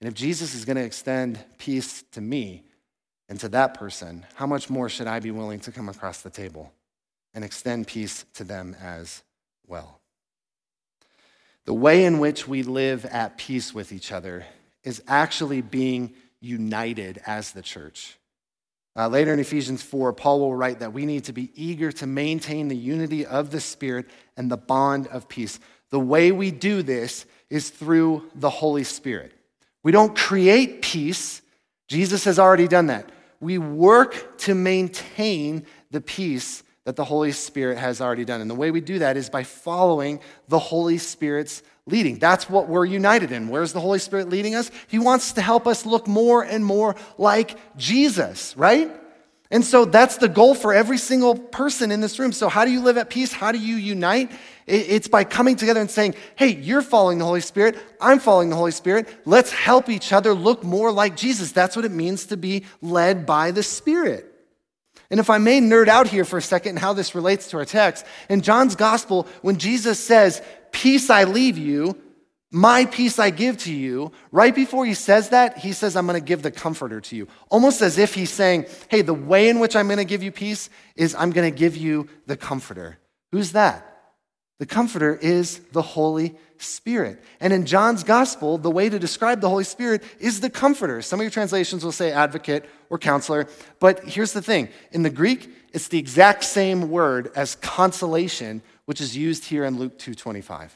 And 0.00 0.06
if 0.06 0.14
Jesus 0.14 0.54
is 0.54 0.64
going 0.64 0.76
to 0.76 0.84
extend 0.84 1.44
peace 1.58 2.04
to 2.12 2.20
me 2.20 2.64
and 3.28 3.40
to 3.40 3.48
that 3.48 3.74
person, 3.74 4.24
how 4.34 4.46
much 4.46 4.70
more 4.70 4.88
should 4.88 5.08
I 5.08 5.18
be 5.18 5.32
willing 5.32 5.58
to 5.60 5.72
come 5.72 5.88
across 5.88 6.22
the 6.22 6.30
table 6.30 6.72
and 7.38 7.44
extend 7.44 7.86
peace 7.86 8.24
to 8.34 8.42
them 8.42 8.74
as 8.82 9.22
well? 9.64 10.00
The 11.66 11.72
way 11.72 12.04
in 12.04 12.18
which 12.18 12.48
we 12.48 12.64
live 12.64 13.04
at 13.04 13.38
peace 13.38 13.72
with 13.72 13.92
each 13.92 14.10
other 14.10 14.44
is 14.82 15.00
actually 15.06 15.60
being 15.60 16.14
united 16.40 17.22
as 17.28 17.52
the 17.52 17.62
church. 17.62 18.18
Uh, 18.96 19.06
later 19.06 19.32
in 19.32 19.38
Ephesians 19.38 19.84
4, 19.84 20.12
Paul 20.14 20.40
will 20.40 20.56
write 20.56 20.80
that 20.80 20.92
we 20.92 21.06
need 21.06 21.22
to 21.26 21.32
be 21.32 21.52
eager 21.54 21.92
to 21.92 22.08
maintain 22.08 22.66
the 22.66 22.76
unity 22.76 23.24
of 23.24 23.52
the 23.52 23.60
Spirit 23.60 24.06
and 24.36 24.50
the 24.50 24.56
bond 24.56 25.06
of 25.06 25.28
peace. 25.28 25.60
The 25.90 26.00
way 26.00 26.32
we 26.32 26.50
do 26.50 26.82
this 26.82 27.24
is 27.50 27.70
through 27.70 28.28
the 28.34 28.50
Holy 28.50 28.82
Spirit. 28.82 29.32
We 29.84 29.92
don't 29.92 30.16
create 30.16 30.82
peace, 30.82 31.40
Jesus 31.86 32.24
has 32.24 32.40
already 32.40 32.66
done 32.66 32.88
that. 32.88 33.08
We 33.38 33.58
work 33.58 34.38
to 34.38 34.56
maintain 34.56 35.64
the 35.92 36.00
peace 36.00 36.64
that 36.88 36.96
the 36.96 37.04
Holy 37.04 37.32
Spirit 37.32 37.76
has 37.76 38.00
already 38.00 38.24
done. 38.24 38.40
And 38.40 38.48
the 38.48 38.54
way 38.54 38.70
we 38.70 38.80
do 38.80 39.00
that 39.00 39.18
is 39.18 39.28
by 39.28 39.42
following 39.42 40.20
the 40.48 40.58
Holy 40.58 40.96
Spirit's 40.96 41.62
leading. 41.84 42.18
That's 42.18 42.48
what 42.48 42.66
we're 42.66 42.86
united 42.86 43.30
in. 43.30 43.50
Where's 43.50 43.74
the 43.74 43.80
Holy 43.80 43.98
Spirit 43.98 44.30
leading 44.30 44.54
us? 44.54 44.70
He 44.86 44.98
wants 44.98 45.34
to 45.34 45.42
help 45.42 45.66
us 45.66 45.84
look 45.84 46.08
more 46.08 46.42
and 46.42 46.64
more 46.64 46.96
like 47.18 47.58
Jesus, 47.76 48.56
right? 48.56 48.90
And 49.50 49.62
so 49.62 49.84
that's 49.84 50.16
the 50.16 50.30
goal 50.30 50.54
for 50.54 50.72
every 50.72 50.96
single 50.96 51.36
person 51.36 51.90
in 51.90 52.00
this 52.00 52.18
room. 52.18 52.32
So, 52.32 52.48
how 52.48 52.64
do 52.64 52.70
you 52.70 52.80
live 52.80 52.96
at 52.96 53.10
peace? 53.10 53.34
How 53.34 53.52
do 53.52 53.58
you 53.58 53.76
unite? 53.76 54.32
It's 54.66 55.08
by 55.08 55.24
coming 55.24 55.56
together 55.56 55.82
and 55.82 55.90
saying, 55.90 56.14
hey, 56.36 56.54
you're 56.54 56.80
following 56.80 57.18
the 57.18 57.26
Holy 57.26 57.42
Spirit. 57.42 57.76
I'm 58.00 58.18
following 58.18 58.48
the 58.48 58.56
Holy 58.56 58.72
Spirit. 58.72 59.08
Let's 59.26 59.52
help 59.52 59.90
each 59.90 60.10
other 60.14 60.32
look 60.32 60.64
more 60.64 60.90
like 60.90 61.16
Jesus. 61.18 61.52
That's 61.52 61.76
what 61.76 61.84
it 61.84 61.92
means 61.92 62.24
to 62.26 62.38
be 62.38 62.64
led 62.80 63.26
by 63.26 63.50
the 63.50 63.62
Spirit. 63.62 64.27
And 65.10 65.20
if 65.20 65.30
I 65.30 65.38
may 65.38 65.60
nerd 65.60 65.88
out 65.88 66.08
here 66.08 66.24
for 66.24 66.36
a 66.36 66.42
second 66.42 66.78
how 66.78 66.92
this 66.92 67.14
relates 67.14 67.48
to 67.50 67.58
our 67.58 67.64
text, 67.64 68.04
in 68.28 68.42
John's 68.42 68.76
gospel, 68.76 69.26
when 69.42 69.58
Jesus 69.58 69.98
says, 69.98 70.42
Peace 70.70 71.08
I 71.08 71.24
leave 71.24 71.56
you, 71.56 71.96
my 72.50 72.84
peace 72.86 73.18
I 73.18 73.30
give 73.30 73.58
to 73.58 73.72
you. 73.72 74.12
Right 74.32 74.54
before 74.54 74.84
he 74.86 74.94
says 74.94 75.30
that, 75.30 75.58
he 75.58 75.72
says, 75.72 75.96
I'm 75.96 76.06
going 76.06 76.20
to 76.20 76.24
give 76.24 76.42
the 76.42 76.50
comforter 76.50 77.00
to 77.00 77.16
you. 77.16 77.28
Almost 77.50 77.82
as 77.82 77.98
if 77.98 78.14
he's 78.14 78.30
saying, 78.30 78.66
Hey, 78.88 79.02
the 79.02 79.14
way 79.14 79.48
in 79.48 79.60
which 79.60 79.76
I'm 79.76 79.86
going 79.86 79.98
to 79.98 80.04
give 80.04 80.22
you 80.22 80.32
peace 80.32 80.68
is 80.94 81.14
I'm 81.14 81.30
going 81.30 81.50
to 81.50 81.56
give 81.56 81.76
you 81.76 82.08
the 82.26 82.36
comforter. 82.36 82.98
Who's 83.32 83.52
that? 83.52 83.97
The 84.58 84.66
comforter 84.66 85.14
is 85.14 85.60
the 85.72 85.82
Holy 85.82 86.36
Spirit. 86.58 87.22
And 87.40 87.52
in 87.52 87.64
John's 87.64 88.02
gospel, 88.02 88.58
the 88.58 88.70
way 88.70 88.88
to 88.88 88.98
describe 88.98 89.40
the 89.40 89.48
Holy 89.48 89.64
Spirit 89.64 90.02
is 90.18 90.40
the 90.40 90.50
comforter. 90.50 91.00
Some 91.00 91.20
of 91.20 91.24
your 91.24 91.30
translations 91.30 91.84
will 91.84 91.92
say 91.92 92.10
advocate 92.10 92.68
or 92.90 92.98
counselor. 92.98 93.46
But 93.78 94.04
here's 94.04 94.32
the 94.32 94.42
thing 94.42 94.68
in 94.90 95.02
the 95.04 95.10
Greek, 95.10 95.48
it's 95.72 95.88
the 95.88 95.98
exact 95.98 96.42
same 96.44 96.90
word 96.90 97.30
as 97.36 97.54
consolation, 97.56 98.62
which 98.86 99.00
is 99.00 99.16
used 99.16 99.44
here 99.44 99.64
in 99.64 99.78
Luke 99.78 99.98
2:25. 99.98 100.70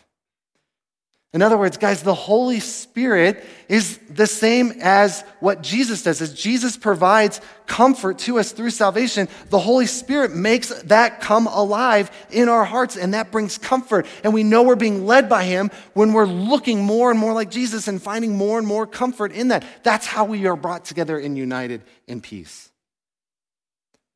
In 1.35 1.41
other 1.41 1.57
words, 1.57 1.79
guys, 1.79 2.03
the 2.03 2.15
Holy 2.15 2.61
Spirit 2.61 3.43
is 3.67 3.99
the 4.11 4.27
same 4.27 4.75
as 4.83 5.23
what 5.41 5.63
Jesus 5.63 6.03
does. 6.03 6.21
As 6.21 6.35
Jesus 6.35 6.77
provides 6.77 7.41
comfort 7.67 8.19
to 8.21 8.39
us 8.39 8.53
through 8.53 8.69
salvation, 8.69 9.29
the 9.49 9.59
Holy 9.59 9.87
Spirit 9.87 10.37
makes 10.37 10.69
that 10.83 11.23
come 11.23 11.47
alive 11.47 12.11
in 12.31 12.51
our 12.51 12.67
hearts, 12.67 12.99
and 12.99 13.15
that 13.15 13.31
brings 13.31 13.57
comfort. 13.57 14.07
And 14.23 14.35
we 14.35 14.43
know 14.43 14.63
we're 14.63 14.77
being 14.77 15.07
led 15.07 15.31
by 15.31 15.45
Him 15.45 15.71
when 15.95 16.13
we're 16.13 16.27
looking 16.27 16.85
more 16.85 17.11
and 17.11 17.19
more 17.19 17.33
like 17.33 17.51
Jesus 17.51 17.89
and 17.89 18.03
finding 18.03 18.37
more 18.37 18.59
and 18.59 18.67
more 18.67 18.87
comfort 18.87 19.33
in 19.33 19.49
that. 19.49 19.65
That's 19.85 20.07
how 20.07 20.27
we 20.27 20.47
are 20.47 20.57
brought 20.57 20.85
together 20.85 21.19
and 21.19 21.39
united 21.39 21.81
in 22.07 22.21
peace. 22.21 22.69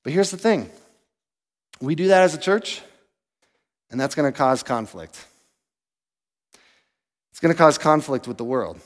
But 0.04 0.12
here's 0.12 0.30
the 0.30 0.36
thing 0.36 0.70
we 1.80 1.94
do 1.94 2.08
that 2.08 2.22
as 2.22 2.34
a 2.34 2.38
church 2.38 2.82
and 3.90 3.98
that's 3.98 4.14
going 4.14 4.30
to 4.30 4.36
cause 4.36 4.62
conflict. 4.62 5.24
It's 7.36 7.40
going 7.42 7.52
to 7.52 7.58
cause 7.58 7.76
conflict 7.76 8.26
with 8.26 8.38
the 8.38 8.44
world. 8.44 8.80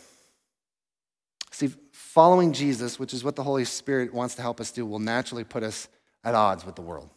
See, 1.53 1.71
following 1.93 2.53
Jesus, 2.53 2.99
which 2.99 3.15
is 3.15 3.23
what 3.23 3.37
the 3.37 3.45
Holy 3.45 3.65
Spirit 3.65 4.13
wants 4.13 4.35
to 4.35 4.43
help 4.43 4.61
us 4.61 4.73
do, 4.73 4.85
will 4.85 4.99
naturally 4.99 5.45
put 5.45 5.63
us 5.63 5.87
at 6.25 6.35
odds 6.35 6.67
with 6.67 6.75
the 6.75 6.83
world. 6.83 7.09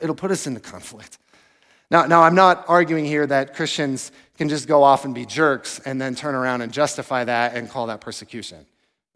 It'll 0.00 0.14
put 0.14 0.30
us 0.30 0.46
into 0.46 0.60
conflict. 0.60 1.18
Now, 1.90 2.06
now, 2.06 2.22
I'm 2.22 2.36
not 2.36 2.64
arguing 2.68 3.06
here 3.06 3.26
that 3.26 3.56
Christians 3.56 4.12
can 4.36 4.48
just 4.48 4.68
go 4.68 4.84
off 4.84 5.04
and 5.04 5.12
be 5.12 5.26
jerks 5.26 5.80
and 5.80 6.00
then 6.00 6.14
turn 6.14 6.36
around 6.36 6.60
and 6.60 6.72
justify 6.72 7.24
that 7.24 7.56
and 7.56 7.68
call 7.68 7.88
that 7.88 8.00
persecution. 8.00 8.64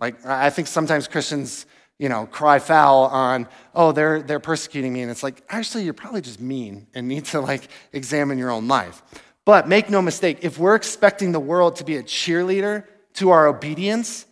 Like, 0.00 0.26
I 0.26 0.50
think 0.50 0.66
sometimes 0.66 1.06
Christians 1.06 1.66
you 1.96 2.08
know, 2.08 2.26
cry 2.26 2.58
foul 2.58 3.04
on, 3.04 3.46
oh, 3.72 3.92
they're, 3.92 4.20
they're 4.20 4.40
persecuting 4.40 4.92
me. 4.92 5.02
And 5.02 5.12
it's 5.12 5.22
like, 5.22 5.44
actually, 5.48 5.84
you're 5.84 5.94
probably 5.94 6.22
just 6.22 6.40
mean 6.40 6.88
and 6.92 7.06
need 7.06 7.26
to 7.26 7.40
like 7.40 7.68
examine 7.92 8.36
your 8.36 8.50
own 8.50 8.66
life. 8.66 9.04
But 9.44 9.68
make 9.68 9.90
no 9.90 10.00
mistake, 10.00 10.38
if 10.42 10.58
we're 10.58 10.74
expecting 10.74 11.32
the 11.32 11.40
world 11.40 11.76
to 11.76 11.84
be 11.84 11.96
a 11.96 12.02
cheerleader 12.02 12.84
to 13.14 13.30
our 13.30 13.46
obedience, 13.46 14.26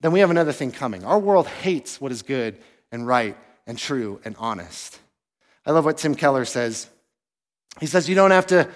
then 0.00 0.12
we 0.12 0.20
have 0.20 0.30
another 0.30 0.52
thing 0.52 0.72
coming. 0.72 1.04
Our 1.04 1.18
world 1.18 1.46
hates 1.46 2.00
what 2.00 2.12
is 2.12 2.22
good 2.22 2.56
and 2.90 3.06
right 3.06 3.36
and 3.66 3.78
true 3.78 4.20
and 4.24 4.34
honest. 4.38 4.98
I 5.66 5.72
love 5.72 5.84
what 5.84 5.98
Tim 5.98 6.14
Keller 6.14 6.46
says. 6.46 6.88
He 7.78 7.86
says, 7.86 8.08
You 8.08 8.14
don't 8.14 8.30
have 8.30 8.46
to 8.48 8.68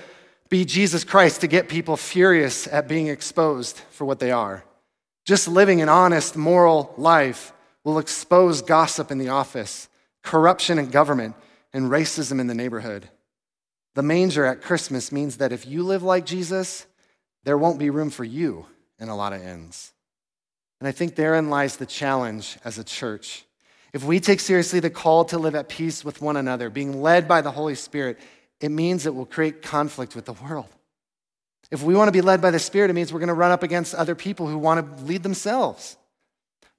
be 0.50 0.64
Jesus 0.64 1.02
Christ 1.02 1.40
to 1.40 1.46
get 1.46 1.68
people 1.68 1.96
furious 1.96 2.66
at 2.66 2.86
being 2.86 3.08
exposed 3.08 3.78
for 3.90 4.04
what 4.04 4.20
they 4.20 4.30
are. 4.30 4.64
Just 5.24 5.48
living 5.48 5.80
an 5.80 5.88
honest, 5.88 6.36
moral 6.36 6.92
life 6.98 7.52
will 7.82 7.98
expose 7.98 8.60
gossip 8.60 9.10
in 9.10 9.18
the 9.18 9.30
office, 9.30 9.88
corruption 10.22 10.78
in 10.78 10.90
government, 10.90 11.34
and 11.72 11.90
racism 11.90 12.38
in 12.38 12.46
the 12.46 12.54
neighborhood. 12.54 13.08
The 13.95 14.03
manger 14.03 14.45
at 14.45 14.62
Christmas 14.62 15.12
means 15.12 15.36
that 15.36 15.53
if 15.53 15.66
you 15.66 15.82
live 15.82 16.03
like 16.03 16.26
Jesus, 16.26 16.86
there 17.45 17.59
won't 17.59 17.78
be 17.78 17.90
room 17.90 18.11
for 18.11 18.24
you 18.24 18.66
in 18.99 19.09
a 19.09 19.16
lot 19.16 19.32
of 19.32 19.42
ends. 19.42 19.92
And 20.80 20.88
I 20.88 20.92
think 20.92 21.14
therein 21.14 21.51
lies 21.51 21.76
the 21.76 21.86
challenge 21.86 22.59
as 22.64 22.78
a 22.78 22.84
church. 22.84 23.45
If 23.92 24.05
we 24.05 24.18
take 24.18 24.40
seriously 24.40 24.80
the 24.80 24.90
call 24.90 25.24
to 25.26 25.38
live 25.38 25.55
at 25.55 25.68
peace 25.68 26.05
with 26.05 26.20
one 26.20 26.36
another, 26.36 26.68
being 26.68 27.01
led 27.01 27.28
by 27.28 27.40
the 27.40 27.53
Holy 27.53 27.76
Spirit, 27.76 28.18
it 28.61 28.70
means 28.70 29.07
it 29.07 29.14
will 29.14 29.26
create 29.26 29.62
conflict 29.62 30.16
with 30.16 30.24
the 30.24 30.32
world. 30.32 30.68
If 31.70 31.82
we 31.82 31.95
want 31.95 32.09
to 32.09 32.12
be 32.12 32.20
led 32.20 32.42
by 32.42 32.51
the 32.51 32.59
Spirit, 32.59 32.90
it 32.90 32.95
means 32.95 33.12
we're 33.12 33.20
going 33.20 33.28
to 33.28 33.34
run 33.34 33.53
up 33.53 33.62
against 33.62 33.95
other 33.95 34.14
people 34.14 34.49
who 34.49 34.59
want 34.59 34.99
to 34.99 35.05
lead 35.05 35.22
themselves. 35.22 35.97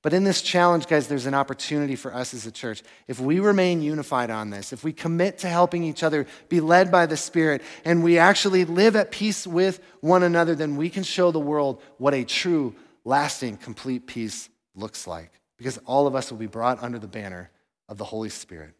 But 0.05 0.13
in 0.13 0.23
this 0.23 0.43
challenge, 0.43 0.85
guys, 0.85 1.07
there's 1.07 1.25
an 1.25 1.33
opportunity 1.33 1.95
for 1.95 2.13
us 2.13 2.35
as 2.35 2.45
a 2.45 2.51
church. 2.51 2.83
If 3.07 3.19
we 3.19 3.39
remain 3.39 3.81
unified 3.81 4.29
on 4.29 4.51
this, 4.51 4.71
if 4.71 4.83
we 4.83 4.93
commit 4.93 5.39
to 5.39 5.49
helping 5.49 5.83
each 5.83 6.03
other 6.03 6.27
be 6.47 6.61
led 6.61 6.91
by 6.91 7.07
the 7.07 7.17
Spirit, 7.17 7.63
and 7.83 8.03
we 8.03 8.19
actually 8.19 8.65
live 8.65 8.95
at 8.95 9.09
peace 9.09 9.47
with 9.47 9.79
one 10.01 10.21
another, 10.21 10.53
then 10.53 10.75
we 10.75 10.91
can 10.91 11.01
show 11.01 11.31
the 11.31 11.39
world 11.39 11.81
what 11.97 12.13
a 12.13 12.23
true, 12.23 12.75
lasting, 13.03 13.57
complete 13.57 14.05
peace 14.05 14.47
looks 14.75 15.07
like. 15.07 15.31
Because 15.57 15.79
all 15.87 16.05
of 16.05 16.13
us 16.13 16.29
will 16.29 16.37
be 16.37 16.45
brought 16.45 16.83
under 16.83 16.99
the 16.99 17.07
banner 17.07 17.49
of 17.89 17.97
the 17.97 18.05
Holy 18.05 18.29
Spirit. 18.29 18.75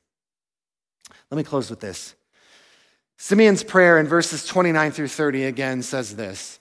Let 1.32 1.38
me 1.38 1.44
close 1.44 1.72
with 1.72 1.80
this. 1.80 2.14
Simeon's 3.18 3.64
prayer 3.64 3.98
in 3.98 4.06
verses 4.06 4.46
29 4.46 4.92
through 4.92 5.08
30 5.08 5.46
again 5.46 5.82
says 5.82 6.16
this. 6.16 6.60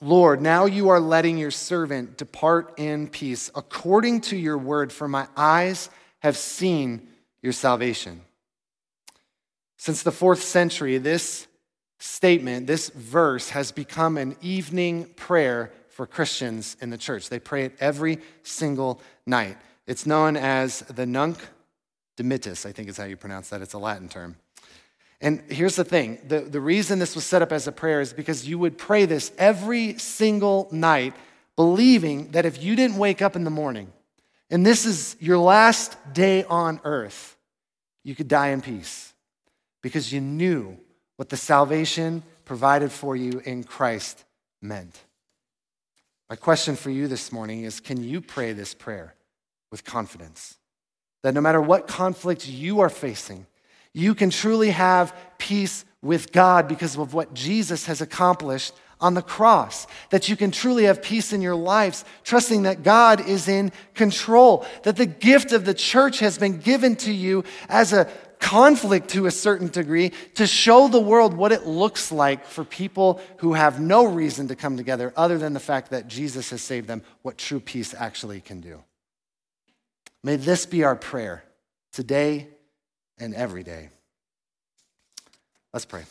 Lord, 0.00 0.40
now 0.40 0.66
you 0.66 0.90
are 0.90 1.00
letting 1.00 1.38
your 1.38 1.50
servant 1.50 2.16
depart 2.16 2.78
in 2.78 3.08
peace 3.08 3.50
according 3.54 4.20
to 4.22 4.36
your 4.36 4.58
word, 4.58 4.92
for 4.92 5.08
my 5.08 5.26
eyes 5.36 5.90
have 6.20 6.36
seen 6.36 7.08
your 7.42 7.52
salvation. 7.52 8.22
Since 9.76 10.02
the 10.02 10.12
fourth 10.12 10.42
century, 10.42 10.98
this 10.98 11.46
statement, 11.98 12.66
this 12.66 12.90
verse, 12.90 13.50
has 13.50 13.72
become 13.72 14.16
an 14.16 14.36
evening 14.40 15.06
prayer 15.16 15.72
for 15.88 16.06
Christians 16.06 16.76
in 16.80 16.90
the 16.90 16.98
church. 16.98 17.28
They 17.28 17.40
pray 17.40 17.64
it 17.64 17.76
every 17.80 18.18
single 18.44 19.00
night. 19.26 19.56
It's 19.86 20.06
known 20.06 20.36
as 20.36 20.80
the 20.80 21.06
Nunc 21.06 21.38
Dimittis, 22.16 22.66
I 22.66 22.72
think 22.72 22.88
is 22.88 22.96
how 22.96 23.04
you 23.04 23.16
pronounce 23.16 23.48
that. 23.48 23.62
It's 23.62 23.74
a 23.74 23.78
Latin 23.78 24.08
term. 24.08 24.36
And 25.20 25.42
here's 25.48 25.76
the 25.76 25.84
thing 25.84 26.18
the, 26.26 26.40
the 26.40 26.60
reason 26.60 26.98
this 26.98 27.14
was 27.14 27.24
set 27.24 27.42
up 27.42 27.52
as 27.52 27.66
a 27.66 27.72
prayer 27.72 28.00
is 28.00 28.12
because 28.12 28.48
you 28.48 28.58
would 28.58 28.78
pray 28.78 29.04
this 29.04 29.32
every 29.38 29.98
single 29.98 30.68
night, 30.70 31.14
believing 31.56 32.30
that 32.32 32.46
if 32.46 32.62
you 32.62 32.76
didn't 32.76 32.98
wake 32.98 33.20
up 33.20 33.36
in 33.36 33.44
the 33.44 33.50
morning 33.50 33.92
and 34.50 34.64
this 34.64 34.86
is 34.86 35.16
your 35.20 35.38
last 35.38 35.96
day 36.12 36.44
on 36.44 36.80
earth, 36.84 37.36
you 38.04 38.14
could 38.14 38.28
die 38.28 38.48
in 38.48 38.60
peace 38.60 39.12
because 39.82 40.12
you 40.12 40.20
knew 40.20 40.78
what 41.16 41.28
the 41.28 41.36
salvation 41.36 42.22
provided 42.44 42.92
for 42.92 43.16
you 43.16 43.42
in 43.44 43.64
Christ 43.64 44.24
meant. 44.62 45.02
My 46.30 46.36
question 46.36 46.76
for 46.76 46.90
you 46.90 47.08
this 47.08 47.32
morning 47.32 47.64
is 47.64 47.80
can 47.80 48.02
you 48.02 48.20
pray 48.20 48.52
this 48.52 48.72
prayer 48.72 49.14
with 49.70 49.84
confidence? 49.84 50.58
that 51.22 51.34
no 51.34 51.40
matter 51.40 51.60
what 51.60 51.86
conflict 51.86 52.48
you 52.48 52.80
are 52.80 52.88
facing, 52.88 53.46
you 53.98 54.14
can 54.14 54.30
truly 54.30 54.70
have 54.70 55.14
peace 55.38 55.84
with 56.02 56.30
God 56.30 56.68
because 56.68 56.96
of 56.96 57.14
what 57.14 57.34
Jesus 57.34 57.86
has 57.86 58.00
accomplished 58.00 58.72
on 59.00 59.14
the 59.14 59.22
cross. 59.22 59.88
That 60.10 60.28
you 60.28 60.36
can 60.36 60.52
truly 60.52 60.84
have 60.84 61.02
peace 61.02 61.32
in 61.32 61.42
your 61.42 61.56
lives, 61.56 62.04
trusting 62.22 62.62
that 62.62 62.84
God 62.84 63.26
is 63.28 63.48
in 63.48 63.72
control. 63.94 64.64
That 64.84 64.96
the 64.96 65.06
gift 65.06 65.52
of 65.52 65.64
the 65.64 65.74
church 65.74 66.20
has 66.20 66.38
been 66.38 66.58
given 66.58 66.94
to 66.96 67.12
you 67.12 67.42
as 67.68 67.92
a 67.92 68.08
conflict 68.38 69.08
to 69.10 69.26
a 69.26 69.32
certain 69.32 69.66
degree 69.66 70.12
to 70.34 70.46
show 70.46 70.86
the 70.86 71.00
world 71.00 71.34
what 71.34 71.50
it 71.50 71.66
looks 71.66 72.12
like 72.12 72.46
for 72.46 72.62
people 72.62 73.20
who 73.38 73.54
have 73.54 73.80
no 73.80 74.06
reason 74.06 74.46
to 74.46 74.54
come 74.54 74.76
together 74.76 75.12
other 75.16 75.38
than 75.38 75.54
the 75.54 75.60
fact 75.60 75.90
that 75.90 76.06
Jesus 76.06 76.50
has 76.50 76.62
saved 76.62 76.86
them, 76.86 77.02
what 77.22 77.36
true 77.36 77.58
peace 77.58 77.94
actually 77.98 78.40
can 78.40 78.60
do. 78.60 78.80
May 80.22 80.36
this 80.36 80.66
be 80.66 80.84
our 80.84 80.94
prayer 80.94 81.42
today 81.92 82.46
and 83.20 83.34
every 83.34 83.62
day. 83.62 83.90
Let's 85.72 85.84
pray. 85.84 86.04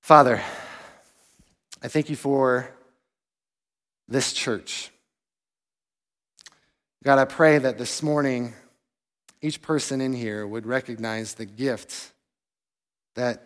Father, 0.00 0.40
I 1.82 1.88
thank 1.88 2.08
you 2.08 2.16
for 2.16 2.70
this 4.08 4.32
church. 4.32 4.90
God, 7.04 7.18
I 7.18 7.24
pray 7.24 7.58
that 7.58 7.78
this 7.78 8.02
morning 8.02 8.54
each 9.42 9.62
person 9.62 10.00
in 10.00 10.12
here 10.12 10.46
would 10.46 10.66
recognize 10.66 11.34
the 11.34 11.46
gift 11.46 12.12
that 13.14 13.42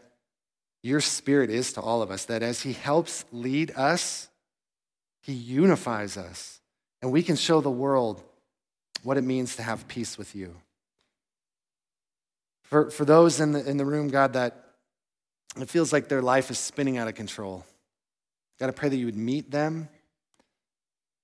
your 0.82 1.00
spirit 1.00 1.50
is 1.50 1.72
to 1.74 1.80
all 1.80 2.00
of 2.02 2.10
us, 2.10 2.24
that 2.26 2.42
as 2.42 2.62
he 2.62 2.72
helps 2.72 3.24
lead 3.32 3.72
us, 3.76 4.28
he 5.22 5.32
unifies 5.32 6.16
us, 6.16 6.60
and 7.02 7.12
we 7.12 7.22
can 7.22 7.36
show 7.36 7.60
the 7.60 7.70
world 7.70 8.22
what 9.02 9.18
it 9.18 9.24
means 9.24 9.56
to 9.56 9.62
have 9.62 9.88
peace 9.88 10.16
with 10.16 10.34
you. 10.34 10.54
For, 12.70 12.88
for 12.88 13.04
those 13.04 13.40
in 13.40 13.52
the, 13.52 13.68
in 13.68 13.76
the 13.76 13.84
room, 13.84 14.08
God, 14.08 14.34
that 14.34 14.64
it 15.60 15.68
feels 15.68 15.92
like 15.92 16.08
their 16.08 16.22
life 16.22 16.50
is 16.50 16.58
spinning 16.58 16.98
out 16.98 17.08
of 17.08 17.16
control, 17.16 17.66
God, 18.60 18.68
I 18.68 18.72
pray 18.72 18.88
that 18.88 18.96
you 18.96 19.06
would 19.06 19.16
meet 19.16 19.50
them 19.50 19.88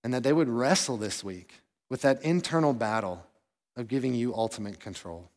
and 0.02 0.12
that 0.12 0.24
they 0.24 0.32
would 0.32 0.48
wrestle 0.48 0.96
this 0.96 1.22
week 1.22 1.54
with 1.88 2.02
that 2.02 2.22
internal 2.22 2.72
battle 2.72 3.24
of 3.76 3.86
giving 3.86 4.14
you 4.14 4.34
ultimate 4.34 4.80
control. 4.80 5.30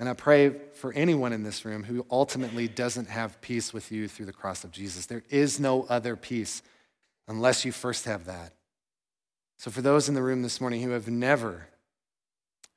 And 0.00 0.08
I 0.08 0.14
pray 0.14 0.56
for 0.72 0.92
anyone 0.94 1.32
in 1.32 1.44
this 1.44 1.64
room 1.64 1.84
who 1.84 2.04
ultimately 2.10 2.66
doesn't 2.66 3.08
have 3.08 3.40
peace 3.40 3.72
with 3.72 3.92
you 3.92 4.08
through 4.08 4.26
the 4.26 4.32
cross 4.32 4.64
of 4.64 4.72
Jesus. 4.72 5.06
There 5.06 5.22
is 5.28 5.60
no 5.60 5.84
other 5.88 6.16
peace 6.16 6.62
unless 7.28 7.64
you 7.64 7.70
first 7.70 8.06
have 8.06 8.24
that. 8.24 8.54
So 9.58 9.70
for 9.70 9.82
those 9.82 10.08
in 10.08 10.14
the 10.14 10.22
room 10.22 10.42
this 10.42 10.60
morning 10.60 10.82
who 10.82 10.90
have 10.90 11.06
never 11.06 11.68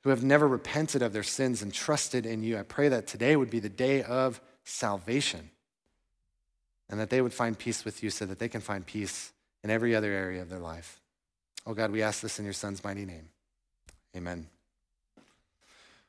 who 0.04 0.10
have 0.10 0.22
never 0.22 0.46
repented 0.46 1.02
of 1.02 1.12
their 1.12 1.22
sins 1.22 1.62
and 1.62 1.72
trusted 1.72 2.26
in 2.26 2.42
you, 2.42 2.58
I 2.58 2.62
pray 2.62 2.88
that 2.88 3.06
today 3.06 3.36
would 3.36 3.50
be 3.50 3.58
the 3.58 3.70
day 3.70 4.02
of 4.02 4.40
salvation 4.62 5.50
and 6.90 7.00
that 7.00 7.08
they 7.10 7.22
would 7.22 7.32
find 7.32 7.58
peace 7.58 7.84
with 7.84 8.02
you 8.02 8.10
so 8.10 8.26
that 8.26 8.38
they 8.38 8.48
can 8.48 8.60
find 8.60 8.86
peace 8.86 9.32
in 9.62 9.70
every 9.70 9.96
other 9.96 10.12
area 10.12 10.42
of 10.42 10.50
their 10.50 10.58
life. 10.58 11.00
Oh 11.66 11.72
God, 11.72 11.90
we 11.90 12.02
ask 12.02 12.20
this 12.20 12.38
in 12.38 12.44
your 12.44 12.54
son's 12.54 12.84
mighty 12.84 13.06
name. 13.06 13.30
Amen. 14.14 14.46